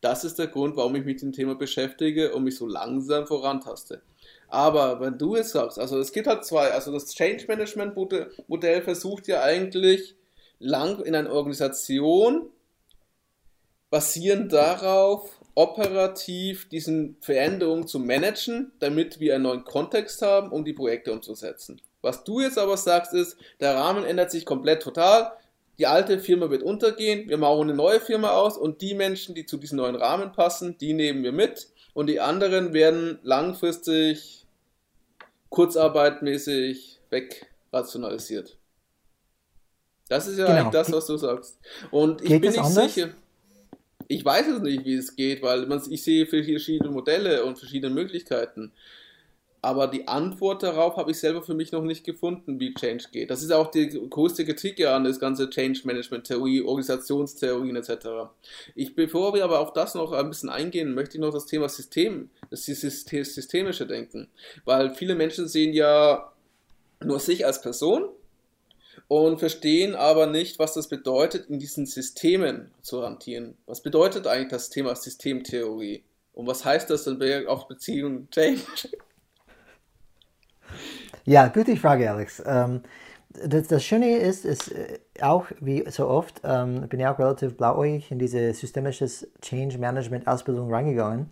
Das 0.00 0.22
ist 0.24 0.38
der 0.38 0.46
Grund, 0.46 0.76
warum 0.76 0.94
ich 0.94 1.04
mich 1.04 1.14
mit 1.14 1.22
dem 1.22 1.32
Thema 1.32 1.56
beschäftige 1.56 2.32
und 2.32 2.44
mich 2.44 2.56
so 2.56 2.66
langsam 2.66 3.26
vorantaste. 3.26 4.02
Aber 4.46 5.00
wenn 5.00 5.18
du 5.18 5.34
es 5.34 5.50
sagst, 5.50 5.80
also 5.80 5.98
es 5.98 6.12
gibt 6.12 6.28
halt 6.28 6.44
zwei, 6.44 6.70
also 6.70 6.92
das 6.92 7.12
Change 7.12 7.46
Management 7.48 7.96
Modell 8.46 8.82
versucht 8.82 9.26
ja 9.26 9.42
eigentlich 9.42 10.14
lang 10.60 11.00
in 11.00 11.16
einer 11.16 11.32
Organisation 11.32 12.50
basierend 13.92 14.54
darauf, 14.54 15.38
operativ 15.54 16.66
diesen 16.70 17.18
Veränderungen 17.20 17.86
zu 17.86 17.98
managen, 17.98 18.72
damit 18.78 19.20
wir 19.20 19.34
einen 19.34 19.44
neuen 19.44 19.64
Kontext 19.64 20.22
haben, 20.22 20.50
um 20.50 20.64
die 20.64 20.72
Projekte 20.72 21.12
umzusetzen. 21.12 21.78
Was 22.00 22.24
du 22.24 22.40
jetzt 22.40 22.56
aber 22.56 22.78
sagst, 22.78 23.12
ist, 23.12 23.36
der 23.60 23.74
Rahmen 23.74 24.04
ändert 24.04 24.30
sich 24.30 24.46
komplett 24.46 24.82
total. 24.82 25.32
Die 25.78 25.86
alte 25.86 26.18
Firma 26.20 26.48
wird 26.48 26.62
untergehen, 26.62 27.28
wir 27.28 27.36
machen 27.36 27.64
eine 27.64 27.74
neue 27.74 28.00
Firma 28.00 28.30
aus 28.30 28.56
und 28.56 28.80
die 28.80 28.94
Menschen, 28.94 29.34
die 29.34 29.44
zu 29.44 29.58
diesem 29.58 29.76
neuen 29.76 29.96
Rahmen 29.96 30.32
passen, 30.32 30.78
die 30.78 30.94
nehmen 30.94 31.22
wir 31.22 31.32
mit 31.32 31.68
und 31.92 32.06
die 32.06 32.18
anderen 32.18 32.72
werden 32.72 33.18
langfristig 33.22 34.46
kurzarbeitmäßig 35.50 36.98
wegrationalisiert. 37.10 38.56
Das 40.08 40.26
ist 40.26 40.38
ja 40.38 40.46
genau. 40.46 40.58
eigentlich 40.58 40.72
das, 40.72 40.90
was 40.92 41.06
du 41.06 41.18
sagst. 41.18 41.58
Und 41.90 42.22
ich 42.22 42.28
Geht 42.28 42.40
bin 42.40 42.50
nicht 42.52 42.58
anders? 42.58 42.94
sicher. 42.94 43.10
Ich 44.12 44.24
weiß 44.24 44.46
es 44.48 44.60
nicht, 44.60 44.84
wie 44.84 44.94
es 44.94 45.16
geht, 45.16 45.42
weil 45.42 45.66
man, 45.66 45.80
ich 45.88 46.02
sehe 46.02 46.26
verschiedene 46.26 46.90
Modelle 46.90 47.44
und 47.44 47.58
verschiedene 47.58 47.94
Möglichkeiten. 47.94 48.72
aber 49.64 49.86
die 49.86 50.08
Antwort 50.08 50.64
darauf 50.64 50.96
habe 50.96 51.12
ich 51.12 51.18
selber 51.20 51.40
für 51.40 51.54
mich 51.54 51.70
noch 51.70 51.84
nicht 51.84 52.04
gefunden, 52.04 52.58
wie 52.58 52.74
Change 52.74 53.04
geht. 53.12 53.30
Das 53.30 53.44
ist 53.44 53.52
auch 53.52 53.70
die 53.70 53.88
größte 53.88 54.44
Kritik 54.44 54.80
ja 54.80 54.96
an 54.96 55.04
das 55.04 55.20
ganze 55.20 55.48
Change 55.48 55.82
Management 55.84 56.26
Theorie, 56.26 56.62
Organisationstheorien 56.62 57.76
etc. 57.76 58.32
Ich, 58.74 58.96
bevor 58.96 59.34
wir 59.34 59.44
aber 59.44 59.60
auf 59.60 59.72
das 59.72 59.94
noch 59.94 60.12
ein 60.12 60.28
bisschen 60.28 60.50
eingehen, 60.50 60.94
möchte 60.94 61.16
ich 61.16 61.20
noch 61.20 61.32
das 61.32 61.46
Thema 61.46 61.68
System, 61.68 62.28
das 62.50 62.64
systemische 62.66 63.86
Denken, 63.86 64.28
weil 64.64 64.90
viele 64.94 65.14
Menschen 65.14 65.46
sehen 65.46 65.72
ja 65.72 66.32
nur 67.04 67.20
sich 67.20 67.46
als 67.46 67.62
Person 67.62 68.08
und 69.12 69.38
verstehen 69.38 69.94
aber 69.94 70.26
nicht, 70.26 70.58
was 70.58 70.72
das 70.72 70.88
bedeutet, 70.88 71.50
in 71.50 71.58
diesen 71.58 71.84
Systemen 71.84 72.70
zu 72.80 73.02
hantieren. 73.02 73.58
Was 73.66 73.82
bedeutet 73.82 74.26
eigentlich 74.26 74.48
das 74.48 74.70
Thema 74.70 74.96
Systemtheorie? 74.96 76.02
Und 76.32 76.46
was 76.46 76.64
heißt 76.64 76.88
das 76.88 77.04
dann 77.04 77.20
auf 77.46 77.68
Beziehungen 77.68 78.28
Change? 78.30 78.62
Ja, 81.26 81.48
gute 81.48 81.76
Frage, 81.76 82.10
Alex. 82.10 82.42
Ähm, 82.46 82.80
das, 83.28 83.68
das, 83.68 83.84
Schöne 83.84 84.16
ist, 84.16 84.46
ist 84.46 84.72
äh, 84.72 84.98
auch 85.20 85.46
wie 85.60 85.84
so 85.90 86.08
oft, 86.08 86.40
ähm, 86.42 86.88
bin 86.88 86.98
ich 86.98 87.06
auch 87.06 87.18
relativ 87.18 87.54
blauäugig 87.56 88.10
in 88.10 88.18
diese 88.18 88.54
systemische 88.54 89.06
Change 89.42 89.76
Management 89.76 90.26
Ausbildung 90.26 90.72
reingegangen. 90.72 91.30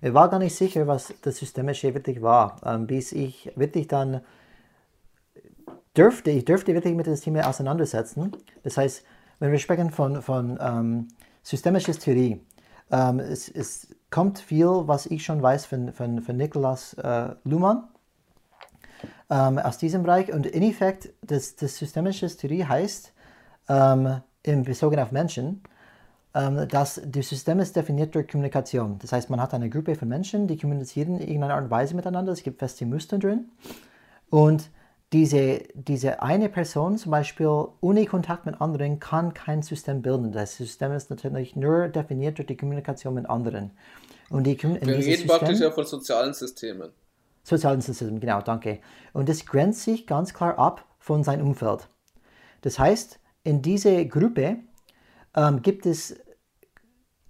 Ich 0.00 0.14
war 0.14 0.30
gar 0.30 0.38
nicht 0.38 0.54
sicher, 0.54 0.86
was 0.86 1.12
das 1.22 1.38
Systemische 1.38 1.92
wirklich 1.92 2.22
war, 2.22 2.60
ähm, 2.64 2.86
bis 2.86 3.10
ich 3.10 3.50
wirklich 3.56 3.88
dann 3.88 4.20
dürfte, 5.96 6.30
ich 6.30 6.44
dürfte 6.44 6.74
wirklich 6.74 6.94
mit 6.94 7.06
dem 7.06 7.14
Thema 7.16 7.48
auseinandersetzen. 7.48 8.32
Das 8.62 8.76
heißt, 8.76 9.04
wenn 9.38 9.52
wir 9.52 9.58
sprechen 9.58 9.90
von, 9.90 10.22
von 10.22 10.58
ähm, 10.60 11.08
systemischer 11.42 11.92
Theorie, 11.92 12.40
ähm, 12.90 13.18
es, 13.20 13.48
es, 13.48 13.88
kommt 14.08 14.38
viel, 14.38 14.66
was 14.66 15.06
ich 15.06 15.24
schon 15.24 15.42
weiß 15.42 15.66
von, 15.66 15.92
von, 15.92 16.22
von 16.22 16.36
Nikolaus 16.36 16.94
äh, 16.94 17.30
Luhmann 17.44 17.88
ähm, 19.28 19.58
aus 19.58 19.78
diesem 19.78 20.04
Bereich. 20.04 20.32
Und 20.32 20.46
in 20.46 20.62
Effekt, 20.62 21.12
das, 21.22 21.56
das 21.56 21.76
systemische 21.76 22.28
Theorie 22.28 22.64
heißt, 22.64 23.12
ähm, 23.68 24.20
in 24.42 24.62
bezogen 24.62 25.00
auf 25.00 25.10
Menschen, 25.10 25.62
ähm, 26.34 26.68
dass 26.68 27.00
das 27.04 27.28
System 27.28 27.58
ist 27.58 27.74
definiert 27.74 28.14
durch 28.14 28.28
Kommunikation. 28.28 28.98
Das 29.00 29.12
heißt, 29.12 29.28
man 29.28 29.40
hat 29.40 29.52
eine 29.54 29.68
Gruppe 29.68 29.96
von 29.96 30.08
Menschen, 30.08 30.46
die 30.46 30.56
kommunizieren 30.56 31.16
in 31.16 31.28
irgendeiner 31.28 31.54
Art 31.54 31.64
und 31.64 31.70
Weise 31.70 31.96
miteinander. 31.96 32.32
Es 32.32 32.42
gibt 32.42 32.60
feste 32.60 32.86
Muster 32.86 33.18
drin. 33.18 33.50
Und 34.30 34.70
diese, 35.16 35.62
diese 35.72 36.22
eine 36.22 36.50
Person 36.50 36.98
zum 36.98 37.10
Beispiel 37.10 37.66
ohne 37.80 38.04
Kontakt 38.04 38.44
mit 38.44 38.60
anderen 38.60 39.00
kann 39.00 39.32
kein 39.32 39.62
System 39.62 40.02
bilden. 40.02 40.30
Das 40.32 40.56
System 40.56 40.92
ist 40.92 41.08
natürlich 41.08 41.56
nur 41.56 41.88
definiert 41.88 42.36
durch 42.36 42.46
die 42.46 42.56
Kommunikation 42.56 43.14
mit 43.14 43.28
anderen. 43.30 43.70
Und 44.28 44.44
die, 44.44 44.62
Wir 44.62 44.70
reden 44.70 45.02
System, 45.02 45.28
praktisch 45.28 45.60
ja 45.60 45.70
von 45.70 45.86
sozialen 45.86 46.34
Systemen 46.34 46.90
sozialen 47.46 47.80
System, 47.80 48.18
genau, 48.18 48.40
danke. 48.40 48.80
Und 49.12 49.28
das 49.28 49.46
grenzt 49.46 49.82
sich 49.82 50.06
ganz 50.06 50.34
klar 50.34 50.58
ab 50.58 50.84
von 50.98 51.22
seinem 51.22 51.46
Umfeld. 51.46 51.88
Das 52.62 52.78
heißt, 52.78 53.20
in 53.44 53.62
dieser 53.62 54.04
Gruppe 54.06 54.56
ähm, 55.36 55.62
gibt 55.62 55.86
es 55.86 56.16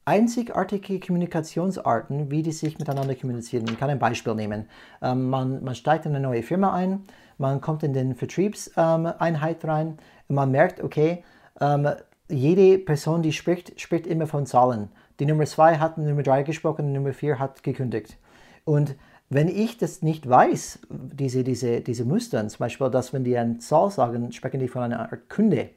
einzigartige 0.06 1.00
Kommunikationsarten, 1.00 2.30
wie 2.30 2.42
die 2.42 2.52
sich 2.52 2.78
miteinander 2.78 3.14
kommunizieren. 3.14 3.66
Ich 3.68 3.78
kann 3.78 3.90
ein 3.90 3.98
Beispiel 3.98 4.34
nehmen. 4.34 4.68
Ähm, 5.02 5.28
man, 5.28 5.62
man, 5.62 5.74
steigt 5.74 6.06
in 6.06 6.14
eine 6.14 6.26
neue 6.26 6.42
Firma 6.42 6.72
ein, 6.72 7.04
man 7.38 7.60
kommt 7.60 7.82
in 7.82 7.92
den 7.92 8.14
Vertriebseinheit 8.14 9.64
rein 9.64 9.98
und 10.28 10.34
man 10.34 10.50
merkt, 10.50 10.82
okay, 10.82 11.24
ähm, 11.60 11.88
jede 12.28 12.78
Person, 12.78 13.22
die 13.22 13.32
spricht, 13.32 13.80
spricht 13.80 14.06
immer 14.06 14.26
von 14.26 14.46
Zahlen. 14.46 14.88
Die 15.20 15.26
Nummer 15.26 15.46
2 15.46 15.78
hat 15.78 15.98
Nummer 15.98 16.22
3 16.22 16.42
gesprochen, 16.42 16.86
die 16.86 16.92
Nummer 16.92 17.12
4 17.12 17.38
hat 17.38 17.62
gekündigt. 17.62 18.18
Und 18.64 18.96
wenn 19.28 19.48
ich 19.48 19.76
das 19.78 20.02
nicht 20.02 20.28
weiß, 20.28 20.80
diese, 20.90 21.42
diese, 21.42 21.80
diese 21.80 22.04
Muster, 22.04 22.46
zum 22.48 22.58
Beispiel, 22.58 22.90
dass 22.90 23.12
wenn 23.12 23.24
die 23.24 23.36
eine 23.36 23.58
Zahl 23.58 23.90
sagen, 23.90 24.32
sprechen 24.32 24.60
die 24.60 24.68
von 24.68 24.82
einer 24.82 25.00
Art 25.00 25.28
Kunde. 25.28 25.70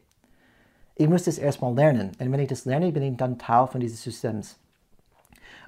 Ich 0.95 1.07
muss 1.07 1.23
das 1.23 1.37
erstmal 1.37 1.73
lernen. 1.73 2.11
Und 2.19 2.31
wenn 2.31 2.39
ich 2.39 2.49
das 2.49 2.65
lerne, 2.65 2.91
bin 2.91 3.03
ich 3.03 3.17
dann 3.17 3.39
Teil 3.39 3.67
von 3.67 3.79
dieses 3.79 4.03
Systems. 4.03 4.59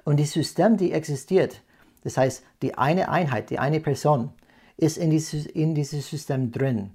Und 0.04 0.20
das 0.20 0.32
System, 0.32 0.76
die 0.76 0.92
existiert, 0.92 1.62
das 2.04 2.16
heißt, 2.16 2.44
die 2.60 2.76
eine 2.76 3.08
Einheit, 3.08 3.50
die 3.50 3.58
eine 3.58 3.80
Person, 3.80 4.30
ist 4.76 4.98
in 4.98 5.10
dieses, 5.10 5.46
in 5.46 5.74
dieses 5.74 6.08
System 6.08 6.52
drin. 6.52 6.90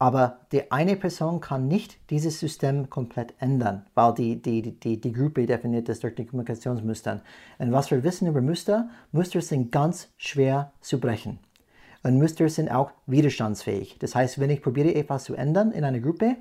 Aber 0.00 0.38
die 0.52 0.70
eine 0.70 0.94
Person 0.94 1.40
kann 1.40 1.66
nicht 1.66 1.98
dieses 2.10 2.38
System 2.38 2.88
komplett 2.88 3.34
ändern, 3.40 3.84
weil 3.94 4.14
die, 4.14 4.40
die, 4.40 4.78
die, 4.78 5.00
die 5.00 5.12
Gruppe 5.12 5.44
definiert 5.44 5.88
das 5.88 5.98
durch 5.98 6.14
die 6.14 6.24
Kommunikationsmuster. 6.24 7.20
Und 7.58 7.72
was 7.72 7.90
wir 7.90 8.04
wissen 8.04 8.28
über 8.28 8.40
Muster, 8.40 8.88
Muster 9.10 9.40
sind 9.40 9.72
ganz 9.72 10.08
schwer 10.16 10.72
zu 10.80 11.00
brechen. 11.00 11.40
Und 12.04 12.16
Muster 12.18 12.48
sind 12.48 12.70
auch 12.70 12.92
widerstandsfähig. 13.06 13.98
Das 13.98 14.14
heißt, 14.14 14.38
wenn 14.38 14.50
ich 14.50 14.62
probiere 14.62 14.94
etwas 14.94 15.24
zu 15.24 15.34
ändern 15.34 15.72
in 15.72 15.82
einer 15.82 15.98
Gruppe, 15.98 16.36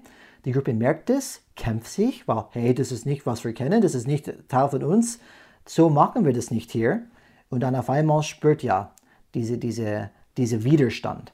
die 0.45 0.51
Gruppe 0.51 0.75
merkt 0.75 1.09
es, 1.09 1.41
kämpft 1.55 1.87
sich, 1.87 2.27
weil, 2.27 2.45
hey, 2.51 2.75
das 2.75 2.91
ist 2.91 3.07
nicht, 3.07 3.25
was 3.25 3.43
wir 3.43 3.53
kennen, 3.53 3.81
das 3.81 3.95
ist 3.95 4.07
nicht 4.07 4.31
Teil 4.49 4.69
von 4.69 4.83
uns, 4.83 5.19
so 5.65 5.89
machen 5.89 6.25
wir 6.25 6.33
das 6.33 6.51
nicht 6.51 6.69
hier. 6.69 7.01
Und 7.49 7.61
dann 7.61 7.75
auf 7.75 7.89
einmal 7.89 8.21
spürt 8.21 8.61
ja 8.61 8.93
diese, 9.33 9.57
diese, 9.57 10.11
diese 10.37 10.63
Widerstand. 10.63 11.33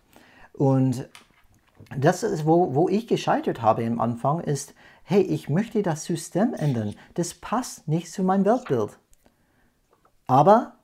Und 0.54 1.10
das 1.98 2.24
ist, 2.24 2.46
wo, 2.46 2.74
wo 2.74 2.90
ich 2.90 3.08
gescheitert 3.08 3.62
habe 3.62 3.86
am 3.86 4.00
Anfang, 4.00 4.40
ist, 4.40 4.74
hey, 5.04 5.22
ich 5.22 5.50
möchte 5.50 5.82
das 5.82 6.06
System 6.06 6.54
ändern. 6.54 6.96
Das 7.16 7.34
passt 7.34 7.88
nicht 7.88 8.12
zu 8.12 8.24
meinem 8.24 8.46
Weltbild. 8.46 8.98
Aber 10.28 10.76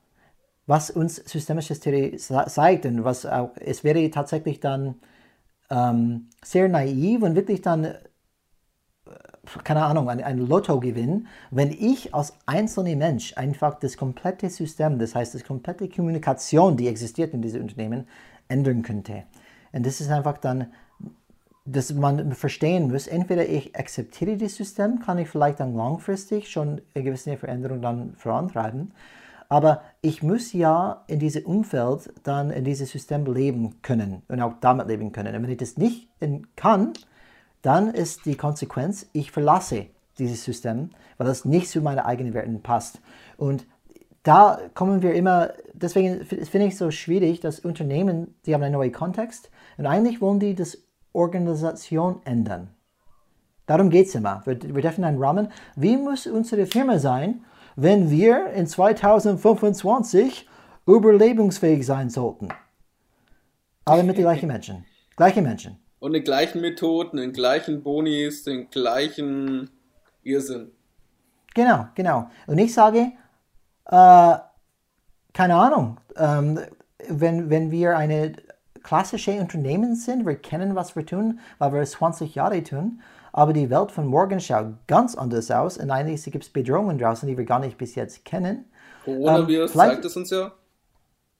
was 0.66 0.90
uns 0.90 1.16
systemische 1.16 1.78
Theorie 1.78 2.16
zeigt, 2.16 2.86
und 2.86 3.02
was 3.04 3.26
auch, 3.26 3.50
es 3.56 3.82
wäre 3.82 4.08
tatsächlich 4.10 4.60
dann 4.60 4.96
ähm, 5.70 6.28
sehr 6.44 6.68
naiv 6.68 7.22
und 7.22 7.34
wirklich 7.34 7.62
dann, 7.62 7.94
keine 9.64 9.84
Ahnung, 9.84 10.08
ein, 10.08 10.22
ein 10.22 10.38
Lottogewinn, 10.38 11.26
wenn 11.50 11.70
ich 11.70 12.14
als 12.14 12.34
einzelner 12.46 12.96
Mensch 12.96 13.36
einfach 13.36 13.78
das 13.78 13.96
komplette 13.96 14.48
System, 14.50 14.98
das 14.98 15.14
heißt, 15.14 15.34
das 15.34 15.44
komplette 15.44 15.88
Kommunikation, 15.88 16.76
die 16.76 16.88
existiert 16.88 17.34
in 17.34 17.42
diesem 17.42 17.62
Unternehmen, 17.62 18.06
ändern 18.48 18.82
könnte. 18.82 19.24
Und 19.72 19.86
das 19.86 20.00
ist 20.00 20.10
einfach 20.10 20.38
dann 20.38 20.68
dass 21.66 21.92
man 21.92 22.32
verstehen 22.32 22.90
muss, 22.90 23.06
entweder 23.06 23.48
ich 23.48 23.76
akzeptiere 23.76 24.36
das 24.36 24.56
System, 24.56 24.98
kann 25.00 25.18
ich 25.18 25.28
vielleicht 25.28 25.60
dann 25.60 25.74
langfristig 25.74 26.50
schon 26.50 26.80
eine 26.94 27.04
gewisse 27.04 27.36
Veränderung 27.36 27.82
dann 27.82 28.14
vorantreiben, 28.16 28.92
aber 29.48 29.82
ich 30.00 30.22
muss 30.22 30.52
ja 30.52 31.04
in 31.06 31.18
diesem 31.18 31.44
Umfeld 31.44 32.12
dann 32.22 32.50
in 32.50 32.64
diesem 32.64 32.86
System 32.86 33.26
leben 33.26 33.82
können 33.82 34.22
und 34.28 34.40
auch 34.40 34.54
damit 34.60 34.86
leben 34.88 35.12
können. 35.12 35.34
Und 35.34 35.42
wenn 35.42 35.50
ich 35.50 35.58
das 35.58 35.76
nicht 35.76 36.08
kann, 36.54 36.92
dann 37.62 37.90
ist 37.90 38.26
die 38.26 38.36
Konsequenz, 38.36 39.08
ich 39.12 39.32
verlasse 39.32 39.86
dieses 40.18 40.44
System, 40.44 40.90
weil 41.18 41.26
das 41.26 41.44
nicht 41.44 41.68
zu 41.68 41.80
meinen 41.80 42.00
eigenen 42.00 42.34
Werten 42.34 42.62
passt. 42.62 43.00
Und 43.36 43.66
da 44.22 44.58
kommen 44.74 45.02
wir 45.02 45.14
immer, 45.14 45.50
deswegen 45.72 46.24
finde 46.24 46.66
ich 46.66 46.74
es 46.74 46.78
so 46.78 46.90
schwierig, 46.90 47.40
dass 47.40 47.60
Unternehmen, 47.60 48.34
die 48.44 48.54
haben 48.54 48.62
einen 48.62 48.74
neuen 48.74 48.92
Kontext 48.92 49.50
und 49.78 49.86
eigentlich 49.86 50.20
wollen 50.20 50.40
die 50.40 50.54
das 50.54 50.78
Organisation 51.12 52.20
ändern. 52.24 52.68
Darum 53.66 53.88
geht 53.88 54.08
es 54.08 54.14
immer. 54.14 54.42
Wir, 54.44 54.60
wir 54.74 54.82
dürfen 54.82 55.04
einen 55.04 55.22
Rahmen. 55.22 55.48
Wie 55.76 55.96
muss 55.96 56.26
unsere 56.26 56.66
Firma 56.66 56.98
sein, 56.98 57.44
wenn 57.76 58.10
wir 58.10 58.50
in 58.52 58.66
2025 58.66 60.48
überlebensfähig 60.86 61.86
sein 61.86 62.10
sollten? 62.10 62.48
Alle 63.84 64.02
mit 64.02 64.16
den 64.16 64.24
gleichen 64.24 64.48
Menschen. 64.48 64.84
Gleiche 65.16 65.40
Menschen. 65.40 65.78
Und 66.00 66.12
den 66.14 66.24
gleichen 66.24 66.60
Methoden, 66.60 67.18
den 67.18 67.32
gleichen 67.32 67.82
Bonis, 67.82 68.44
den 68.44 68.70
gleichen 68.70 69.70
Irrsinn. 70.22 70.72
Genau, 71.54 71.86
genau. 71.94 72.30
Und 72.46 72.58
ich 72.58 72.74
sage, 72.74 73.12
äh, 73.86 74.34
keine 75.32 75.54
Ahnung, 75.54 75.98
ähm, 76.16 76.58
wenn, 77.08 77.50
wenn 77.50 77.70
wir 77.70 77.96
eine 77.96 78.32
klassische 78.82 79.32
Unternehmen 79.32 79.94
sind. 79.94 80.26
Wir 80.26 80.36
kennen, 80.36 80.74
was 80.74 80.96
wir 80.96 81.06
tun, 81.06 81.40
weil 81.58 81.72
wir 81.72 81.80
es 81.80 81.92
20 81.92 82.34
Jahre 82.34 82.62
tun. 82.62 83.00
Aber 83.32 83.52
die 83.52 83.70
Welt 83.70 83.92
von 83.92 84.06
morgen 84.06 84.40
schaut 84.40 84.74
ganz 84.88 85.14
anders 85.14 85.50
aus 85.50 85.78
und 85.78 85.90
eigentlich 85.90 86.24
gibt 86.24 86.44
es 86.44 86.50
Bedrohungen 86.50 86.98
draußen, 86.98 87.28
die 87.28 87.38
wir 87.38 87.44
gar 87.44 87.60
nicht 87.60 87.78
bis 87.78 87.94
jetzt 87.94 88.24
kennen. 88.24 88.64
Coronavirus 89.04 89.70
ähm, 89.70 89.76
zeigt 89.76 90.04
es 90.04 90.16
uns 90.16 90.30
ja. 90.30 90.52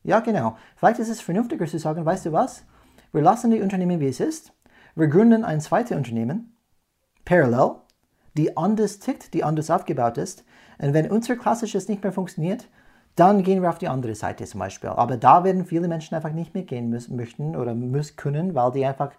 Ja, 0.03 0.21
genau. 0.21 0.57
Vielleicht 0.77 1.01
ist 1.01 1.09
es 1.09 1.21
vernünftiger 1.21 1.67
zu 1.67 1.79
sagen, 1.79 2.05
weißt 2.05 2.27
du 2.27 2.33
was? 2.33 2.65
Wir 3.13 3.23
lassen 3.23 3.51
die 3.51 3.61
Unternehmen, 3.61 4.01
wie 4.01 4.09
es 4.09 4.21
ist. 4.21 4.53
Wir 4.95 5.09
gründen 5.09 5.45
ein 5.45 5.61
zweites 5.61 5.97
Unternehmen, 5.97 6.57
parallel, 7.25 7.77
die 8.37 8.57
anders 8.57 8.99
tickt, 8.99 9.35
die 9.35 9.45
anders 9.45 9.71
aufgebaut 9.71 10.19
ist. 10.19 10.45
Und 10.79 10.95
wenn 10.95 11.11
unser 11.11 11.37
klassisches 11.37 11.89
nicht 11.89 12.03
mehr 12.03 12.13
funktioniert, 12.13 12.69
dann 13.17 13.43
gehen 13.43 13.63
wir 13.63 13.69
auf 13.69 13.79
die 13.79 13.89
andere 13.89 14.15
Seite 14.15 14.45
zum 14.45 14.61
Beispiel. 14.61 14.91
Aber 14.91 15.17
da 15.17 15.45
werden 15.45 15.67
viele 15.67 15.89
Menschen 15.89 16.15
einfach 16.15 16.33
nicht 16.33 16.55
mitgehen 16.55 16.89
müssen, 16.89 17.17
möchten 17.17 17.57
oder 17.57 17.75
müssen 17.75 18.17
können, 18.17 18.55
weil 18.55 18.71
die 18.73 18.87
einfach 18.87 19.13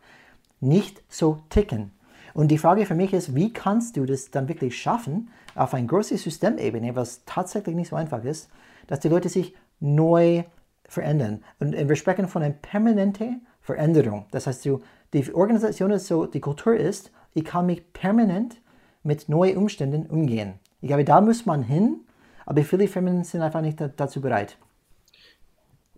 nicht 0.60 1.04
so 1.10 1.40
ticken. 1.50 1.92
Und 2.34 2.50
die 2.50 2.58
Frage 2.58 2.86
für 2.86 2.96
mich 2.96 3.14
ist, 3.14 3.36
wie 3.36 3.52
kannst 3.52 3.98
du 3.98 4.06
das 4.06 4.32
dann 4.32 4.48
wirklich 4.48 4.80
schaffen, 4.80 5.30
auf 5.56 5.74
eine 5.74 5.88
große 5.88 6.18
Systemebene, 6.18 6.96
was 6.96 7.26
tatsächlich 7.26 7.76
nicht 7.76 7.90
so 7.90 7.98
einfach 7.98 8.24
ist, 8.24 8.50
dass 8.88 9.02
die 9.02 9.10
Leute 9.10 9.28
sich 9.28 9.54
neu 9.82 10.44
verändern. 10.88 11.44
Und 11.60 11.74
wir 11.74 11.96
sprechen 11.96 12.28
von 12.28 12.42
einer 12.42 12.54
permanenten 12.54 13.46
Veränderung. 13.76 14.26
Das 14.32 14.48
heißt, 14.48 14.66
die 14.66 15.34
Organisation 15.34 15.92
ist 15.92 16.08
so, 16.08 16.26
die 16.26 16.40
Kultur 16.40 16.76
ist, 16.76 17.12
ich 17.34 17.46
kann 17.46 17.66
mich 17.66 17.82
permanent 17.94 18.58
mit 19.04 19.30
neuen 19.30 19.58
Umständen 19.58 20.06
umgehen. 20.08 20.60
Ich 20.82 20.88
glaube, 20.88 21.06
da 21.06 21.22
muss 21.22 21.46
man 21.46 21.64
hin, 21.64 22.02
aber 22.46 22.64
viele 22.64 22.88
Firmen 22.88 23.24
sind 23.24 23.42
einfach 23.42 23.62
nicht 23.62 23.80
dazu 23.98 24.22
bereit. 24.22 24.58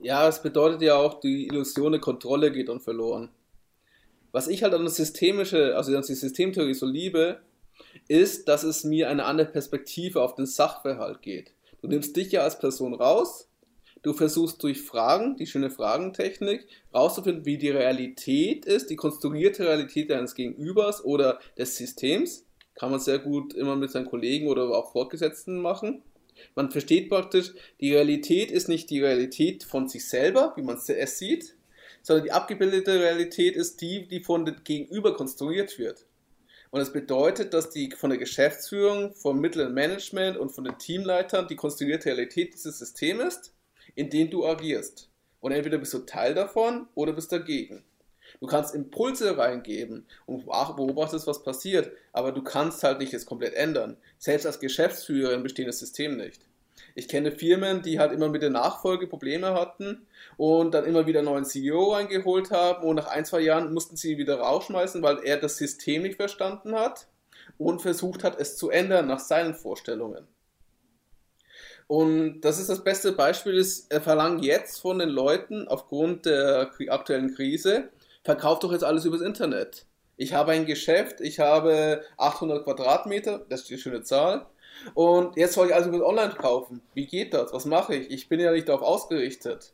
Ja, 0.01 0.27
es 0.27 0.41
bedeutet 0.41 0.81
ja 0.81 0.95
auch, 0.95 1.19
die 1.19 1.47
Illusion 1.47 1.93
der 1.93 2.01
Kontrolle 2.01 2.51
geht 2.51 2.69
dann 2.69 2.81
verloren. 2.81 3.29
Was 4.31 4.47
ich 4.47 4.63
halt 4.63 4.73
an 4.73 4.83
das 4.83 4.95
Systemische, 4.97 5.75
also 5.77 5.95
an 5.95 6.03
die 6.07 6.13
Systemtheorie 6.13 6.73
so 6.73 6.85
liebe, 6.85 7.39
ist, 8.07 8.47
dass 8.47 8.63
es 8.63 8.83
mir 8.83 9.09
eine 9.09 9.25
andere 9.25 9.47
Perspektive 9.47 10.21
auf 10.21 10.35
den 10.35 10.45
Sachverhalt 10.45 11.21
geht. 11.21 11.53
Du 11.81 11.87
nimmst 11.87 12.15
dich 12.15 12.31
ja 12.31 12.41
als 12.41 12.59
Person 12.59 12.93
raus, 12.93 13.47
du 14.03 14.13
versuchst 14.13 14.61
durch 14.61 14.81
Fragen, 14.81 15.35
die 15.37 15.47
schöne 15.47 15.71
Fragentechnik, 15.71 16.67
rauszufinden, 16.93 17.45
wie 17.45 17.57
die 17.57 17.69
Realität 17.69 18.65
ist, 18.65 18.89
die 18.89 18.95
konstruierte 18.95 19.65
Realität 19.65 20.09
deines 20.09 20.35
Gegenübers 20.35 21.03
oder 21.03 21.39
des 21.57 21.77
Systems. 21.77 22.45
Kann 22.75 22.91
man 22.91 22.99
sehr 22.99 23.19
gut 23.19 23.53
immer 23.53 23.75
mit 23.75 23.91
seinen 23.91 24.05
Kollegen 24.05 24.47
oder 24.47 24.69
auch 24.69 24.91
Fortgesetzten 24.91 25.59
machen. 25.59 26.03
Man 26.55 26.71
versteht 26.71 27.09
praktisch, 27.09 27.53
die 27.79 27.93
Realität 27.93 28.51
ist 28.51 28.67
nicht 28.67 28.89
die 28.89 29.01
Realität 29.01 29.63
von 29.63 29.87
sich 29.87 30.07
selber, 30.07 30.53
wie 30.55 30.63
man 30.63 30.77
es 30.77 31.17
sieht, 31.17 31.55
sondern 32.01 32.25
die 32.25 32.31
abgebildete 32.31 32.99
Realität 32.99 33.55
ist 33.55 33.81
die, 33.81 34.07
die 34.07 34.21
von 34.21 34.45
dem 34.45 34.63
Gegenüber 34.63 35.15
konstruiert 35.15 35.77
wird. 35.79 36.05
Und 36.71 36.79
das 36.79 36.91
bedeutet, 36.91 37.53
dass 37.53 37.69
die 37.69 37.91
von 37.91 38.09
der 38.09 38.17
Geschäftsführung, 38.17 39.13
vom 39.13 39.39
mittleren 39.39 39.75
Management 39.75 40.37
und 40.37 40.49
von 40.49 40.63
den 40.63 40.77
Teamleitern 40.79 41.47
die 41.47 41.55
konstruierte 41.55 42.09
Realität 42.09 42.55
dieses 42.55 42.79
Systems 42.79 43.23
ist, 43.23 43.53
in 43.95 44.09
dem 44.09 44.29
du 44.29 44.45
agierst. 44.45 45.09
Und 45.39 45.51
entweder 45.51 45.77
bist 45.77 45.93
du 45.93 45.99
Teil 45.99 46.33
davon 46.33 46.87
oder 46.95 47.13
bist 47.13 47.31
dagegen. 47.31 47.83
Du 48.39 48.47
kannst 48.47 48.73
Impulse 48.73 49.37
reingeben 49.37 50.05
und 50.25 50.45
beobachtest, 50.45 51.27
was 51.27 51.43
passiert, 51.43 51.91
aber 52.11 52.31
du 52.31 52.41
kannst 52.41 52.83
halt 52.83 52.99
nicht 52.99 53.13
es 53.13 53.25
komplett 53.25 53.53
ändern. 53.53 53.97
Selbst 54.17 54.45
als 54.45 54.59
Geschäftsführer 54.59 55.33
im 55.33 55.43
bestehenden 55.43 55.77
System 55.77 56.17
nicht. 56.17 56.47
Ich 56.95 57.07
kenne 57.07 57.31
Firmen, 57.31 57.81
die 57.81 57.99
halt 57.99 58.11
immer 58.11 58.29
mit 58.29 58.41
der 58.41 58.49
Nachfolge 58.49 59.07
Probleme 59.07 59.53
hatten 59.53 60.05
und 60.37 60.73
dann 60.73 60.85
immer 60.85 61.07
wieder 61.07 61.19
einen 61.19 61.29
neuen 61.29 61.45
CEO 61.45 61.93
reingeholt 61.93 62.51
haben 62.51 62.87
und 62.87 62.95
nach 62.95 63.07
ein, 63.07 63.25
zwei 63.25 63.41
Jahren 63.41 63.73
mussten 63.73 63.95
sie 63.95 64.13
ihn 64.13 64.17
wieder 64.17 64.39
rausschmeißen, 64.39 65.01
weil 65.01 65.19
er 65.23 65.37
das 65.37 65.57
System 65.57 66.03
nicht 66.03 66.17
verstanden 66.17 66.75
hat 66.75 67.07
und 67.57 67.81
versucht 67.81 68.23
hat, 68.23 68.39
es 68.39 68.57
zu 68.57 68.69
ändern 68.69 69.07
nach 69.07 69.19
seinen 69.19 69.55
Vorstellungen. 69.55 70.27
Und 71.87 72.41
das 72.41 72.59
ist 72.59 72.69
das 72.69 72.83
beste 72.83 73.11
Beispiel, 73.11 73.55
ist, 73.55 73.91
er 73.91 74.01
verlangt 74.01 74.43
jetzt 74.43 74.79
von 74.79 74.99
den 74.99 75.09
Leuten 75.09 75.67
aufgrund 75.67 76.25
der 76.25 76.71
aktuellen 76.89 77.35
Krise, 77.35 77.89
verkauft 78.23 78.63
doch 78.63 78.71
jetzt 78.71 78.83
alles 78.83 79.05
übers 79.05 79.21
Internet. 79.21 79.85
Ich 80.15 80.33
habe 80.33 80.51
ein 80.51 80.65
Geschäft, 80.65 81.21
ich 81.21 81.39
habe 81.39 82.01
800 82.17 82.63
Quadratmeter, 82.63 83.45
das 83.49 83.61
ist 83.61 83.69
die 83.69 83.77
schöne 83.77 84.03
Zahl. 84.03 84.45
Und 84.93 85.37
jetzt 85.37 85.53
soll 85.53 85.67
ich 85.67 85.75
alles 85.75 85.87
über 85.87 86.05
Online 86.05 86.33
kaufen. 86.33 86.81
Wie 86.93 87.05
geht 87.05 87.33
das? 87.33 87.53
Was 87.53 87.65
mache 87.65 87.95
ich? 87.95 88.11
Ich 88.11 88.29
bin 88.29 88.39
ja 88.39 88.51
nicht 88.51 88.69
darauf 88.69 88.81
ausgerichtet. 88.81 89.73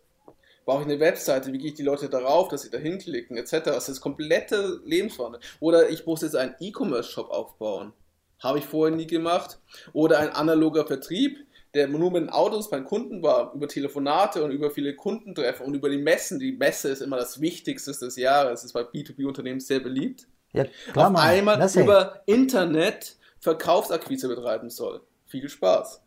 Brauche 0.66 0.82
ich 0.82 0.88
eine 0.88 0.99
Webseite? 0.99 1.51
Wie 1.51 1.57
gehe 1.57 1.70
ich 1.70 1.76
die 1.76 1.84
Leute 1.84 2.10
darauf, 2.10 2.47
dass 2.49 2.62
sie 2.62 2.70
da 2.70 2.78
hinklicken, 2.78 3.38
etc. 3.38 3.64
Das 3.66 3.89
ist 3.89 4.01
komplette 4.01 4.82
Lebenswandel. 4.86 5.41
Oder 5.60 5.89
ich 5.89 6.05
muss 6.05 6.22
jetzt 6.22 6.36
einen 6.36 6.55
E-Commerce-Shop 6.60 7.32
aufbauen. 7.32 7.93
Habe 8.39 8.60
ich 8.60 8.66
vorher 8.66 8.95
nie 8.95 9.07
gemacht. 9.07 9.60
Oder 9.93 10.20
ein 10.20 10.30
analoger 10.30 10.86
Vertrieb 10.86 11.39
der 11.74 11.88
nur 11.88 12.11
mit 12.11 12.24
den 12.24 12.30
Autos 12.30 12.70
beim 12.70 12.84
Kunden 12.84 13.22
war, 13.22 13.53
über 13.53 13.67
Telefonate 13.67 14.43
und 14.43 14.51
über 14.51 14.72
viele 14.72 14.95
Kundentreffen 14.95 15.65
und 15.65 15.76
über 15.76 15.89
die 15.89 15.97
Messen. 15.97 16.39
Die 16.39 16.53
Messe 16.53 16.89
ist 16.89 17.01
immer 17.01 17.17
das 17.17 17.41
Wichtigste 17.41 17.91
des 17.91 18.15
Jahres, 18.15 18.63
ist 18.63 18.74
bei 18.74 18.82
B2B-Unternehmen 18.82 19.59
sehr 19.59 19.80
beliebt. 19.80 20.28
Ja, 20.53 20.65
klar, 20.91 21.11
Auf 21.11 21.17
einmal 21.17 21.59
Lass 21.59 21.76
über 21.76 22.24
Internet 22.26 23.17
Verkaufsakquise 23.39 24.28
betreiben 24.28 24.70
soll. 24.70 25.01
Viel 25.28 25.47
Spaß. 25.47 26.01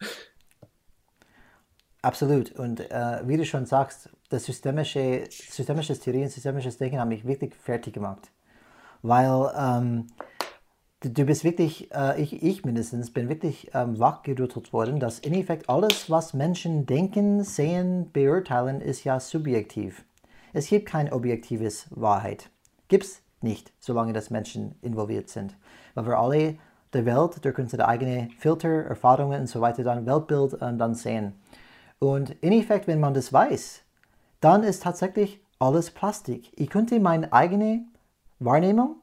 Absolut. 2.02 2.50
Und 2.58 2.80
äh, 2.80 3.20
wie 3.24 3.36
du 3.36 3.44
schon 3.44 3.64
sagst, 3.64 4.10
das 4.28 4.44
systemische, 4.44 5.24
systemisches 5.30 6.00
Theorien, 6.00 6.28
systemisches 6.28 6.76
Denken 6.76 6.98
haben 6.98 7.08
mich 7.08 7.24
wirklich 7.24 7.54
fertig 7.54 7.94
gemacht. 7.94 8.30
Weil 9.02 9.52
ähm, 9.56 10.08
du 11.02 11.24
bist 11.24 11.44
wirklich, 11.44 11.92
äh, 11.92 12.20
ich, 12.20 12.42
ich 12.42 12.64
mindestens, 12.64 13.12
bin 13.12 13.28
wirklich 13.28 13.70
ähm, 13.74 13.98
wachgerüttelt 13.98 14.72
worden, 14.72 15.00
dass 15.00 15.18
in 15.18 15.34
Effekt 15.34 15.68
alles, 15.68 16.08
was 16.10 16.34
Menschen 16.34 16.86
denken, 16.86 17.44
sehen, 17.44 18.10
beurteilen, 18.12 18.80
ist 18.80 19.04
ja 19.04 19.20
subjektiv. 19.20 20.04
Es 20.52 20.68
gibt 20.68 20.86
kein 20.86 21.12
objektives 21.12 21.86
Wahrheit. 21.90 22.50
Gibt 22.88 23.04
es 23.04 23.22
nicht, 23.40 23.72
solange 23.80 24.12
das 24.12 24.30
Menschen 24.30 24.74
involviert 24.82 25.28
sind. 25.28 25.56
Weil 25.94 26.06
wir 26.06 26.18
alle 26.18 26.56
der 26.92 27.06
Welt 27.06 27.44
durch 27.44 27.58
unsere 27.58 27.88
eigenen 27.88 28.30
Filter, 28.32 28.84
Erfahrungen 28.84 29.40
und 29.40 29.46
so 29.46 29.60
weiter 29.60 29.82
dann 29.82 30.06
Weltbild 30.06 30.54
äh, 30.54 30.76
dann 30.76 30.94
sehen. 30.94 31.34
Und 31.98 32.30
in 32.42 32.52
Effekt, 32.52 32.86
wenn 32.86 33.00
man 33.00 33.14
das 33.14 33.32
weiß, 33.32 33.82
dann 34.40 34.62
ist 34.62 34.82
tatsächlich 34.82 35.40
alles 35.58 35.90
Plastik. 35.90 36.52
Ich 36.56 36.68
könnte 36.68 36.98
meine 37.00 37.32
eigene 37.32 37.84
Wahrnehmung, 38.40 38.96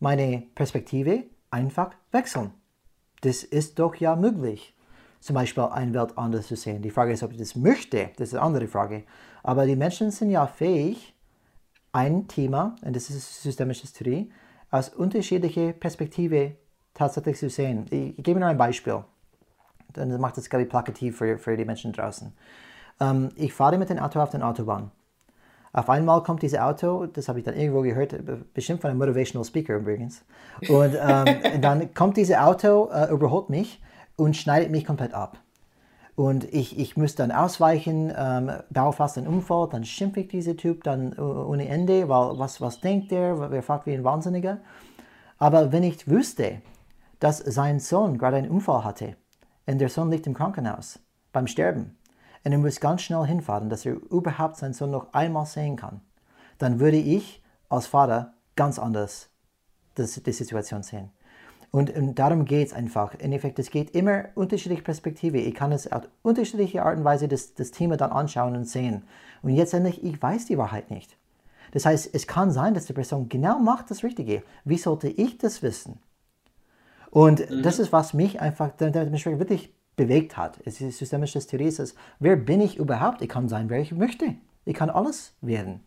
meine 0.00 0.42
Perspektive 0.54 1.24
einfach 1.52 1.90
wechseln. 2.10 2.50
Das 3.20 3.44
ist 3.44 3.78
doch 3.78 3.94
ja 3.94 4.16
möglich. 4.16 4.74
Zum 5.20 5.34
Beispiel 5.34 5.62
eine 5.64 5.94
Welt 5.94 6.18
anders 6.18 6.48
zu 6.48 6.56
sehen. 6.56 6.82
Die 6.82 6.90
Frage 6.90 7.12
ist, 7.12 7.22
ob 7.22 7.30
ich 7.30 7.38
das 7.38 7.54
möchte. 7.54 8.10
Das 8.16 8.28
ist 8.28 8.34
eine 8.34 8.42
andere 8.42 8.66
Frage. 8.66 9.04
Aber 9.44 9.66
die 9.66 9.76
Menschen 9.76 10.10
sind 10.10 10.30
ja 10.30 10.46
fähig, 10.46 11.14
ein 11.92 12.26
Thema, 12.26 12.74
und 12.82 12.96
das 12.96 13.10
ist 13.10 13.42
systemische 13.42 13.86
Theorie, 13.86 14.32
aus 14.70 14.88
unterschiedlicher 14.88 15.72
Perspektive 15.74 16.56
tatsächlich 16.94 17.38
zu 17.38 17.50
sehen. 17.50 17.86
Ich, 17.90 18.18
ich 18.18 18.24
gebe 18.24 18.40
nur 18.40 18.48
ein 18.48 18.56
Beispiel. 18.56 19.04
Dann 19.92 20.18
macht 20.20 20.38
das, 20.38 20.48
glaube 20.48 20.64
ich, 20.64 20.70
plakativ 20.70 21.18
für, 21.18 21.38
für 21.38 21.56
die 21.56 21.66
Menschen 21.66 21.92
draußen. 21.92 22.32
Ähm, 22.98 23.28
ich 23.36 23.52
fahre 23.52 23.78
mit 23.78 23.90
dem 23.90 23.98
Auto 23.98 24.20
auf 24.20 24.30
der 24.30 24.46
Autobahn. 24.46 24.90
Auf 25.74 25.88
einmal 25.88 26.22
kommt 26.22 26.42
dieses 26.42 26.58
Auto, 26.58 27.06
das 27.06 27.28
habe 27.28 27.38
ich 27.38 27.44
dann 27.46 27.56
irgendwo 27.56 27.80
gehört, 27.80 28.14
bestimmt 28.52 28.82
von 28.82 28.90
einem 28.90 28.98
Motivational 28.98 29.44
Speaker 29.44 29.76
übrigens. 29.76 30.22
Und 30.68 30.94
ähm, 31.00 31.60
dann 31.62 31.94
kommt 31.94 32.18
dieses 32.18 32.36
Auto, 32.36 32.90
äh, 32.92 33.10
überholt 33.10 33.48
mich 33.48 33.80
und 34.16 34.36
schneidet 34.36 34.70
mich 34.70 34.84
komplett 34.84 35.14
ab. 35.14 35.38
Und 36.14 36.44
ich, 36.52 36.78
ich 36.78 36.98
muss 36.98 37.14
dann 37.14 37.32
ausweichen, 37.32 38.12
ähm, 38.14 38.50
baue 38.68 38.92
fast 38.92 39.16
einen 39.16 39.26
Unfall, 39.26 39.68
dann 39.70 39.84
schimpfe 39.84 40.20
ich 40.20 40.28
diesen 40.28 40.58
Typ 40.58 40.84
dann 40.84 41.14
ohne 41.18 41.66
Ende, 41.68 42.06
weil 42.08 42.38
was, 42.38 42.60
was 42.60 42.80
denkt 42.80 43.10
der, 43.10 43.50
wer 43.50 43.62
fragt 43.62 43.86
wie 43.86 43.94
ein 43.94 44.04
Wahnsinniger. 44.04 44.58
Aber 45.38 45.72
wenn 45.72 45.82
ich 45.82 46.06
wüsste, 46.06 46.60
dass 47.18 47.38
sein 47.38 47.80
Sohn 47.80 48.18
gerade 48.18 48.36
einen 48.36 48.50
Unfall 48.50 48.84
hatte 48.84 49.16
und 49.66 49.78
der 49.78 49.88
Sohn 49.88 50.10
liegt 50.10 50.26
im 50.26 50.34
Krankenhaus 50.34 50.98
beim 51.32 51.46
Sterben, 51.46 51.96
und 52.44 52.52
er 52.52 52.58
muss 52.58 52.80
ganz 52.80 53.02
schnell 53.02 53.24
hinfahren, 53.26 53.68
dass 53.68 53.86
er 53.86 53.94
überhaupt 54.10 54.56
seinen 54.56 54.74
Sohn 54.74 54.90
noch 54.90 55.12
einmal 55.12 55.46
sehen 55.46 55.76
kann, 55.76 56.00
dann 56.58 56.80
würde 56.80 56.96
ich 56.96 57.42
als 57.68 57.86
Vater 57.86 58.34
ganz 58.56 58.78
anders 58.78 59.30
das, 59.94 60.14
die 60.14 60.32
Situation 60.32 60.82
sehen. 60.82 61.10
Und, 61.70 61.90
und 61.96 62.18
darum 62.18 62.44
geht 62.44 62.68
es 62.68 62.74
einfach. 62.74 63.14
Im 63.14 63.20
Endeffekt, 63.20 63.58
es 63.58 63.70
geht 63.70 63.94
immer 63.94 64.26
unterschiedliche 64.34 64.82
Perspektive. 64.82 65.38
Ich 65.38 65.54
kann 65.54 65.72
es 65.72 65.90
auf 65.90 66.02
unterschiedliche 66.22 66.82
Art 66.84 66.98
und 66.98 67.04
Weise 67.04 67.28
das, 67.28 67.54
das 67.54 67.70
Thema 67.70 67.96
dann 67.96 68.12
anschauen 68.12 68.54
und 68.56 68.68
sehen. 68.68 69.04
Und 69.40 69.50
jetzt 69.54 69.72
endlich, 69.72 70.04
ich 70.04 70.20
weiß 70.20 70.46
die 70.46 70.58
Wahrheit 70.58 70.90
nicht. 70.90 71.16
Das 71.72 71.86
heißt, 71.86 72.10
es 72.12 72.26
kann 72.26 72.50
sein, 72.50 72.74
dass 72.74 72.84
die 72.84 72.92
Person 72.92 73.30
genau 73.30 73.58
macht 73.58 73.90
das 73.90 74.04
Richtige. 74.04 74.42
Wie 74.64 74.76
sollte 74.76 75.08
ich 75.08 75.38
das 75.38 75.62
wissen? 75.62 75.98
Und 77.10 77.48
mhm. 77.50 77.62
das 77.62 77.78
ist, 77.78 77.90
was 77.90 78.12
mich 78.12 78.40
einfach 78.40 78.70
dementsprechend 78.72 79.38
wirklich 79.40 79.74
bewegt 79.96 80.36
hat. 80.36 80.58
Es 80.64 80.80
ist 80.80 80.98
systemische 80.98 81.38
Theorie, 81.40 81.68
es 81.68 81.78
ist, 81.78 81.96
wer 82.18 82.36
bin 82.36 82.60
ich 82.60 82.76
überhaupt? 82.76 83.22
Ich 83.22 83.28
kann 83.28 83.48
sein, 83.48 83.68
wer 83.70 83.80
ich 83.80 83.92
möchte. 83.92 84.36
Ich 84.64 84.74
kann 84.74 84.90
alles 84.90 85.34
werden. 85.40 85.80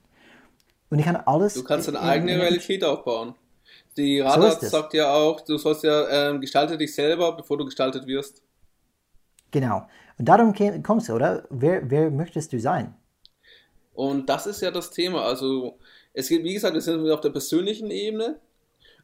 Und 0.90 1.00
ich 1.00 1.06
kann 1.06 1.16
alles. 1.16 1.56
Du 1.56 1.64
kannst 1.64 1.88
deine 1.88 2.02
eigene 2.02 2.40
Realität 2.40 2.84
aufbauen. 2.84 3.36
Die 3.98 4.20
Radar 4.20 4.52
so 4.60 4.68
sagt 4.68 4.94
ja 4.94 5.14
auch, 5.14 5.42
du 5.42 5.58
sollst 5.58 5.84
ja 5.84 6.30
ähm, 6.30 6.42
gestalte 6.42 6.78
dich 6.78 6.94
selber, 6.94 7.36
bevor 7.36 7.58
du 7.58 7.66
gestaltet 7.66 8.06
wirst. 8.06 8.42
Genau. 9.52 9.88
Und 10.18 10.26
darum 10.26 10.54
kommst 10.84 11.10
du, 11.10 11.14
oder? 11.14 11.46
Wer, 11.50 11.90
wer 11.90 12.12
möchtest 12.12 12.52
du 12.54 12.60
sein? 12.60 12.94
Und 13.94 14.30
das 14.30 14.46
ist 14.48 14.62
ja 14.62 14.72
das 14.72 14.92
Thema. 14.92 15.24
Also, 15.24 15.80
es 16.14 16.28
geht, 16.28 16.44
wie 16.44 16.54
gesagt, 16.54 16.74
wir 16.74 16.82
sind 16.82 17.10
auf 17.10 17.22
der 17.22 17.30
persönlichen 17.30 17.90
Ebene. 17.90 18.40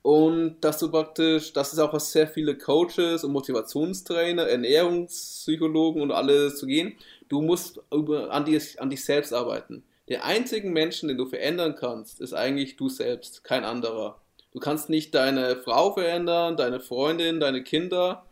Und 0.02 0.62
dass 0.62 0.80
du 0.80 0.90
praktisch, 0.90 1.54
das 1.54 1.74
ist 1.74 1.80
auch 1.80 1.94
was 1.94 2.12
sehr 2.12 2.28
viele 2.28 2.58
Coaches 2.58 3.24
und 3.24 3.32
Motivationstrainer, 3.34 4.48
Ernährungspsychologen 4.48 6.02
und 6.02 6.12
alle 6.12 6.54
zu 6.54 6.66
gehen. 6.66 6.96
Du 7.30 7.42
musst 7.42 7.80
über, 7.94 8.32
an, 8.32 8.46
dich, 8.46 8.82
an 8.82 8.90
dich 8.90 9.06
selbst 9.06 9.34
arbeiten. 9.34 9.84
Der 10.10 10.26
einzige 10.26 10.70
Menschen, 10.70 11.08
den 11.08 11.18
du 11.18 11.26
verändern 11.26 11.76
kannst, 11.76 12.20
ist 12.20 12.34
eigentlich 12.34 12.76
du 12.76 12.90
selbst, 12.90 13.44
kein 13.44 13.64
anderer. 13.64 14.20
Du 14.52 14.60
kannst 14.60 14.90
nicht 14.90 15.16
deine 15.16 15.56
Frau 15.58 15.94
verändern, 15.94 16.58
deine 16.58 16.80
Freundin, 16.80 17.40
deine 17.40 17.64
Kinder. 17.64 18.26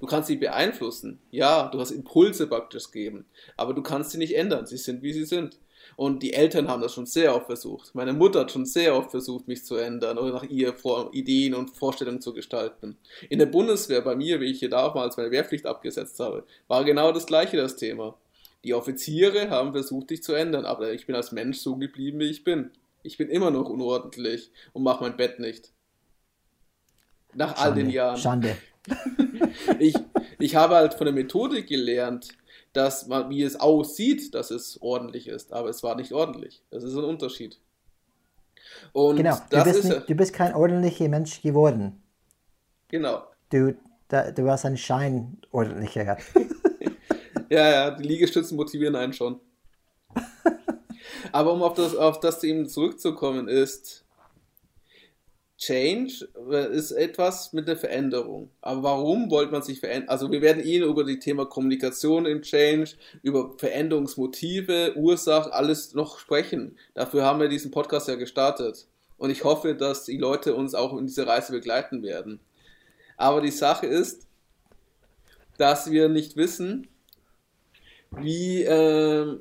Du 0.00 0.06
kannst 0.06 0.26
sie 0.26 0.36
beeinflussen. 0.36 1.20
Ja, 1.30 1.68
du 1.68 1.78
hast 1.80 1.92
Impulse 1.92 2.48
praktisch 2.48 2.90
geben. 2.90 3.24
Aber 3.56 3.72
du 3.72 3.82
kannst 3.82 4.10
sie 4.10 4.18
nicht 4.18 4.36
ändern. 4.36 4.66
Sie 4.66 4.76
sind, 4.76 5.02
wie 5.02 5.12
sie 5.12 5.24
sind. 5.24 5.58
Und 5.96 6.22
die 6.22 6.32
Eltern 6.32 6.68
haben 6.68 6.82
das 6.82 6.94
schon 6.94 7.06
sehr 7.06 7.34
oft 7.34 7.46
versucht. 7.46 7.94
Meine 7.94 8.12
Mutter 8.12 8.40
hat 8.40 8.52
schon 8.52 8.66
sehr 8.66 8.94
oft 8.94 9.10
versucht, 9.10 9.48
mich 9.48 9.64
zu 9.64 9.76
ändern 9.76 10.18
oder 10.18 10.32
nach 10.32 10.44
ihr 10.44 10.74
Ideen 11.12 11.54
und 11.54 11.70
Vorstellungen 11.70 12.20
zu 12.20 12.32
gestalten. 12.32 12.96
In 13.28 13.38
der 13.38 13.46
Bundeswehr, 13.46 14.00
bei 14.00 14.16
mir, 14.16 14.40
wie 14.40 14.50
ich 14.50 14.58
hier 14.58 14.70
damals 14.70 15.16
meine 15.16 15.30
Wehrpflicht 15.30 15.66
abgesetzt 15.66 16.18
habe, 16.20 16.44
war 16.68 16.84
genau 16.84 17.12
das 17.12 17.26
gleiche 17.26 17.56
das 17.56 17.76
Thema. 17.76 18.16
Die 18.64 18.74
Offiziere 18.74 19.50
haben 19.50 19.72
versucht, 19.72 20.10
dich 20.10 20.22
zu 20.22 20.34
ändern, 20.34 20.64
aber 20.64 20.92
ich 20.92 21.06
bin 21.06 21.16
als 21.16 21.32
Mensch 21.32 21.58
so 21.58 21.76
geblieben, 21.76 22.20
wie 22.20 22.30
ich 22.30 22.44
bin. 22.44 22.70
Ich 23.02 23.18
bin 23.18 23.28
immer 23.28 23.50
noch 23.50 23.68
unordentlich 23.68 24.52
und 24.72 24.84
mache 24.84 25.02
mein 25.02 25.16
Bett 25.16 25.40
nicht. 25.40 25.72
Nach 27.34 27.56
Schande, 27.56 27.62
all 27.62 27.74
den 27.74 27.90
Jahren. 27.90 28.16
Schande. 28.16 28.56
ich, 29.78 29.94
ich 30.38 30.54
habe 30.54 30.76
halt 30.76 30.94
von 30.94 31.06
der 31.06 31.14
Methodik 31.14 31.66
gelernt, 31.68 32.28
dass 32.72 33.06
man, 33.06 33.28
wie 33.30 33.42
es 33.42 33.58
aussieht, 33.60 34.34
dass 34.34 34.50
es 34.50 34.80
ordentlich 34.80 35.28
ist, 35.28 35.52
aber 35.52 35.68
es 35.68 35.82
war 35.82 35.94
nicht 35.94 36.12
ordentlich. 36.12 36.62
Das 36.70 36.84
ist 36.84 36.94
ein 36.94 37.04
Unterschied. 37.04 37.60
Und 38.92 39.16
genau, 39.16 39.36
du 39.50 39.64
bist, 39.64 39.84
nicht, 39.84 40.08
du 40.08 40.14
bist 40.14 40.32
kein 40.32 40.54
ordentlicher 40.54 41.08
Mensch 41.08 41.42
geworden. 41.42 42.02
Genau. 42.88 43.24
Du, 43.50 43.76
da, 44.08 44.30
du 44.30 44.50
hast 44.50 44.64
einen 44.64 44.76
Schein 44.76 45.38
ordentlicher 45.50 46.04
gehabt. 46.04 46.24
ja, 47.50 47.70
ja, 47.70 47.90
die 47.90 48.04
Liegestützen 48.04 48.56
motivieren 48.56 48.96
einen 48.96 49.12
schon. 49.12 49.40
Aber 51.32 51.52
um 51.52 51.62
auf 51.62 51.74
das, 51.74 51.94
auf 51.96 52.20
das 52.20 52.42
eben 52.44 52.68
zurückzukommen, 52.68 53.48
ist, 53.48 54.01
Change 55.62 56.26
ist 56.72 56.90
etwas 56.90 57.52
mit 57.52 57.68
der 57.68 57.76
Veränderung. 57.76 58.50
Aber 58.62 58.82
warum 58.82 59.30
wollte 59.30 59.52
man 59.52 59.62
sich 59.62 59.78
verändern? 59.78 60.08
Also 60.08 60.32
wir 60.32 60.42
werden 60.42 60.64
Ihnen 60.64 60.88
über 60.88 61.04
die 61.04 61.20
Thema 61.20 61.46
Kommunikation 61.46 62.26
im 62.26 62.42
Change, 62.42 62.96
über 63.22 63.54
Veränderungsmotive, 63.56 64.94
Ursachen, 64.96 65.52
alles 65.52 65.94
noch 65.94 66.18
sprechen. 66.18 66.76
Dafür 66.94 67.24
haben 67.24 67.38
wir 67.38 67.48
diesen 67.48 67.70
Podcast 67.70 68.08
ja 68.08 68.16
gestartet. 68.16 68.88
Und 69.18 69.30
ich 69.30 69.44
hoffe, 69.44 69.76
dass 69.76 70.04
die 70.04 70.18
Leute 70.18 70.56
uns 70.56 70.74
auch 70.74 70.98
in 70.98 71.06
dieser 71.06 71.28
Reise 71.28 71.52
begleiten 71.52 72.02
werden. 72.02 72.40
Aber 73.16 73.40
die 73.40 73.52
Sache 73.52 73.86
ist, 73.86 74.26
dass 75.58 75.92
wir 75.92 76.08
nicht 76.08 76.34
wissen, 76.34 76.88
wie, 78.10 78.64
äh, 78.64 79.38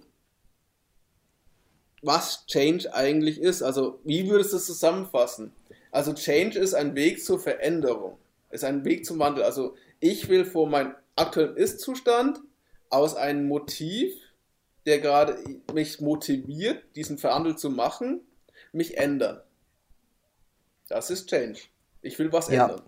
was 2.03 2.45
Change 2.45 2.93
eigentlich 2.93 3.41
ist. 3.41 3.63
Also, 3.63 3.99
wie 4.03 4.29
würdest 4.29 4.53
du 4.53 4.57
es 4.57 4.67
zusammenfassen? 4.67 5.51
Also, 5.91 6.13
Change 6.13 6.57
ist 6.57 6.73
ein 6.73 6.95
Weg 6.95 7.23
zur 7.23 7.39
Veränderung, 7.39 8.17
ist 8.49 8.63
ein 8.63 8.85
Weg 8.85 9.05
zum 9.05 9.19
Wandel. 9.19 9.43
Also, 9.43 9.75
ich 9.99 10.29
will 10.29 10.45
vor 10.45 10.67
meinem 10.67 10.95
aktuellen 11.15 11.57
Ist-Zustand 11.57 12.39
aus 12.89 13.15
einem 13.15 13.47
Motiv, 13.47 14.13
der 14.85 14.99
gerade 14.99 15.37
mich 15.73 16.01
motiviert, 16.01 16.83
diesen 16.95 17.21
Wandel 17.21 17.55
zu 17.57 17.69
machen, 17.69 18.21
mich 18.71 18.97
ändern. 18.97 19.41
Das 20.87 21.09
ist 21.09 21.29
Change. 21.29 21.59
Ich 22.01 22.17
will 22.19 22.31
was 22.31 22.49
ja. 22.49 22.67
ändern. 22.67 22.83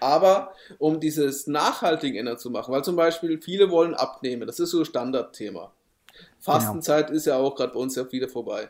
Aber 0.00 0.54
um 0.78 1.00
dieses 1.00 1.46
nachhaltige 1.46 2.18
ändern 2.18 2.38
zu 2.38 2.50
machen, 2.50 2.72
weil 2.72 2.84
zum 2.84 2.96
Beispiel 2.96 3.40
viele 3.40 3.70
wollen 3.70 3.94
abnehmen, 3.94 4.46
das 4.46 4.60
ist 4.60 4.70
so 4.70 4.80
ein 4.80 4.84
Standardthema. 4.84 5.72
Fastenzeit 6.38 7.08
genau. 7.08 7.16
ist 7.16 7.26
ja 7.26 7.36
auch 7.36 7.54
gerade 7.54 7.72
bei 7.72 7.80
uns 7.80 7.96
ja 7.96 8.10
wieder 8.10 8.28
vorbei. 8.28 8.68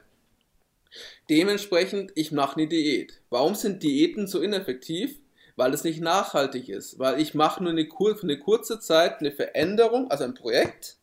Dementsprechend, 1.31 2.13
ich 2.15 2.33
mache 2.33 2.57
eine 2.57 2.69
Diät. 2.69 3.21
Warum 3.31 3.55
sind 3.55 3.83
Diäten 3.83 4.27
so 4.27 4.41
ineffektiv? 4.41 5.19
Weil 5.57 5.73
es 5.73 5.85
nicht 5.85 6.01
nachhaltig 6.01 6.69
ist. 6.69 6.99
Weil 6.99 7.21
ich 7.21 7.35
mache 7.35 7.63
nur 7.63 7.73
eine, 7.73 7.87
für 7.87 8.23
eine 8.23 8.39
kurze 8.39 8.81
Zeit 8.81 9.21
eine 9.21 9.33
Veränderung, 9.33 10.11
also 10.11 10.25
ein 10.25 10.35
Projekt, 10.35 10.99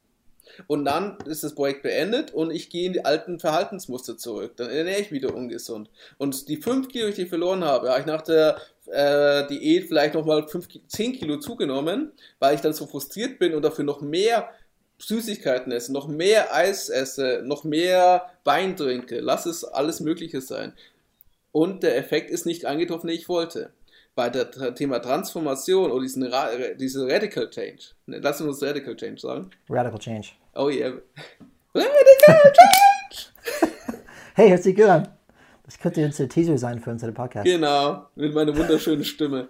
und 0.67 0.85
dann 0.85 1.17
ist 1.25 1.43
das 1.43 1.55
Projekt 1.55 1.83
beendet 1.83 2.33
und 2.33 2.51
ich 2.51 2.69
gehe 2.69 2.85
in 2.85 2.93
die 2.93 3.05
alten 3.05 3.39
Verhaltensmuster 3.39 4.17
zurück. 4.17 4.53
Dann 4.57 4.69
ernähre 4.69 5.01
ich 5.01 5.11
wieder 5.11 5.33
ungesund. 5.33 5.89
Und 6.17 6.47
die 6.47 6.57
5 6.57 6.89
Kilo, 6.89 7.09
die 7.09 7.23
ich 7.23 7.29
verloren 7.29 7.63
habe, 7.63 7.89
habe 7.89 7.99
ich 7.99 8.05
nach 8.05 8.21
der 8.21 8.59
äh, 8.87 9.47
Diät 9.47 9.87
vielleicht 9.87 10.13
nochmal 10.13 10.45
10 10.47 11.13
Kilo 11.13 11.37
zugenommen, 11.37 12.11
weil 12.39 12.55
ich 12.55 12.61
dann 12.61 12.73
so 12.73 12.87
frustriert 12.87 13.39
bin 13.39 13.53
und 13.53 13.61
dafür 13.61 13.85
noch 13.85 14.01
mehr 14.01 14.49
Süßigkeiten 15.01 15.71
esse, 15.71 15.91
noch 15.91 16.07
mehr 16.07 16.53
Eis 16.53 16.89
esse, 16.89 17.41
noch 17.43 17.63
mehr 17.63 18.29
Wein 18.43 18.75
trinke, 18.75 19.19
lass 19.19 19.45
es 19.45 19.63
alles 19.63 19.99
Mögliche 19.99 20.41
sein. 20.41 20.73
Und 21.51 21.83
der 21.83 21.97
Effekt 21.97 22.29
ist 22.31 22.45
nicht 22.45 22.65
eingetroffen, 22.65 23.07
den 23.07 23.17
ich 23.17 23.27
wollte. 23.27 23.71
Bei 24.15 24.29
der 24.29 24.75
Thema 24.75 24.99
Transformation 24.99 25.91
oder 25.91 26.01
diesen 26.01 26.23
Ra 26.23 26.49
diese 26.77 27.07
Radical 27.07 27.49
Change. 27.49 27.81
Ne, 28.05 28.19
lass 28.19 28.41
uns 28.41 28.61
Radical 28.61 28.95
Change 28.95 29.21
sagen. 29.21 29.49
Radical 29.69 29.99
Change. 29.99 30.29
Oh 30.53 30.69
yeah. 30.69 30.93
Radical 31.73 32.53
Change! 32.53 33.71
hey, 34.35 34.49
hört 34.49 34.63
sich 34.63 34.75
gut 34.75 34.85
an. 34.85 35.07
Das 35.63 35.79
könnte 35.79 36.01
jetzt 36.01 36.19
der 36.19 36.27
Teaser 36.27 36.57
sein 36.57 36.79
für 36.79 36.89
unseren 36.89 37.13
Podcast. 37.13 37.45
Genau, 37.45 38.05
mit 38.15 38.33
meiner 38.33 38.55
wunderschönen 38.55 39.05
Stimme. 39.05 39.47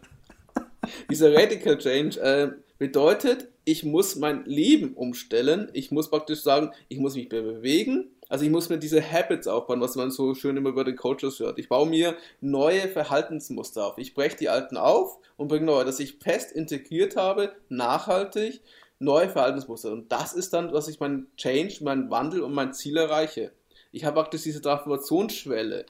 Dieser 1.09 1.33
Radical 1.33 1.77
Change 1.79 2.19
äh, 2.19 2.51
bedeutet, 2.81 3.47
ich 3.63 3.83
muss 3.83 4.15
mein 4.15 4.43
Leben 4.45 4.95
umstellen. 4.95 5.69
Ich 5.73 5.91
muss 5.91 6.09
praktisch 6.09 6.41
sagen, 6.41 6.71
ich 6.87 6.97
muss 6.97 7.13
mich 7.13 7.29
bewegen. 7.29 8.09
Also 8.27 8.43
ich 8.43 8.49
muss 8.49 8.69
mir 8.69 8.79
diese 8.79 9.03
Habits 9.03 9.47
aufbauen, 9.47 9.81
was 9.81 9.95
man 9.95 10.09
so 10.09 10.33
schön 10.33 10.57
immer 10.57 10.69
über 10.69 10.83
den 10.83 10.95
Coaches 10.95 11.39
hört. 11.39 11.59
Ich 11.59 11.69
baue 11.69 11.87
mir 11.87 12.17
neue 12.39 12.87
Verhaltensmuster 12.87 13.85
auf. 13.85 13.99
Ich 13.99 14.15
breche 14.15 14.35
die 14.35 14.49
alten 14.49 14.77
auf 14.77 15.19
und 15.37 15.47
bringe 15.47 15.67
neue, 15.67 15.85
dass 15.85 15.99
ich 15.99 16.17
fest 16.17 16.51
integriert 16.53 17.15
habe, 17.15 17.51
nachhaltig, 17.69 18.61
neue 18.97 19.29
Verhaltensmuster. 19.29 19.91
Und 19.91 20.11
das 20.11 20.33
ist 20.33 20.51
dann, 20.51 20.73
was 20.73 20.87
ich 20.87 20.99
meinen 20.99 21.27
Change, 21.37 21.83
meinen 21.83 22.09
Wandel 22.09 22.41
und 22.41 22.55
mein 22.55 22.73
Ziel 22.73 22.97
erreiche. 22.97 23.51
Ich 23.91 24.05
habe 24.05 24.15
praktisch 24.15 24.41
diese 24.41 24.59
Transformationsschwelle 24.59 25.85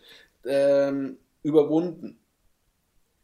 ähm, 0.45 1.19
überwunden. 1.41 2.20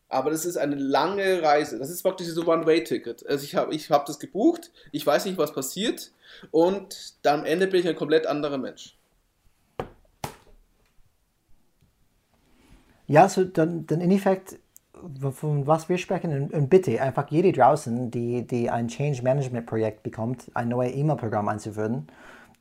Aber 0.09 0.31
das 0.31 0.45
ist 0.45 0.57
eine 0.57 0.75
lange 0.75 1.41
Reise. 1.41 1.79
Das 1.79 1.89
ist 1.89 2.01
praktisch 2.01 2.27
so 2.27 2.45
One-Way-Ticket. 2.47 3.25
Also 3.27 3.43
ich 3.43 3.55
habe 3.55 3.73
ich 3.73 3.91
hab 3.91 4.05
das 4.05 4.19
gebucht, 4.19 4.71
ich 4.91 5.05
weiß 5.05 5.25
nicht, 5.25 5.37
was 5.37 5.53
passiert 5.53 6.11
und 6.51 7.15
dann 7.23 7.41
am 7.41 7.45
Ende 7.45 7.67
bin 7.67 7.81
ich 7.81 7.87
ein 7.87 7.95
komplett 7.95 8.25
anderer 8.25 8.57
Mensch. 8.57 8.97
Ja, 13.07 13.29
so 13.29 13.45
dann, 13.45 13.85
dann 13.85 14.01
in 14.01 14.11
Effekt, 14.11 14.59
von 15.31 15.65
was 15.65 15.87
wir 15.87 15.97
sprechen, 15.97 16.49
und 16.51 16.69
bitte 16.69 17.01
einfach 17.01 17.29
jede 17.29 17.53
draußen, 17.53 18.11
die, 18.11 18.45
die 18.45 18.69
ein 18.69 18.89
Change 18.89 19.23
Management 19.23 19.65
Projekt 19.65 20.03
bekommt, 20.03 20.51
ein 20.53 20.69
neues 20.69 20.93
E-Mail-Programm 20.95 21.47
einzuführen, 21.47 22.07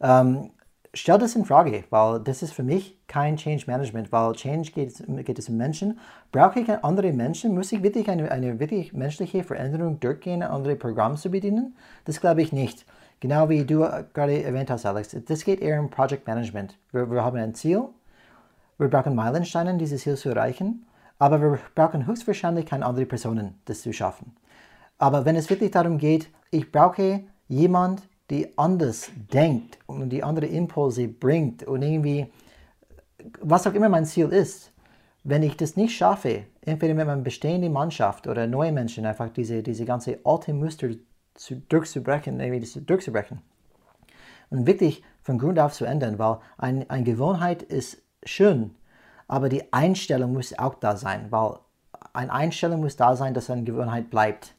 ähm, 0.00 0.50
stell 0.96 1.18
das 1.18 1.36
in 1.36 1.44
Frage, 1.44 1.84
weil 1.90 2.20
das 2.20 2.42
ist 2.42 2.52
für 2.52 2.62
mich 2.62 2.98
kein 3.06 3.36
Change 3.36 3.64
Management, 3.66 4.10
weil 4.12 4.32
Change 4.32 4.72
geht, 4.72 5.02
geht 5.24 5.38
es 5.38 5.48
um 5.48 5.56
Menschen. 5.56 5.98
Brauche 6.32 6.60
ich 6.60 6.70
andere 6.70 7.12
Menschen? 7.12 7.54
Muss 7.54 7.72
ich 7.72 7.82
wirklich 7.82 8.08
eine, 8.08 8.30
eine 8.30 8.58
wirklich 8.58 8.92
menschliche 8.92 9.44
Veränderung 9.44 10.00
durchgehen, 10.00 10.42
andere 10.42 10.76
Programme 10.76 11.16
zu 11.16 11.30
bedienen? 11.30 11.76
Das 12.04 12.20
glaube 12.20 12.42
ich 12.42 12.52
nicht. 12.52 12.86
Genau 13.20 13.48
wie 13.48 13.64
du 13.64 13.80
gerade 14.12 14.42
erwähnt 14.42 14.70
hast, 14.70 14.84
Alex. 14.86 15.16
Das 15.26 15.44
geht 15.44 15.60
eher 15.60 15.80
um 15.80 15.90
Project 15.90 16.26
Management. 16.26 16.76
Wir, 16.92 17.10
wir 17.10 17.24
haben 17.24 17.36
ein 17.36 17.54
Ziel, 17.54 17.84
wir 18.78 18.88
brauchen 18.88 19.14
Meilensteine, 19.14 19.72
um 19.72 19.78
dieses 19.78 20.02
Ziel 20.02 20.16
zu 20.16 20.30
erreichen, 20.30 20.86
aber 21.18 21.40
wir 21.40 21.58
brauchen 21.74 22.06
höchstwahrscheinlich 22.06 22.66
keine 22.66 22.84
anderen 22.84 23.08
Personen, 23.08 23.58
das 23.64 23.82
zu 23.82 23.92
schaffen. 23.92 24.36
Aber 24.98 25.24
wenn 25.24 25.36
es 25.36 25.48
wirklich 25.48 25.70
darum 25.70 25.98
geht, 25.98 26.28
ich 26.50 26.70
brauche 26.70 27.24
jemanden, 27.48 28.02
die 28.30 28.58
anders 28.58 29.10
denkt 29.32 29.78
und 29.86 30.10
die 30.10 30.22
andere 30.22 30.46
Impulse 30.46 31.08
bringt 31.08 31.62
und 31.62 31.82
irgendwie, 31.82 32.26
was 33.40 33.66
auch 33.66 33.74
immer 33.74 33.88
mein 33.88 34.04
Ziel 34.04 34.28
ist, 34.28 34.72
wenn 35.22 35.42
ich 35.42 35.56
das 35.56 35.76
nicht 35.76 35.96
schaffe, 35.96 36.44
entweder 36.62 36.94
mit 36.94 37.06
meiner 37.06 37.22
bestehenden 37.22 37.72
Mannschaft 37.72 38.26
oder 38.26 38.46
neuen 38.46 38.74
Menschen, 38.74 39.06
einfach 39.06 39.28
diese, 39.28 39.62
diese 39.62 39.84
ganze 39.84 40.18
alte 40.24 40.52
Muster 40.52 40.88
zu, 41.34 41.56
durchzubrechen, 41.56 42.40
irgendwie 42.40 42.80
durchzubrechen 42.80 43.40
und 44.50 44.66
wirklich 44.66 45.02
von 45.22 45.38
Grund 45.38 45.58
auf 45.58 45.72
zu 45.72 45.84
ändern, 45.84 46.18
weil 46.18 46.38
ein, 46.58 46.88
eine 46.90 47.04
Gewohnheit 47.04 47.62
ist 47.62 48.02
schön, 48.24 48.74
aber 49.28 49.48
die 49.48 49.72
Einstellung 49.72 50.32
muss 50.32 50.56
auch 50.58 50.74
da 50.74 50.96
sein, 50.96 51.26
weil 51.30 51.58
eine 52.12 52.32
Einstellung 52.32 52.80
muss 52.80 52.96
da 52.96 53.16
sein, 53.16 53.34
dass 53.34 53.50
eine 53.50 53.64
Gewohnheit 53.64 54.10
bleibt. 54.10 54.54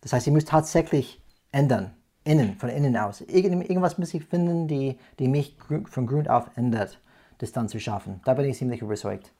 Das 0.00 0.12
heißt, 0.12 0.24
sie 0.24 0.30
muss 0.30 0.44
tatsächlich 0.44 1.20
ändern 1.50 1.92
innen, 2.26 2.56
von 2.58 2.68
innen 2.68 2.96
aus. 2.96 3.20
irgendwas 3.22 3.98
muss 3.98 4.12
ich 4.14 4.24
finden, 4.24 4.68
die, 4.68 4.98
die 5.18 5.28
mich 5.28 5.56
von 5.86 6.06
Grund 6.06 6.28
auf 6.28 6.50
ändert, 6.56 6.98
das 7.38 7.52
dann 7.52 7.68
zu 7.68 7.78
schaffen. 7.78 8.20
Da 8.24 8.34
bin 8.34 8.46
ich 8.46 8.58
ziemlich 8.58 8.82
überzeugt. 8.82 9.30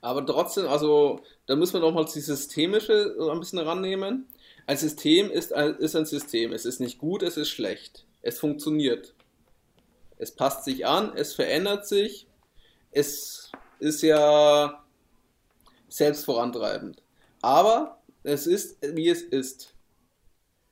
Aber 0.00 0.24
trotzdem, 0.24 0.66
also 0.66 1.20
da 1.46 1.56
muss 1.56 1.72
man 1.72 1.82
doch 1.82 1.92
mal 1.92 2.04
das 2.04 2.14
Systemische 2.14 3.14
ein 3.30 3.40
bisschen 3.40 3.58
rannehmen. 3.58 4.26
Ein 4.66 4.76
System 4.76 5.30
ist 5.30 5.52
ein, 5.52 5.76
ist 5.76 5.94
ein 5.94 6.06
System. 6.06 6.52
Es 6.52 6.64
ist 6.64 6.80
nicht 6.80 6.98
gut, 6.98 7.22
es 7.22 7.36
ist 7.36 7.50
schlecht. 7.50 8.06
Es 8.22 8.38
funktioniert. 8.38 9.14
Es 10.18 10.34
passt 10.34 10.64
sich 10.64 10.86
an, 10.86 11.12
es 11.14 11.34
verändert 11.34 11.86
sich. 11.86 12.26
Es 12.90 13.52
ist 13.78 14.02
ja 14.02 14.82
selbst 15.88 16.24
vorantreibend. 16.24 17.02
Aber 17.42 18.00
es 18.22 18.46
ist, 18.46 18.78
wie 18.94 19.08
es 19.08 19.22
ist. 19.22 19.75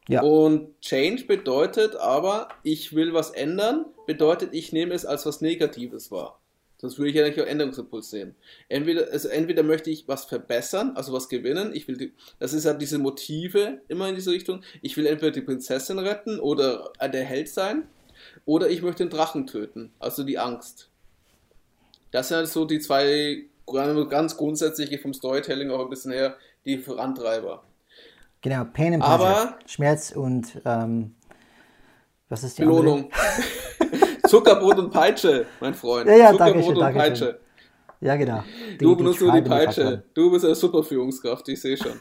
Ja. 0.09 0.23
Und 0.23 0.81
Change 0.81 1.25
bedeutet 1.25 1.97
aber, 1.97 2.49
ich 2.63 2.95
will 2.95 3.15
was 3.15 3.31
ändern, 3.31 3.87
bedeutet, 4.07 4.51
ich 4.53 4.73
nehme 4.73 4.95
es 4.95 5.07
als 5.07 5.25
was 5.25 5.41
Negatives 5.41 6.11
wahr. 6.11 6.41
Sonst 6.77 6.99
würde 6.99 7.11
ich 7.11 7.17
ja 7.17 7.27
nicht 7.27 7.41
auch 7.41 7.47
Änderungsimpuls 7.47 8.11
sehen. 8.11 8.35
Entweder, 8.69 9.11
also 9.11 9.29
entweder 9.29 9.63
möchte 9.63 9.89
ich 9.89 10.07
was 10.07 10.27
verbessern, 10.27 10.93
also 10.97 11.15
was 11.15 11.31
gewinnen. 11.31 11.75
Ich 11.75 11.89
will 11.89 11.97
die, 11.97 12.13
das 12.39 12.53
ist 12.53 12.65
ja 12.65 12.75
diese 12.75 12.99
Motive 12.99 13.81
immer 13.89 14.09
in 14.09 14.15
diese 14.15 14.33
Richtung. 14.33 14.63
Ich 14.83 14.97
will 14.99 15.07
entweder 15.07 15.33
die 15.33 15.41
Prinzessin 15.41 15.99
retten 15.99 16.39
oder 16.39 16.93
der 17.01 17.25
Held 17.25 17.49
sein. 17.49 17.85
Oder 18.45 18.69
ich 18.69 18.83
möchte 18.83 19.05
den 19.05 19.11
Drachen 19.11 19.47
töten, 19.47 19.93
also 19.99 20.25
die 20.25 20.39
Angst. 20.39 20.91
Das 22.11 22.29
sind 22.29 22.37
halt 22.37 22.49
so 22.49 22.65
die 22.67 22.81
zwei 22.81 23.45
ganz 24.11 24.37
grundsätzliche 24.37 24.99
vom 24.99 25.15
Storytelling 25.15 25.71
auch 25.71 25.81
ein 25.81 25.91
bisschen 25.91 26.13
her, 26.13 26.37
die 26.67 26.79
Vorantreiber. 26.79 27.65
Genau, 28.45 28.64
Pain 28.64 28.92
and 28.92 29.03
Pleasure. 29.03 29.26
Aber, 29.26 29.59
Schmerz 29.64 30.11
und 30.11 30.61
ähm, 30.66 31.14
was 32.28 32.45
ist 32.45 32.59
die 32.59 32.62
Belohnung. 32.62 33.11
Zuckerbrot 34.28 34.80
und 34.80 34.90
Peitsche, 34.90 35.47
mein 35.61 35.72
Freund. 35.72 36.11
Ja, 36.11 36.14
ja, 36.14 36.30
Zuckerbrot 36.32 36.40
danke 36.40 36.62
schön, 36.62 36.74
und 36.74 36.80
danke 36.80 36.99
Peitsche. 36.99 37.40
Ja, 38.03 38.16
genau. 38.16 38.45
Die, 38.72 38.76
du 38.76 38.97
benutzt 38.97 39.22
nur 39.22 39.32
die 39.32 39.40
Peitsche. 39.40 40.05
Du 40.12 40.30
bist 40.30 40.45
eine 40.45 40.55
super 40.55 40.84
Führungskraft, 40.84 41.49
ich 41.49 41.59
sehe 41.59 41.78
schon. 41.78 41.95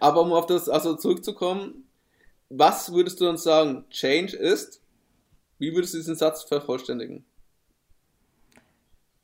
Aber 0.00 0.22
um 0.22 0.32
auf 0.32 0.46
das 0.46 0.70
also 0.70 0.96
zurückzukommen, 0.96 1.86
was 2.48 2.90
würdest 2.90 3.20
du 3.20 3.28
uns 3.28 3.42
sagen, 3.42 3.84
Change 3.90 4.34
ist? 4.34 4.80
Wie 5.58 5.74
würdest 5.74 5.92
du 5.92 5.98
diesen 5.98 6.16
Satz 6.16 6.44
vervollständigen? 6.44 7.26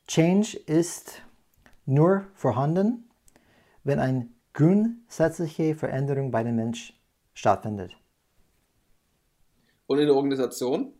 Change 0.07 0.59
ist 0.67 1.23
nur 1.87 2.27
vorhanden, 2.35 3.10
wenn 3.85 3.99
eine 3.99 4.29
grundsätzliche 4.53 5.75
Veränderung 5.75 6.31
bei 6.31 6.43
dem 6.43 6.57
Mensch 6.57 6.99
stattfindet. 7.35 7.97
Und 9.87 9.99
in 9.99 10.07
der 10.07 10.15
Organisation? 10.15 10.93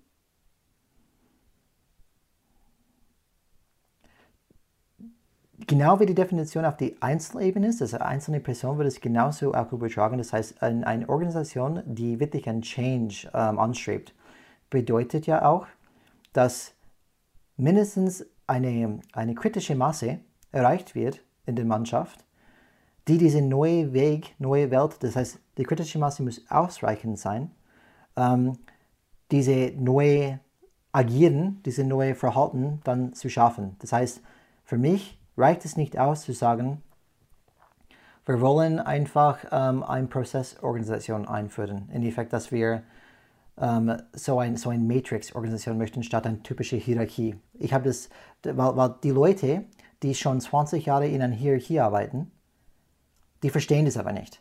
Genau 5.67 6.01
wie 6.01 6.07
die 6.07 6.15
Definition 6.15 6.65
auf 6.65 6.77
die 6.77 7.01
Einzelebene 7.01 7.69
ist, 7.69 7.81
also 7.81 7.99
einzelne 7.99 8.41
Person 8.41 8.79
wird 8.79 8.89
es 8.89 9.01
genauso 9.01 9.55
auch 9.55 9.71
übertragen. 9.71 10.19
Das 10.19 10.33
heißt, 10.33 10.61
eine 10.63 11.09
Organisation, 11.09 11.83
die 11.87 12.19
wirklich 12.19 12.49
einen 12.49 12.63
Change 12.63 13.31
ähm, 13.33 13.59
anstrebt, 13.59 14.13
bedeutet 14.69 15.27
ja 15.27 15.45
auch, 15.45 15.69
dass 16.33 16.75
mindestens 17.57 18.27
eine, 18.49 19.01
eine 19.13 19.35
kritische 19.37 19.77
Masse 19.77 20.19
erreicht 20.51 20.97
wird 20.97 21.23
in 21.47 21.55
der 21.55 21.65
Mannschaft, 21.65 22.25
die 23.11 23.19
diese 23.19 23.43
neue 23.43 23.93
Weg, 23.93 24.37
neue 24.39 24.71
Welt, 24.71 24.99
das 25.01 25.17
heißt, 25.17 25.41
die 25.59 25.65
kritische 25.65 25.99
Masse 25.99 26.23
muss 26.23 26.49
ausreichend 26.49 27.19
sein, 27.19 27.51
ähm, 28.17 28.57
diese 29.33 29.73
neue 29.77 30.39
Agieren, 30.93 31.61
diese 31.65 31.83
neue 31.83 32.15
Verhalten 32.15 32.81
dann 32.85 33.13
zu 33.13 33.29
schaffen. 33.29 33.75
Das 33.81 33.93
heißt, 33.93 34.23
für 34.65 34.79
mich 34.79 35.19
reicht 35.37 35.65
es 35.65 35.77
nicht 35.77 35.99
aus 35.99 36.23
zu 36.23 36.33
sagen, 36.33 36.83
wir 38.27 38.41
wollen 38.41 38.79
einfach 38.79 39.39
ähm, 39.51 39.83
eine 39.83 40.07
Prozessorganisation 40.07 41.27
einführen. 41.27 41.89
In 41.93 42.05
Effekt, 42.05 42.33
dass 42.33 42.53
wir 42.53 42.85
ähm, 43.59 43.97
so 44.13 44.39
eine 44.39 44.57
so 44.57 44.71
ein 44.71 44.87
Matrix-Organisation 44.87 45.77
möchten, 45.79 46.05
statt 46.05 46.27
eine 46.27 46.45
typische 46.45 46.77
Hierarchie. 46.77 47.35
Ich 47.55 47.73
habe 47.73 47.89
das, 47.89 48.09
weil, 48.45 48.77
weil 48.77 48.95
die 49.03 49.11
Leute, 49.11 49.65
die 50.05 50.15
schon 50.15 50.41
20 50.41 50.87
Jahre 50.87 51.09
in 51.09 51.23
einer 51.23 51.35
Hierarchie 51.35 51.81
arbeiten, 51.81 52.31
die 53.43 53.51
verstehen 53.51 53.85
das 53.85 53.97
aber 53.97 54.13
nicht 54.13 54.41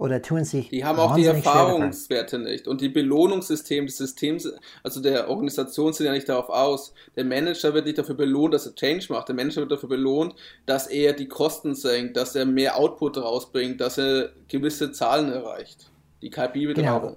oder 0.00 0.22
tun 0.22 0.44
sich. 0.44 0.70
Die 0.70 0.82
haben 0.82 0.98
auch 0.98 1.14
die 1.14 1.26
Erfahrungswerte 1.26 2.38
nicht 2.38 2.66
und 2.66 2.80
die 2.80 2.88
Belohnungssysteme 2.88 3.86
des 3.86 3.98
Systems, 3.98 4.50
also 4.82 5.02
der 5.02 5.28
Organisation 5.28 5.92
sind 5.92 6.06
ja 6.06 6.12
nicht 6.12 6.28
darauf 6.28 6.48
aus. 6.48 6.94
Der 7.16 7.24
Manager 7.26 7.74
wird 7.74 7.84
nicht 7.84 7.98
dafür 7.98 8.14
belohnt, 8.14 8.54
dass 8.54 8.66
er 8.66 8.74
Change 8.74 9.06
macht. 9.10 9.28
Der 9.28 9.34
Manager 9.34 9.60
wird 9.60 9.72
dafür 9.72 9.90
belohnt, 9.90 10.34
dass 10.64 10.86
er 10.86 11.12
die 11.12 11.28
Kosten 11.28 11.74
senkt, 11.74 12.16
dass 12.16 12.34
er 12.34 12.46
mehr 12.46 12.78
Output 12.78 13.18
rausbringt, 13.18 13.78
dass 13.82 13.98
er 13.98 14.30
gewisse 14.48 14.90
Zahlen 14.90 15.30
erreicht. 15.30 15.90
Die 16.22 16.30
KPI-Betrachtung. 16.30 17.10
Genau. 17.10 17.16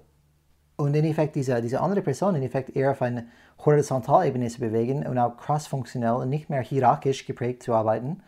Und 0.76 0.94
in 0.94 1.06
Effekt 1.06 1.38
diese, 1.38 1.62
diese 1.62 1.80
andere 1.80 2.02
Person 2.02 2.36
in 2.36 2.44
Effekt 2.44 2.76
eher 2.76 2.92
auf 2.92 3.02
eine 3.02 3.28
Horizontalebene 3.64 4.50
zu 4.50 4.60
bewegen 4.60 5.08
und 5.08 5.18
auch 5.18 5.38
cross-funktionell 5.38 6.16
und 6.16 6.30
nicht 6.30 6.50
mehr 6.50 6.62
hierarchisch 6.62 7.26
geprägt 7.26 7.64
zu 7.64 7.74
arbeiten 7.74 8.22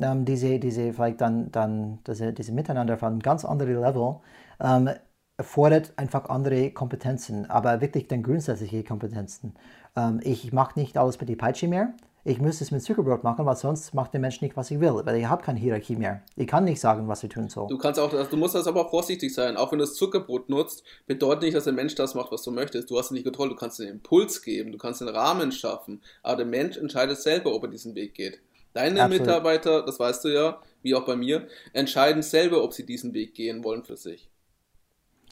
ähm, 0.00 0.24
diese, 0.24 0.58
diese, 0.58 0.92
vielleicht 0.92 1.20
dann, 1.20 1.50
dann 1.52 1.98
diese, 2.06 2.32
diese 2.32 2.52
Miteinander 2.52 2.94
auf 2.94 3.02
einem 3.02 3.20
ganz 3.20 3.44
anderen 3.44 3.80
Level 3.80 4.16
ähm, 4.60 4.90
erfordert 5.36 5.92
einfach 5.96 6.28
andere 6.28 6.70
Kompetenzen, 6.70 7.48
aber 7.48 7.80
wirklich 7.80 8.08
dann 8.08 8.22
grundsätzliche 8.22 8.82
Kompetenzen. 8.84 9.54
Ähm, 9.96 10.20
ich 10.22 10.52
mache 10.52 10.78
nicht 10.78 10.98
alles 10.98 11.18
mit 11.20 11.28
der 11.28 11.36
Peitsche 11.36 11.68
mehr. 11.68 11.94
Ich 12.24 12.40
muss 12.40 12.60
es 12.60 12.70
mit 12.72 12.82
Zuckerbrot 12.82 13.22
machen, 13.24 13.46
weil 13.46 13.56
sonst 13.56 13.94
macht 13.94 14.12
der 14.12 14.20
Mensch 14.20 14.42
nicht, 14.42 14.56
was 14.56 14.70
ich 14.70 14.80
will, 14.80 14.92
weil 15.04 15.16
ich 15.16 15.26
habe 15.26 15.42
keine 15.42 15.58
Hierarchie 15.58 15.96
mehr. 15.96 16.20
Ich 16.36 16.46
kann 16.46 16.64
nicht 16.64 16.80
sagen, 16.80 17.08
was 17.08 17.22
ich 17.22 17.30
tun 17.30 17.48
soll. 17.48 17.68
Du 17.68 17.78
kannst 17.78 17.98
auch, 17.98 18.12
also 18.12 18.30
du 18.30 18.36
musst 18.36 18.54
das 18.54 18.66
aber 18.66 18.84
auch 18.84 18.90
vorsichtig 18.90 19.32
sein. 19.32 19.56
Auch 19.56 19.72
wenn 19.72 19.78
du 19.78 19.84
das 19.84 19.94
Zuckerbrot 19.94 20.50
nutzt, 20.50 20.82
bedeutet 21.06 21.44
nicht, 21.44 21.56
dass 21.56 21.64
der 21.64 21.72
Mensch 21.72 21.94
das 21.94 22.14
macht, 22.14 22.32
was 22.32 22.42
du 22.42 22.50
möchtest. 22.50 22.90
Du 22.90 22.98
hast 22.98 23.12
nicht 23.12 23.24
Kontrolle. 23.24 23.50
Du 23.50 23.56
kannst 23.56 23.78
den 23.78 23.88
Impuls 23.88 24.42
geben, 24.42 24.72
du 24.72 24.78
kannst 24.78 25.00
den 25.00 25.08
Rahmen 25.08 25.52
schaffen, 25.52 26.02
aber 26.22 26.36
der 26.36 26.46
Mensch 26.46 26.76
entscheidet 26.76 27.18
selber, 27.18 27.54
ob 27.54 27.62
er 27.62 27.70
diesen 27.70 27.94
Weg 27.94 28.14
geht. 28.14 28.40
Deine 28.72 29.02
Absolut. 29.02 29.26
Mitarbeiter, 29.26 29.82
das 29.84 29.98
weißt 29.98 30.24
du 30.24 30.28
ja, 30.28 30.60
wie 30.82 30.94
auch 30.94 31.04
bei 31.04 31.16
mir, 31.16 31.48
entscheiden 31.72 32.22
selber, 32.22 32.62
ob 32.62 32.72
sie 32.72 32.86
diesen 32.86 33.14
Weg 33.14 33.34
gehen 33.34 33.64
wollen 33.64 33.82
für 33.82 33.96
sich. 33.96 34.30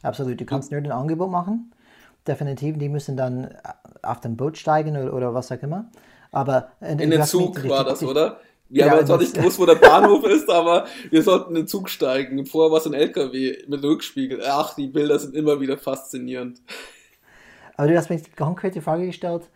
Absolut. 0.02 0.40
Du 0.40 0.44
kannst 0.44 0.70
nur 0.70 0.80
ein 0.80 0.90
Angebot 0.90 1.30
machen. 1.30 1.72
Definitiv, 2.26 2.78
die 2.78 2.88
müssen 2.88 3.16
dann 3.16 3.56
auf 4.02 4.20
dem 4.20 4.36
Boot 4.36 4.58
steigen 4.58 4.96
oder, 4.96 5.14
oder 5.14 5.34
was 5.34 5.52
auch 5.52 5.62
immer. 5.62 5.90
Aber 6.32 6.72
in 6.80 6.98
den 6.98 7.22
Zug 7.22 7.68
war 7.68 7.84
das, 7.84 8.02
oder? 8.02 8.40
Wir 8.68 8.86
ja, 8.86 8.92
haben 8.92 9.06
zwar 9.06 9.18
nicht 9.18 9.34
gewusst, 9.34 9.58
wo 9.58 9.66
der 9.66 9.76
Bahnhof 9.76 10.24
ist, 10.24 10.50
aber 10.50 10.86
wir 11.10 11.22
sollten 11.22 11.50
in 11.50 11.62
den 11.62 11.66
Zug 11.68 11.88
steigen. 11.88 12.44
Vorher 12.46 12.72
war 12.72 12.78
es 12.78 12.86
ein 12.86 12.94
LKW 12.94 13.58
mit 13.68 13.82
Rückspiegel. 13.82 14.42
Ach, 14.44 14.74
die 14.74 14.88
Bilder 14.88 15.18
sind 15.18 15.36
immer 15.36 15.60
wieder 15.60 15.78
faszinierend. 15.78 16.60
Aber 17.76 17.88
du 17.88 17.96
hast 17.96 18.10
mir 18.10 18.16
die 18.16 18.30
konkrete 18.30 18.82
Frage 18.82 19.06
gestellt, 19.06 19.48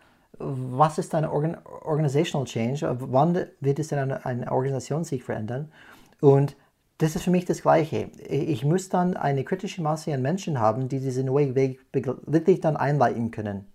was 0.43 0.97
ist 0.97 1.13
ein 1.15 1.25
Organ 1.25 1.57
Organizational 1.83 2.45
Change? 2.45 2.97
Wann 2.99 3.45
wird 3.59 3.79
es 3.79 3.89
denn 3.89 4.11
eine, 4.11 4.51
Organisation 4.51 5.03
sich 5.03 5.23
verändern? 5.23 5.71
Und 6.19 6.55
das 6.97 7.15
ist 7.15 7.23
für 7.23 7.31
mich 7.31 7.45
das 7.45 7.61
Gleiche. 7.63 8.11
Ich 8.29 8.63
muss 8.63 8.89
dann 8.89 9.17
eine 9.17 9.43
kritische 9.43 9.81
Masse 9.81 10.13
an 10.13 10.21
Menschen 10.21 10.59
haben, 10.59 10.87
die 10.87 10.99
diesen 10.99 11.25
neuen 11.25 11.55
Weg 11.55 11.79
wirklich 11.91 12.61
dann 12.61 12.77
einleiten 12.77 13.31
können. 13.31 13.65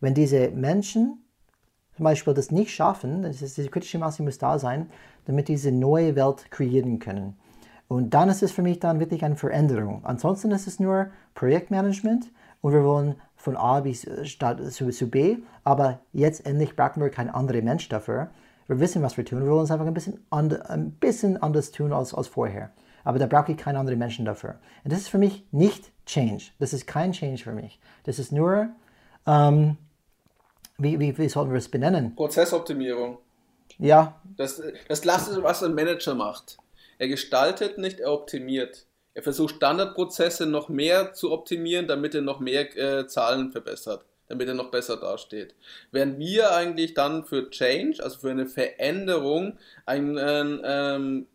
Wenn 0.00 0.14
diese 0.14 0.50
Menschen 0.50 1.24
zum 1.96 2.04
Beispiel 2.04 2.32
das 2.32 2.50
nicht 2.50 2.70
schaffen, 2.70 3.22
das 3.22 3.42
ist, 3.42 3.56
diese 3.56 3.68
kritische 3.68 3.98
Masse 3.98 4.22
muss 4.22 4.38
da 4.38 4.58
sein, 4.58 4.88
damit 5.26 5.48
diese 5.48 5.72
neue 5.72 6.16
Welt 6.16 6.50
kreieren 6.50 6.98
können. 6.98 7.36
Und 7.88 8.14
dann 8.14 8.28
ist 8.28 8.42
es 8.42 8.52
für 8.52 8.62
mich 8.62 8.78
dann 8.78 9.00
wirklich 9.00 9.24
eine 9.24 9.36
Veränderung. 9.36 10.04
Ansonsten 10.04 10.52
ist 10.52 10.68
es 10.68 10.78
nur 10.78 11.10
Projektmanagement 11.34 12.30
und 12.60 12.72
wir 12.72 12.84
wollen 12.84 13.16
von 13.40 13.56
A 13.56 13.80
bis 13.80 14.04
äh, 14.04 14.24
zu, 14.70 14.90
zu 14.90 15.08
B, 15.08 15.38
aber 15.64 16.00
jetzt 16.12 16.44
endlich 16.44 16.76
brauchen 16.76 17.02
wir 17.02 17.08
keinen 17.08 17.30
anderen 17.30 17.64
Mensch 17.64 17.88
dafür. 17.88 18.30
Wir 18.66 18.78
wissen, 18.80 19.02
was 19.02 19.16
wir 19.16 19.24
tun. 19.24 19.42
Wir 19.42 19.50
wollen 19.50 19.64
es 19.64 19.70
einfach 19.70 19.86
ein 19.86 19.94
bisschen, 19.94 20.24
and, 20.30 20.60
ein 20.70 20.92
bisschen 20.92 21.42
anders 21.42 21.72
tun 21.72 21.92
als, 21.92 22.14
als 22.14 22.28
vorher. 22.28 22.70
Aber 23.02 23.18
da 23.18 23.26
brauche 23.26 23.52
ich 23.52 23.58
keinen 23.58 23.76
anderen 23.76 23.98
Menschen 23.98 24.26
dafür. 24.26 24.60
Und 24.84 24.92
das 24.92 25.00
ist 25.00 25.08
für 25.08 25.18
mich 25.18 25.44
nicht 25.52 25.90
Change. 26.04 26.44
Das 26.58 26.74
ist 26.74 26.86
kein 26.86 27.12
Change 27.12 27.42
für 27.42 27.52
mich. 27.52 27.80
Das 28.04 28.18
ist 28.18 28.30
nur, 28.30 28.68
ähm, 29.26 29.78
wie, 30.76 31.00
wie, 31.00 31.16
wie 31.16 31.28
sollten 31.28 31.50
wir 31.50 31.58
es 31.58 31.70
benennen? 31.70 32.14
Prozessoptimierung. 32.14 33.18
Ja. 33.78 34.20
Das, 34.36 34.62
das 34.86 35.04
Lasse, 35.04 35.42
was 35.42 35.62
ein 35.62 35.74
Manager 35.74 36.14
macht. 36.14 36.58
Er 36.98 37.08
gestaltet 37.08 37.78
nicht, 37.78 38.00
er 38.00 38.12
optimiert. 38.12 38.84
Er 39.20 39.24
versucht 39.24 39.56
Standardprozesse 39.56 40.46
noch 40.46 40.70
mehr 40.70 41.12
zu 41.12 41.30
optimieren, 41.30 41.86
damit 41.86 42.14
er 42.14 42.22
noch 42.22 42.40
mehr 42.40 42.74
äh, 42.74 43.06
Zahlen 43.06 43.52
verbessert, 43.52 44.02
damit 44.28 44.48
er 44.48 44.54
noch 44.54 44.70
besser 44.70 44.96
dasteht. 44.96 45.54
Während 45.92 46.18
wir 46.18 46.52
eigentlich 46.54 46.94
dann 46.94 47.26
für 47.26 47.50
Change, 47.50 48.02
also 48.02 48.18
für 48.18 48.30
eine 48.30 48.46
Veränderung, 48.46 49.58
ein, 49.84 50.18
ähm, 50.18 51.26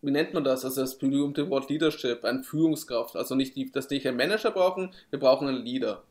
wie 0.00 0.10
nennt 0.10 0.32
man 0.32 0.42
das? 0.42 0.64
Also 0.64 0.80
das 0.80 0.96
berühmte 0.96 1.50
Wort 1.50 1.68
Leadership, 1.68 2.24
eine 2.24 2.42
Führungskraft. 2.42 3.14
Also 3.14 3.34
nicht, 3.34 3.56
die, 3.56 3.70
dass 3.70 3.90
nicht 3.90 4.08
ein 4.08 4.16
Manager 4.16 4.50
brauchen, 4.50 4.94
wir 5.10 5.18
brauchen 5.18 5.46
einen 5.46 5.66
Leader. 5.66 6.02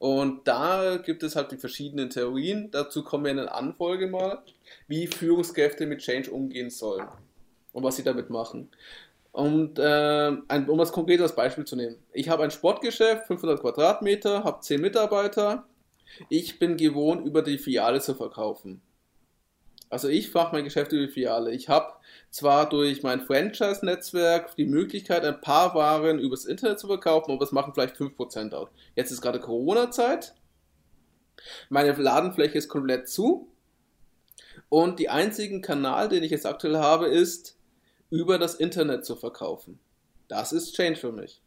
Und 0.00 0.48
da 0.48 0.96
gibt 0.96 1.22
es 1.22 1.36
halt 1.36 1.52
die 1.52 1.58
verschiedenen 1.58 2.10
Theorien. 2.10 2.72
Dazu 2.72 3.04
kommen 3.04 3.22
wir 3.22 3.30
in 3.30 3.36
der 3.36 3.54
Anfolge 3.54 4.08
mal, 4.08 4.42
wie 4.88 5.06
Führungskräfte 5.06 5.86
mit 5.86 6.00
Change 6.00 6.32
umgehen 6.32 6.70
sollen 6.70 7.06
und 7.76 7.84
was 7.84 7.94
sie 7.94 8.02
damit 8.02 8.30
machen. 8.30 8.70
Und 9.36 9.78
äh, 9.78 10.32
ein, 10.48 10.66
um 10.66 10.78
das 10.78 10.92
konkret 10.92 11.20
als 11.20 11.36
Beispiel 11.36 11.66
zu 11.66 11.76
nehmen. 11.76 11.98
Ich 12.14 12.30
habe 12.30 12.42
ein 12.42 12.50
Sportgeschäft, 12.50 13.26
500 13.26 13.60
Quadratmeter, 13.60 14.44
habe 14.44 14.62
10 14.62 14.80
Mitarbeiter. 14.80 15.66
Ich 16.30 16.58
bin 16.58 16.78
gewohnt, 16.78 17.26
über 17.26 17.42
die 17.42 17.58
Filiale 17.58 18.00
zu 18.00 18.14
verkaufen. 18.14 18.80
Also 19.90 20.08
ich 20.08 20.32
mache 20.32 20.54
mein 20.54 20.64
Geschäft 20.64 20.92
über 20.92 21.12
Filiale. 21.12 21.52
Ich 21.52 21.68
habe 21.68 21.92
zwar 22.30 22.66
durch 22.66 23.02
mein 23.02 23.20
Franchise-Netzwerk 23.20 24.56
die 24.56 24.64
Möglichkeit, 24.64 25.22
ein 25.22 25.42
paar 25.42 25.74
Waren 25.74 26.18
übers 26.18 26.46
Internet 26.46 26.78
zu 26.78 26.86
verkaufen, 26.86 27.32
aber 27.32 27.44
es 27.44 27.52
machen 27.52 27.74
vielleicht 27.74 27.96
5% 27.96 28.54
aus. 28.54 28.70
Jetzt 28.94 29.10
ist 29.10 29.20
gerade 29.20 29.38
Corona-Zeit. 29.38 30.34
Meine 31.68 31.92
Ladenfläche 31.92 32.56
ist 32.56 32.70
komplett 32.70 33.06
zu. 33.06 33.52
Und 34.70 34.98
die 34.98 35.10
einzigen 35.10 35.60
Kanal, 35.60 36.08
den 36.08 36.22
ich 36.22 36.30
jetzt 36.30 36.46
aktuell 36.46 36.78
habe, 36.78 37.08
ist 37.08 37.55
über 38.10 38.38
das 38.38 38.54
Internet 38.54 39.04
zu 39.04 39.16
verkaufen. 39.16 39.78
Das 40.28 40.52
ist 40.52 40.74
Change 40.74 40.98
für 40.98 41.12
mich. 41.12 41.40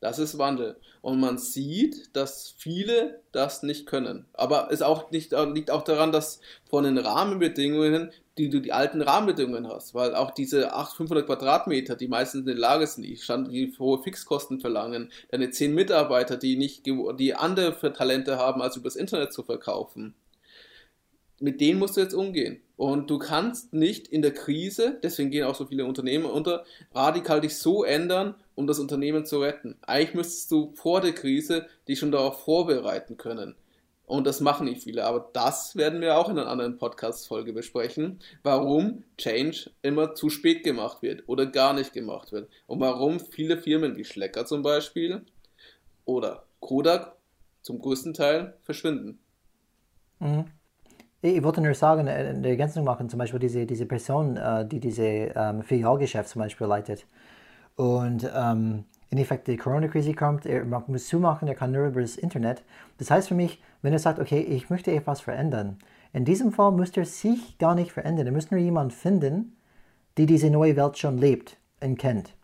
Das 0.00 0.18
ist 0.18 0.36
Wandel. 0.36 0.76
Und 1.00 1.20
man 1.20 1.38
sieht, 1.38 2.14
dass 2.14 2.54
viele 2.58 3.20
das 3.32 3.62
nicht 3.62 3.86
können. 3.86 4.26
Aber 4.34 4.68
es 4.70 4.82
auch 4.82 5.10
nicht, 5.10 5.32
liegt 5.32 5.70
auch 5.70 5.82
daran, 5.82 6.12
dass 6.12 6.40
von 6.68 6.84
den 6.84 6.98
Rahmenbedingungen, 6.98 8.10
die 8.36 8.50
du 8.50 8.60
die 8.60 8.72
alten 8.72 9.00
Rahmenbedingungen 9.00 9.68
hast, 9.68 9.94
weil 9.94 10.14
auch 10.14 10.32
diese 10.32 10.74
800, 10.74 10.96
500 10.96 11.26
Quadratmeter, 11.26 11.96
die 11.96 12.08
meistens 12.08 12.40
in 12.40 12.46
der 12.46 12.56
Lage 12.56 12.86
sind, 12.86 13.04
die, 13.04 13.16
stand, 13.16 13.50
die 13.50 13.72
hohe 13.78 14.02
Fixkosten 14.02 14.60
verlangen, 14.60 15.10
deine 15.30 15.50
10 15.50 15.74
Mitarbeiter, 15.74 16.36
die 16.36 16.56
nicht, 16.56 16.84
die 16.84 17.34
andere 17.34 17.92
Talente 17.94 18.36
haben, 18.36 18.60
als 18.60 18.76
übers 18.76 18.96
Internet 18.96 19.32
zu 19.32 19.42
verkaufen. 19.42 20.14
Mit 21.40 21.60
denen 21.60 21.78
musst 21.78 21.96
du 21.96 22.02
jetzt 22.02 22.14
umgehen. 22.14 22.60
Und 22.76 23.08
du 23.08 23.18
kannst 23.18 23.72
nicht 23.72 24.06
in 24.08 24.20
der 24.20 24.34
Krise, 24.34 24.98
deswegen 25.02 25.30
gehen 25.30 25.44
auch 25.44 25.54
so 25.54 25.66
viele 25.66 25.86
Unternehmen 25.86 26.26
unter, 26.26 26.64
radikal 26.92 27.40
dich 27.40 27.56
so 27.56 27.84
ändern, 27.84 28.34
um 28.54 28.66
das 28.66 28.78
Unternehmen 28.78 29.24
zu 29.24 29.40
retten. 29.40 29.76
Eigentlich 29.82 30.14
müsstest 30.14 30.50
du 30.50 30.72
vor 30.74 31.00
der 31.00 31.12
Krise 31.12 31.66
dich 31.88 31.98
schon 31.98 32.12
darauf 32.12 32.44
vorbereiten 32.44 33.16
können. 33.16 33.54
Und 34.04 34.24
das 34.26 34.40
machen 34.40 34.66
nicht 34.66 34.84
viele. 34.84 35.04
Aber 35.04 35.30
das 35.32 35.74
werden 35.74 36.00
wir 36.00 36.16
auch 36.16 36.28
in 36.28 36.38
einer 36.38 36.48
anderen 36.48 36.78
Podcast-Folge 36.78 37.52
besprechen, 37.52 38.20
warum 38.42 39.02
Change 39.18 39.70
immer 39.82 40.14
zu 40.14 40.30
spät 40.30 40.62
gemacht 40.62 41.02
wird 41.02 41.24
oder 41.26 41.46
gar 41.46 41.72
nicht 41.72 41.92
gemacht 41.92 42.30
wird. 42.30 42.48
Und 42.66 42.78
warum 42.78 43.18
viele 43.18 43.58
Firmen 43.58 43.96
wie 43.96 44.04
Schlecker 44.04 44.46
zum 44.46 44.62
Beispiel 44.62 45.22
oder 46.04 46.44
Kodak 46.60 47.16
zum 47.62 47.80
größten 47.80 48.14
Teil 48.14 48.54
verschwinden. 48.62 49.18
Mhm. 50.20 50.44
Ich 51.34 51.42
wollte 51.42 51.60
nur 51.60 51.74
sagen, 51.74 52.06
eine 52.08 52.48
Ergänzung 52.48 52.84
machen, 52.84 53.08
zum 53.08 53.18
Beispiel 53.18 53.40
diese, 53.40 53.66
diese 53.66 53.84
Person, 53.86 54.36
äh, 54.36 54.66
die 54.66 54.78
diese 54.78 55.02
ähm, 55.02 55.62
Filialgeschäft 55.62 56.28
zum 56.28 56.40
Beispiel 56.42 56.68
leitet. 56.68 57.04
Und 57.74 58.30
ähm, 58.32 58.84
in 59.10 59.18
Effekt 59.18 59.48
die 59.48 59.56
Corona-Krise 59.56 60.14
kommt, 60.14 60.46
er 60.46 60.64
muss 60.64 61.08
zumachen, 61.08 61.48
er 61.48 61.56
kann 61.56 61.72
nur 61.72 61.86
über 61.88 62.00
das 62.00 62.16
Internet. 62.16 62.62
Das 62.98 63.10
heißt 63.10 63.28
für 63.28 63.34
mich, 63.34 63.60
wenn 63.82 63.92
er 63.92 63.98
sagt, 63.98 64.20
okay, 64.20 64.40
ich 64.40 64.70
möchte 64.70 64.92
etwas 64.92 65.20
verändern, 65.20 65.78
in 66.12 66.24
diesem 66.24 66.52
Fall 66.52 66.70
müsste 66.70 67.00
er 67.00 67.06
sich 67.06 67.58
gar 67.58 67.74
nicht 67.74 67.90
verändern. 67.90 68.26
Er 68.26 68.32
muss 68.32 68.50
nur 68.50 68.60
jemanden 68.60 68.92
finden, 68.92 69.56
die 70.18 70.26
diese 70.26 70.48
neue 70.48 70.76
Welt 70.76 70.96
schon 70.96 71.18
lebt 71.18 71.56
und 71.82 71.98
kennt. 71.98 72.34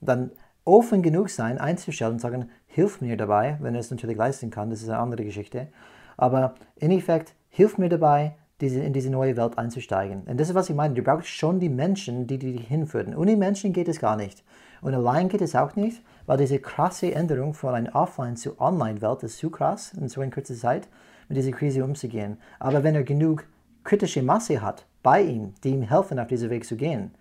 Dann 0.00 0.30
offen 0.64 1.02
genug 1.02 1.30
sein, 1.30 1.58
einzustellen 1.58 2.12
und 2.12 2.20
sagen, 2.20 2.48
hilf 2.66 3.00
mir 3.00 3.16
dabei, 3.16 3.58
wenn 3.60 3.74
er 3.74 3.80
es 3.80 3.90
natürlich 3.90 4.16
leisten 4.16 4.50
kann, 4.50 4.70
das 4.70 4.82
ist 4.82 4.88
eine 4.88 4.98
andere 4.98 5.24
Geschichte. 5.24 5.68
Aber 6.16 6.54
in 6.76 6.92
Effekt, 6.92 7.34
hilf 7.50 7.78
mir 7.78 7.88
dabei, 7.88 8.36
diese, 8.60 8.80
in 8.80 8.92
diese 8.92 9.10
neue 9.10 9.36
Welt 9.36 9.58
einzusteigen. 9.58 10.22
Und 10.26 10.38
das 10.38 10.48
ist, 10.48 10.54
was 10.54 10.70
ich 10.70 10.76
meine. 10.76 10.94
Du 10.94 11.02
brauchst 11.02 11.28
schon 11.28 11.60
die 11.60 11.68
Menschen, 11.68 12.26
die 12.26 12.38
dich 12.38 12.66
hinführen. 12.66 13.14
Ohne 13.14 13.36
Menschen 13.36 13.72
geht 13.72 13.88
es 13.88 14.00
gar 14.00 14.16
nicht. 14.16 14.42
Und 14.82 14.94
allein 14.94 15.28
geht 15.28 15.42
es 15.42 15.54
auch 15.54 15.76
nicht, 15.76 16.02
weil 16.26 16.38
diese 16.38 16.58
krasse 16.58 17.14
Änderung 17.14 17.54
von 17.54 17.74
einer 17.74 17.94
Offline- 17.94 18.36
zu 18.36 18.58
Online-Welt 18.60 19.22
ist 19.22 19.38
zu 19.38 19.50
krass 19.50 19.92
in 19.94 20.08
so 20.08 20.20
einer 20.20 20.30
kurzen 20.30 20.56
Zeit, 20.56 20.88
mit 21.28 21.38
dieser 21.38 21.52
Krise 21.52 21.84
umzugehen. 21.84 22.38
Aber 22.58 22.82
wenn 22.82 22.94
er 22.94 23.04
genug 23.04 23.44
kritische 23.84 24.22
Masse 24.22 24.62
hat 24.62 24.86
bei 25.02 25.22
ihm, 25.22 25.54
die 25.64 25.70
ihm 25.70 25.82
helfen, 25.82 26.18
auf 26.18 26.28
diesen 26.28 26.50
Weg 26.50 26.64
zu 26.64 26.76
gehen, 26.76 27.12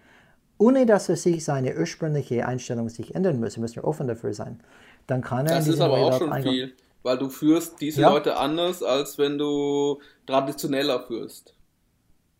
ohne 0.57 0.85
dass 0.85 1.07
er 1.07 1.15
sich 1.15 1.45
seine 1.45 1.75
ursprüngliche 1.75 2.45
Einstellung 2.45 2.89
sich 2.89 3.15
ändern 3.15 3.39
muss, 3.39 3.57
muss 3.57 3.75
nur 3.75 3.85
offen 3.85 4.07
dafür 4.07 4.33
sein, 4.33 4.59
dann 5.07 5.21
kann 5.21 5.45
er 5.47 5.55
das 5.55 5.65
in 5.65 5.71
diese 5.71 5.77
ist 5.77 5.81
aber 5.81 5.97
auch 5.97 6.17
schon 6.17 6.33
viel. 6.41 6.73
Weil 7.03 7.17
du 7.17 7.29
führst 7.29 7.79
diese 7.79 8.01
ja. 8.01 8.09
Leute 8.09 8.37
anders, 8.37 8.83
als 8.83 9.17
wenn 9.17 9.37
du 9.37 9.99
traditioneller 10.25 11.01
führst. 11.01 11.53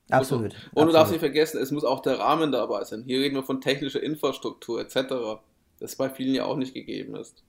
Absolut. 0.10 0.45
Und 0.45 0.53
absolut. 0.53 0.88
du 0.88 0.93
darfst 0.93 1.12
nicht 1.12 1.20
vergessen, 1.20 1.62
es 1.62 1.72
muss 1.72 1.84
auch 1.84 2.01
der 2.01 2.20
Rahmen 2.20 2.51
dabei 2.51 2.84
sein. 2.84 3.03
Hier 3.05 3.20
reden 3.20 3.36
wir 3.36 3.43
von 3.43 3.62
technischer 3.62 4.01
Infrastruktur 4.01 4.82
etc. 4.82 5.39
Das 5.80 5.95
bei 5.95 6.10
vielen 6.10 6.34
ja 6.34 6.45
auch 6.45 6.57
nicht 6.57 6.74
gegeben 6.74 7.16
ist. 7.16 7.43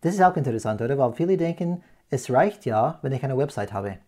Das 0.00 0.14
ist 0.14 0.22
auch 0.22 0.36
interessant, 0.36 0.82
oder? 0.82 0.98
Weil 0.98 1.12
viele 1.14 1.36
denken, 1.36 1.82
es 2.10 2.30
reicht 2.30 2.66
ja, 2.66 2.98
wenn 3.02 3.12
ich 3.12 3.22
eine 3.22 3.38
Website 3.38 3.72
habe. 3.72 3.98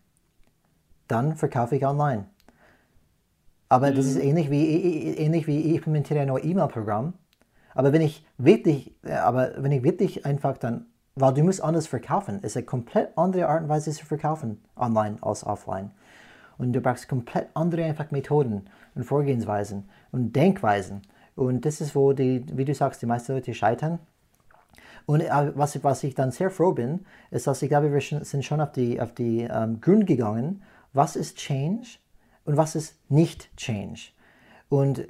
Dann 1.07 1.35
verkaufe 1.35 1.75
ich 1.75 1.85
online. 1.85 2.27
Aber 3.69 3.91
mhm. 3.91 3.95
das 3.95 4.05
ist 4.05 4.17
ähnlich 4.17 4.51
wie, 4.51 5.15
ähnlich 5.17 5.47
wie 5.47 5.59
ich 5.59 5.75
implementiere 5.75 6.19
ein 6.19 6.27
neues 6.27 6.45
E-Mail-Programm. 6.45 7.13
Aber 7.73 7.93
wenn 7.93 8.01
ich 8.01 8.25
wirklich, 8.37 8.95
aber 9.03 9.51
wenn 9.57 9.71
ich 9.71 9.83
wirklich 9.83 10.25
einfach 10.25 10.57
dann 10.57 10.87
weil 11.19 11.33
du 11.33 11.43
musst 11.43 11.63
anders 11.63 11.87
verkaufen. 11.87 12.39
Es 12.43 12.51
ist 12.51 12.57
eine 12.57 12.65
komplett 12.65 13.17
andere 13.17 13.47
Art 13.47 13.63
und 13.63 13.69
Weise 13.69 13.91
zu 13.91 14.05
verkaufen, 14.05 14.61
online 14.75 15.17
als 15.21 15.43
offline. 15.43 15.91
Und 16.57 16.73
du 16.73 16.81
brauchst 16.81 17.07
komplett 17.07 17.49
andere 17.55 17.83
einfach 17.85 18.11
Methoden 18.11 18.69
und 18.95 19.03
Vorgehensweisen 19.03 19.89
und 20.11 20.35
Denkweisen. 20.35 21.01
Und 21.35 21.65
das 21.65 21.81
ist, 21.81 21.95
wo 21.95 22.13
die, 22.13 22.45
wie 22.53 22.65
du 22.65 22.73
sagst, 22.73 23.01
die 23.01 23.07
meisten 23.07 23.33
Leute 23.33 23.53
scheitern. 23.53 23.99
Und 25.05 25.21
äh, 25.21 25.51
was, 25.55 25.83
was 25.83 26.03
ich 26.03 26.13
dann 26.13 26.31
sehr 26.31 26.51
froh 26.51 26.73
bin, 26.73 27.05
ist, 27.31 27.47
dass 27.47 27.61
ich 27.61 27.69
glaube, 27.69 27.91
wir 27.91 28.01
sind 28.01 28.45
schon 28.45 28.61
auf 28.61 28.71
die, 28.71 29.01
auf 29.01 29.13
die 29.13 29.41
ähm, 29.41 29.81
Grund 29.81 30.05
gegangen, 30.05 30.61
was 30.93 31.15
ist 31.15 31.37
Change 31.37 31.97
und 32.45 32.57
was 32.57 32.75
ist 32.75 32.95
nicht 33.09 33.55
Change. 33.57 34.09
Und 34.69 34.99
äh, 34.99 35.07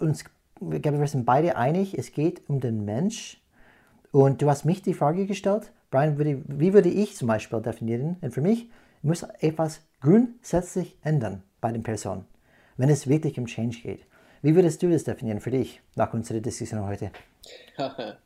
uns, 0.00 0.24
ich 0.72 0.82
glaube, 0.82 0.98
wir 0.98 1.06
sind 1.06 1.24
beide 1.24 1.56
einig, 1.56 1.96
es 1.96 2.12
geht 2.12 2.42
um 2.48 2.60
den 2.60 2.84
Mensch 2.84 3.40
und 4.16 4.40
du 4.40 4.48
hast 4.48 4.64
mich 4.64 4.80
die 4.80 4.94
Frage 4.94 5.26
gestellt, 5.26 5.70
Brian, 5.90 6.18
wie 6.18 6.72
würde 6.72 6.88
ich 6.88 7.14
zum 7.16 7.28
Beispiel 7.28 7.60
definieren? 7.60 8.16
Und 8.22 8.32
für 8.32 8.40
mich 8.40 8.70
muss 9.02 9.22
etwas 9.40 9.82
grundsätzlich 10.00 10.96
ändern 11.02 11.42
bei 11.60 11.70
den 11.70 11.82
Personen, 11.82 12.24
wenn 12.78 12.88
es 12.88 13.06
wirklich 13.06 13.38
um 13.38 13.44
Change 13.44 13.76
geht. 13.82 14.06
Wie 14.40 14.54
würdest 14.54 14.82
du 14.82 14.88
das 14.88 15.04
definieren 15.04 15.40
für 15.40 15.50
dich 15.50 15.82
nach 15.96 16.14
unserer 16.14 16.40
Diskussion 16.40 16.86
heute? 16.86 17.10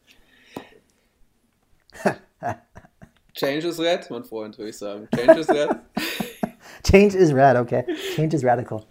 Change 3.34 3.66
is 3.66 3.80
red, 3.80 4.08
mein 4.10 4.22
Freund, 4.22 4.56
würde 4.58 4.70
ich 4.70 4.78
sagen. 4.78 5.08
Change 5.12 5.40
is 5.40 5.48
red. 5.48 5.70
Change 6.84 7.16
is 7.16 7.34
red, 7.34 7.56
okay. 7.56 7.84
Change 8.14 8.36
is 8.36 8.44
radical. 8.44 8.84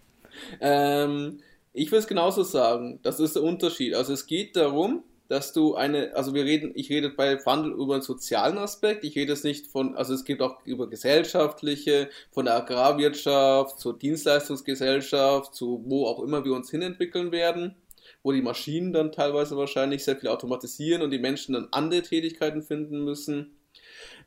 Ähm, 0.60 1.40
ich 1.72 1.90
würde 1.92 2.00
es 2.00 2.08
genauso 2.08 2.44
sagen. 2.44 3.00
Das 3.04 3.22
ist 3.22 3.38
der 3.38 3.44
Unterschied. 3.44 3.94
Also 3.94 4.12
es 4.12 4.28
geht 4.28 4.58
darum, 4.58 5.06
dass 5.30 5.54
du 5.54 5.76
eine, 5.76 6.16
also 6.16 6.34
wir 6.34 6.44
reden, 6.44 6.72
ich 6.74 6.90
rede 6.90 7.10
bei 7.12 7.40
Wandel 7.46 7.72
über 7.72 7.94
einen 7.94 8.02
sozialen 8.02 8.58
Aspekt, 8.58 9.06
ich 9.06 9.16
rede 9.16 9.32
es 9.32 9.44
nicht 9.44 9.68
von, 9.68 9.96
also 9.96 10.16
es 10.16 10.26
geht 10.26 10.42
auch 10.42 10.66
über 10.66 10.90
gesellschaftliche, 10.90 12.10
von 12.32 12.46
der 12.46 12.56
Agrarwirtschaft 12.56 13.80
zur 13.80 13.98
Dienstleistungsgesellschaft, 13.98 15.54
zu 15.54 15.84
wo 15.86 16.08
auch 16.08 16.22
immer 16.24 16.44
wir 16.44 16.54
uns 16.54 16.72
hinentwickeln 16.72 17.32
werden, 17.32 17.76
wo 18.24 18.32
die 18.32 18.42
Maschinen 18.42 18.92
dann 18.92 19.12
teilweise 19.12 19.56
wahrscheinlich 19.56 20.04
sehr 20.04 20.18
viel 20.18 20.30
automatisieren 20.30 21.04
und 21.04 21.12
die 21.12 21.20
Menschen 21.20 21.54
dann 21.54 21.68
andere 21.72 22.02
Tätigkeiten 22.02 22.64
finden 22.64 23.04
müssen. 23.04 23.56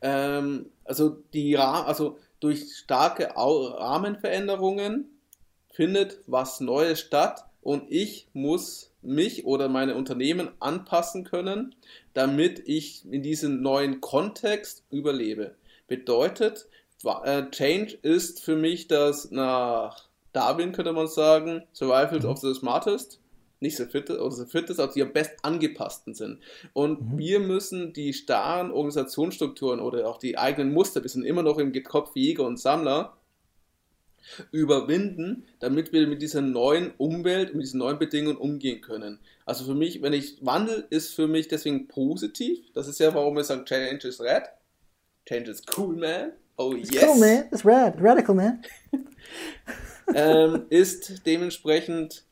Ähm, 0.01 0.67
also 0.85 1.21
die, 1.33 1.57
also 1.57 2.17
durch 2.39 2.77
starke 2.77 3.35
Rahmenveränderungen 3.35 5.19
findet 5.69 6.19
was 6.27 6.61
Neues 6.61 7.01
statt 7.01 7.43
und 7.63 7.83
ich 7.89 8.27
muss 8.33 8.91
mich 9.01 9.45
oder 9.45 9.69
meine 9.69 9.95
Unternehmen 9.95 10.49
anpassen 10.59 11.23
können, 11.23 11.75
damit 12.13 12.61
ich 12.67 13.03
in 13.09 13.23
diesem 13.23 13.61
neuen 13.61 14.01
Kontext 14.01 14.83
überlebe. 14.91 15.55
Bedeutet, 15.87 16.67
äh, 17.23 17.49
Change 17.51 17.97
ist 18.01 18.41
für 18.41 18.55
mich 18.55 18.87
das 18.87 19.31
nach 19.31 20.07
Darwin 20.33 20.71
könnte 20.71 20.93
man 20.93 21.07
sagen, 21.07 21.63
Survival 21.73 22.19
mhm. 22.19 22.25
of 22.25 22.39
the 22.39 22.53
Smartest, 22.53 23.19
nicht 23.59 23.77
the 23.77 23.85
fittest, 23.85 24.19
oder 24.19 24.31
the 24.31 24.45
fittest, 24.45 24.79
also 24.79 24.93
die 24.93 25.03
am 25.03 25.13
best 25.13 25.33
angepassten 25.43 26.15
sind. 26.15 26.39
Und 26.73 27.01
mhm. 27.01 27.17
wir 27.17 27.39
müssen 27.39 27.93
die 27.93 28.13
starren 28.13 28.71
Organisationsstrukturen 28.71 29.79
oder 29.79 30.07
auch 30.07 30.17
die 30.17 30.37
eigenen 30.37 30.73
Muster, 30.73 31.03
wir 31.03 31.09
sind 31.09 31.23
immer 31.23 31.43
noch 31.43 31.59
im 31.59 31.71
Kopf 31.83 32.15
Jäger 32.15 32.45
und 32.45 32.59
Sammler, 32.59 33.15
überwinden, 34.51 35.45
damit 35.59 35.93
wir 35.93 36.07
mit 36.07 36.21
dieser 36.21 36.41
neuen 36.41 36.91
Umwelt, 36.97 37.53
mit 37.53 37.63
diesen 37.63 37.79
neuen 37.79 37.99
Bedingungen 37.99 38.37
umgehen 38.37 38.81
können. 38.81 39.19
Also 39.45 39.65
für 39.65 39.75
mich, 39.75 40.01
wenn 40.01 40.13
ich 40.13 40.37
Wandel 40.45 40.85
ist 40.89 41.13
für 41.13 41.27
mich 41.27 41.47
deswegen 41.47 41.87
positiv. 41.87 42.59
Das 42.73 42.87
ist 42.87 42.99
ja, 42.99 43.13
warum 43.13 43.35
wir 43.35 43.43
sagen, 43.43 43.65
Change 43.65 44.07
is 44.07 44.21
red. 44.21 44.43
Change 45.27 45.51
is 45.51 45.61
cool, 45.77 45.95
man. 45.95 46.33
Oh 46.57 46.73
It's 46.73 46.91
yes. 46.91 47.03
Cool, 47.03 47.19
man. 47.19 47.45
It's 47.51 47.65
red. 47.65 47.95
Radical, 47.99 48.35
man. 48.35 48.61
ähm, 50.13 50.65
ist 50.69 51.25
dementsprechend, 51.25 52.23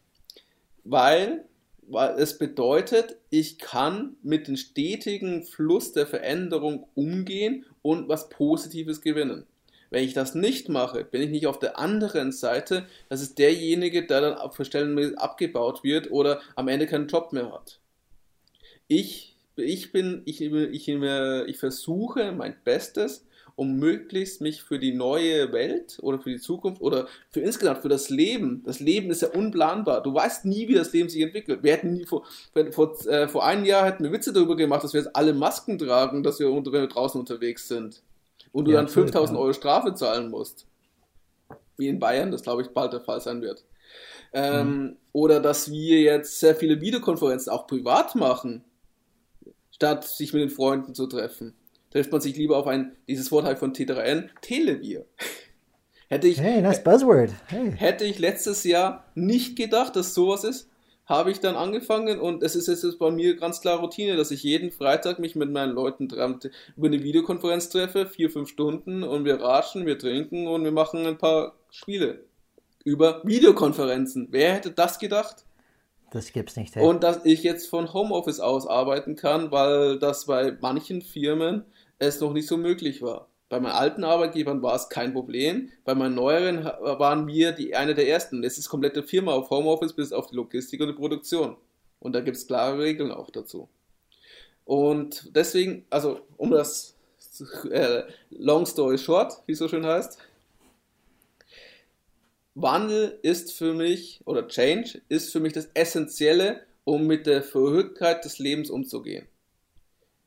weil, 0.84 1.46
weil 1.88 2.20
es 2.20 2.38
bedeutet, 2.38 3.18
ich 3.30 3.58
kann 3.58 4.16
mit 4.22 4.48
dem 4.48 4.58
stetigen 4.58 5.44
Fluss 5.44 5.94
der 5.94 6.08
Veränderung 6.08 6.88
umgehen 6.96 7.66
und 7.82 8.08
was 8.08 8.30
Positives 8.30 9.02
gewinnen. 9.02 9.46
Wenn 9.92 10.06
ich 10.06 10.14
das 10.14 10.36
nicht 10.36 10.70
mache, 10.70 11.04
bin 11.04 11.22
ich 11.22 11.30
nicht 11.30 11.48
auf 11.48 11.60
der 11.60 11.78
anderen 11.78 12.32
Seite, 12.32 12.88
das 13.10 13.22
ist 13.22 13.38
derjenige, 13.38 14.08
der 14.08 14.22
dann 14.22 14.34
auf 14.36 14.58
Stellen 14.64 15.18
abgebaut 15.18 15.84
wird 15.84 16.10
oder 16.12 16.40
am 16.56 16.70
Ende 16.70 16.88
keinen 16.88 17.10
Job 17.10 17.34
mehr 17.34 17.52
hat. 17.52 17.80
Ich, 18.88 19.36
ich 19.58 19.92
bin, 19.92 20.22
ich, 20.26 20.42
ich, 20.42 20.88
ich 20.88 21.58
versuche 21.58 22.32
mein 22.32 22.56
Bestes, 22.64 23.26
um 23.58 23.80
möglichst 23.80 24.40
mich 24.40 24.64
für 24.64 24.80
die 24.80 24.94
neue 24.94 25.52
Welt 25.52 26.00
oder 26.02 26.20
für 26.20 26.30
die 26.30 26.40
Zukunft 26.40 26.82
oder 26.82 27.10
für 27.30 27.42
insgesamt 27.42 27.82
für 27.82 27.90
das 27.90 28.10
Leben. 28.10 28.64
Das 28.66 28.80
Leben 28.80 29.12
ist 29.12 29.24
ja 29.24 29.28
unplanbar. 29.28 30.02
Du 30.04 30.14
weißt 30.14 30.46
nie, 30.46 30.70
wie 30.70 30.74
das 30.74 30.94
Leben 30.94 31.10
sich 31.10 31.22
entwickelt. 31.22 31.64
Wir 31.64 31.74
hätten 31.74 31.94
nie 31.94 32.06
vor, 32.06 32.26
vor, 32.72 33.06
äh, 33.08 33.28
vor 33.28 33.46
einem 33.46 33.66
Jahr 33.66 33.86
hätten 33.86 34.06
wir 34.06 34.14
Witze 34.14 34.32
darüber 34.32 34.56
gemacht, 34.56 34.86
dass 34.86 34.94
wir 34.94 35.02
jetzt 35.02 35.16
alle 35.18 35.34
Masken 35.34 35.78
tragen, 35.78 36.24
dass 36.24 36.40
wir, 36.40 36.50
wenn 36.50 36.64
wir 36.64 36.88
draußen 36.88 37.20
unterwegs 37.20 37.68
sind. 37.68 38.02
Und 38.52 38.66
du 38.66 38.72
ja, 38.72 38.78
dann 38.78 38.88
5000 38.88 39.38
ja. 39.38 39.42
Euro 39.42 39.54
Strafe 39.54 39.94
zahlen 39.94 40.30
musst. 40.30 40.66
Wie 41.78 41.88
in 41.88 42.00
Bayern, 42.00 42.32
das 42.32 42.44
glaube 42.44 42.62
ich 42.62 42.70
bald 42.70 42.94
der 42.94 43.02
Fall 43.02 43.22
sein 43.22 43.42
wird. 43.42 43.64
Ähm, 44.34 44.68
mhm. 44.68 44.98
Oder 45.14 45.40
dass 45.40 45.72
wir 45.72 46.02
jetzt 46.02 46.40
sehr 46.40 46.56
viele 46.56 46.80
Videokonferenzen 46.80 47.52
auch 47.52 47.68
privat 47.68 48.16
machen, 48.16 48.64
statt 49.72 50.06
sich 50.06 50.34
mit 50.34 50.42
den 50.42 50.50
Freunden 50.50 50.94
zu 50.94 51.08
treffen 51.08 51.56
trifft 51.92 52.12
man 52.12 52.22
sich 52.22 52.36
lieber 52.36 52.58
auf 52.58 52.68
ein, 52.68 52.96
dieses 53.08 53.32
Wort 53.32 53.46
halt 53.46 53.60
von 53.60 53.74
T3N, 53.74 54.30
Telebier. 54.42 55.06
Hätte 56.08 56.28
ich, 56.28 56.42
hey, 56.42 56.62
nice 56.62 56.84
Buzzword. 56.84 57.32
Hey. 57.48 57.72
Hätte 57.72 58.04
ich 58.04 58.20
letztes 58.20 58.66
Jahr 58.66 59.06
nicht 59.16 59.56
gedacht, 59.56 59.96
dass 59.96 60.14
sowas 60.14 60.44
ist, 60.44 60.70
habe 61.12 61.30
ich 61.30 61.40
dann 61.40 61.56
angefangen 61.56 62.20
und 62.20 62.42
es 62.42 62.56
ist 62.56 62.68
jetzt 62.68 62.98
bei 62.98 63.12
mir 63.12 63.36
ganz 63.36 63.62
klar 63.62 63.80
Routine, 63.80 64.16
dass 64.16 64.32
ich 64.32 64.42
jeden 64.42 64.72
Freitag 64.72 65.20
mich 65.20 65.36
mit 65.36 65.52
meinen 65.52 65.74
Leuten 65.74 66.06
über 66.06 66.88
eine 66.88 67.04
Videokonferenz 67.04 67.70
treffe, 67.70 68.08
vier, 68.08 68.32
fünf 68.32 68.50
Stunden 68.50 69.04
und 69.04 69.26
wir 69.26 69.40
ratschen, 69.40 69.86
wir 69.86 70.00
trinken 70.00 70.48
und 70.48 70.64
wir 70.64 70.72
machen 70.72 71.06
ein 71.06 71.20
paar 71.20 71.54
Spiele 71.70 72.24
über 72.84 73.22
Videokonferenzen. 73.24 74.30
Wer 74.32 74.54
hätte 74.54 74.72
das 74.72 74.98
gedacht? 74.98 75.46
Das 76.12 76.32
gibt's 76.32 76.56
nicht. 76.56 76.76
Hey. 76.76 76.86
Und 76.86 77.04
dass 77.04 77.26
ich 77.26 77.44
jetzt 77.44 77.70
von 77.70 77.94
Homeoffice 77.94 78.40
aus 78.40 78.66
arbeiten 78.66 79.16
kann, 79.16 79.52
weil 79.52 80.00
das 80.00 80.26
bei 80.26 80.58
manchen 80.62 81.02
Firmen 81.02 81.66
es 82.00 82.20
noch 82.20 82.34
nicht 82.34 82.48
so 82.48 82.58
möglich 82.58 83.02
war. 83.02 83.28
Bei 83.52 83.60
meinen 83.60 83.74
alten 83.74 84.06
Arbeitgebern 84.06 84.62
war 84.62 84.76
es 84.76 84.88
kein 84.88 85.12
Problem. 85.12 85.74
Bei 85.84 85.94
meinen 85.94 86.16
neueren 86.16 86.64
waren 86.64 87.28
wir 87.28 87.52
die 87.52 87.76
eine 87.76 87.94
der 87.94 88.08
ersten. 88.08 88.46
Es 88.46 88.58
ist 88.58 88.70
komplette 88.70 89.04
Firma 89.04 89.34
auf 89.34 89.50
Homeoffice 89.50 89.92
bis 89.92 90.14
auf 90.14 90.28
die 90.28 90.38
Logistik 90.38 90.80
und 90.80 90.88
die 90.88 90.94
Produktion. 90.94 91.58
Und 92.00 92.14
da 92.14 92.22
gibt 92.22 92.38
es 92.38 92.48
klare 92.48 92.80
Regeln 92.80 93.12
auch 93.12 93.30
dazu. 93.30 93.68
Und 94.64 95.36
deswegen, 95.36 95.86
also 95.90 96.22
um 96.38 96.52
das 96.52 96.96
äh, 97.70 98.04
Long 98.30 98.66
Story 98.66 98.98
Short, 98.98 99.44
wie 99.48 99.52
es 99.52 99.60
so 99.60 99.68
schön 99.68 99.86
heißt, 99.86 100.18
Wandel 102.56 103.20
ist 103.22 103.52
für 103.52 103.74
mich, 103.74 104.22
oder 104.24 104.48
Change 104.48 105.02
ist 105.10 105.30
für 105.34 105.42
mich 105.42 105.52
das 105.52 105.68
Essentielle, 105.74 106.62
um 106.86 107.06
mit 107.06 107.28
der 107.28 107.44
Verrücktheit 107.44 108.24
des 108.24 108.40
Lebens 108.40 108.70
umzugehen. 108.70 109.28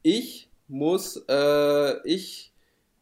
Ich 0.03 0.51
muss, 0.69 1.25
äh, 1.27 2.07
ich, 2.07 2.51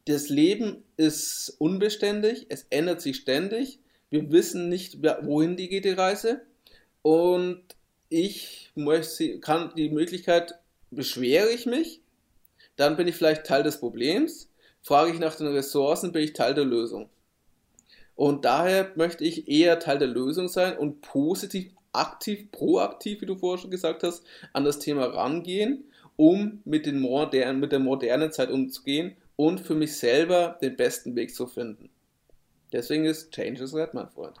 das 0.05 0.29
Leben 0.29 0.83
ist 0.97 1.55
unbeständig, 1.59 2.47
es 2.49 2.65
ändert 2.69 3.01
sich 3.01 3.17
ständig, 3.17 3.79
wir 4.09 4.31
wissen 4.31 4.69
nicht, 4.69 5.01
wohin 5.01 5.55
die 5.55 5.69
geht 5.69 5.85
die 5.85 5.89
Reise. 5.89 6.41
Und 7.01 7.63
ich 8.09 8.71
möchte, 8.75 9.39
kann 9.39 9.73
die 9.75 9.89
Möglichkeit, 9.89 10.55
beschwere 10.91 11.49
ich 11.49 11.65
mich, 11.65 12.01
dann 12.75 12.95
bin 12.95 13.07
ich 13.07 13.15
vielleicht 13.15 13.45
Teil 13.45 13.63
des 13.63 13.79
Problems, 13.79 14.49
frage 14.81 15.11
ich 15.11 15.19
nach 15.19 15.35
den 15.35 15.47
Ressourcen, 15.47 16.11
bin 16.11 16.23
ich 16.23 16.33
Teil 16.33 16.53
der 16.53 16.65
Lösung. 16.65 17.09
Und 18.15 18.45
daher 18.45 18.91
möchte 18.95 19.23
ich 19.23 19.47
eher 19.47 19.79
Teil 19.79 19.97
der 19.97 20.07
Lösung 20.07 20.47
sein 20.47 20.77
und 20.77 21.01
positiv, 21.01 21.71
aktiv, 21.93 22.51
proaktiv, 22.51 23.21
wie 23.21 23.25
du 23.25 23.35
vorher 23.35 23.61
schon 23.61 23.71
gesagt 23.71 24.03
hast, 24.03 24.23
an 24.51 24.65
das 24.65 24.79
Thema 24.79 25.05
rangehen 25.05 25.85
um 26.15 26.61
mit, 26.65 26.85
den 26.85 26.99
modernen, 26.99 27.59
mit 27.59 27.71
der 27.71 27.79
modernen 27.79 28.31
Zeit 28.31 28.51
umzugehen 28.51 29.15
und 29.35 29.59
für 29.59 29.75
mich 29.75 29.97
selber 29.97 30.57
den 30.61 30.75
besten 30.75 31.15
Weg 31.15 31.33
zu 31.33 31.47
finden. 31.47 31.89
Deswegen 32.71 33.05
ist 33.05 33.31
Change 33.31 33.63
is 33.63 33.73
Red, 33.73 33.93
mein 33.93 34.09
Freund. 34.09 34.35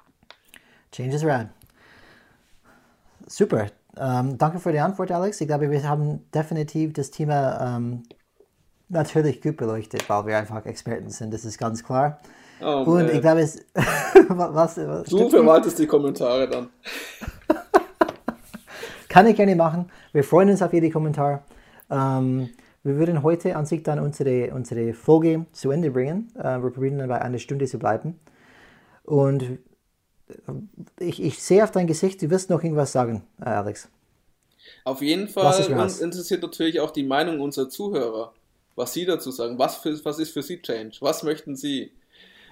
Change 0.91 1.15
is 1.15 1.23
Red. 1.23 1.47
Super. 3.27 3.67
Ähm, 3.97 4.37
danke 4.37 4.59
für 4.59 4.71
die 4.71 4.79
Antwort, 4.79 5.11
Alex. 5.11 5.39
Ich 5.39 5.47
glaube, 5.47 5.69
wir 5.69 5.87
haben 5.87 6.29
definitiv 6.31 6.93
das 6.93 7.11
Thema 7.11 7.77
ähm, 7.77 8.03
natürlich 8.89 9.41
gut 9.41 9.57
beleuchtet, 9.57 10.07
weil 10.09 10.25
wir 10.25 10.37
einfach 10.37 10.65
Experten 10.65 11.09
sind, 11.09 11.33
das 11.33 11.45
ist 11.45 11.57
ganz 11.57 11.83
klar. 11.83 12.19
Oh, 12.61 12.83
und 12.85 13.09
ich 13.09 13.21
glaube, 13.21 13.41
es. 13.41 13.65
was, 14.29 14.77
was, 14.77 15.09
du 15.09 15.29
verwaltest 15.29 15.79
die 15.79 15.87
Kommentare 15.87 16.47
dann. 16.47 16.69
Kann 19.09 19.27
ich 19.27 19.35
gerne 19.35 19.55
machen. 19.55 19.91
Wir 20.11 20.23
freuen 20.23 20.49
uns 20.49 20.61
auf 20.61 20.73
jede 20.73 20.89
Kommentar. 20.89 21.43
Ähm, 21.89 22.49
wir 22.83 22.97
würden 22.97 23.23
heute 23.23 23.55
an 23.55 23.65
sich 23.65 23.83
dann 23.83 23.99
unsere, 23.99 24.53
unsere 24.53 24.93
Folge 24.93 25.45
zu 25.53 25.71
Ende 25.71 25.91
bringen. 25.91 26.31
Äh, 26.35 26.59
wir 26.61 26.69
probieren 26.69 26.99
dann 26.99 27.09
bei 27.09 27.21
einer 27.21 27.39
Stunde 27.39 27.65
zu 27.65 27.79
bleiben. 27.79 28.19
Und 29.03 29.43
äh, 29.43 29.55
ich, 30.99 31.21
ich 31.21 31.41
sehe 31.41 31.63
auf 31.63 31.71
dein 31.71 31.87
Gesicht, 31.87 32.21
du 32.21 32.29
wirst 32.29 32.49
noch 32.49 32.63
irgendwas 32.63 32.91
sagen, 32.91 33.23
äh, 33.41 33.49
Alex. 33.49 33.89
Auf 34.85 35.01
jeden 35.01 35.27
Fall 35.27 35.45
uns 35.77 35.99
interessiert 35.99 36.41
natürlich 36.41 36.79
auch 36.79 36.91
die 36.91 37.03
Meinung 37.03 37.39
unserer 37.39 37.69
Zuhörer, 37.69 38.33
was 38.75 38.93
sie 38.93 39.05
dazu 39.05 39.31
sagen. 39.31 39.59
Was, 39.59 39.77
für, 39.77 40.03
was 40.05 40.19
ist 40.19 40.31
für 40.31 40.43
sie 40.43 40.61
Change? 40.61 40.97
Was 41.01 41.23
möchten 41.23 41.55
sie? 41.55 41.91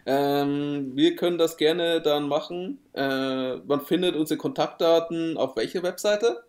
Ähm, 0.05 0.91
wir 0.95 1.15
können 1.15 1.37
das 1.37 1.57
gerne 1.57 2.01
dann 2.01 2.27
machen. 2.27 2.79
Äh, 2.93 3.57
man 3.57 3.81
findet 3.81 4.15
unsere 4.15 4.37
Kontaktdaten 4.37 5.37
auf 5.37 5.55
welcher 5.55 5.83
Webseite? 5.83 6.43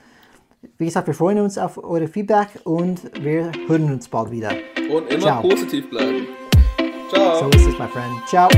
wie 0.78 0.84
gesagt, 0.84 1.06
wir 1.06 1.14
freuen 1.14 1.40
uns 1.40 1.58
auf 1.58 1.82
eure 1.82 2.06
Feedback 2.06 2.48
und 2.64 3.10
wir 3.22 3.50
hören 3.66 3.92
uns 3.92 4.08
bald 4.08 4.30
wieder. 4.30 4.50
Und 4.90 5.10
immer 5.10 5.20
Ciao. 5.20 5.42
positiv 5.42 5.90
bleiben. 5.90 6.26
Ciao. 7.08 7.40
So 7.40 7.58
ist 7.58 7.66
es, 7.66 7.78
my 7.78 7.88
friend. 7.88 8.26
Ciao. 8.26 8.48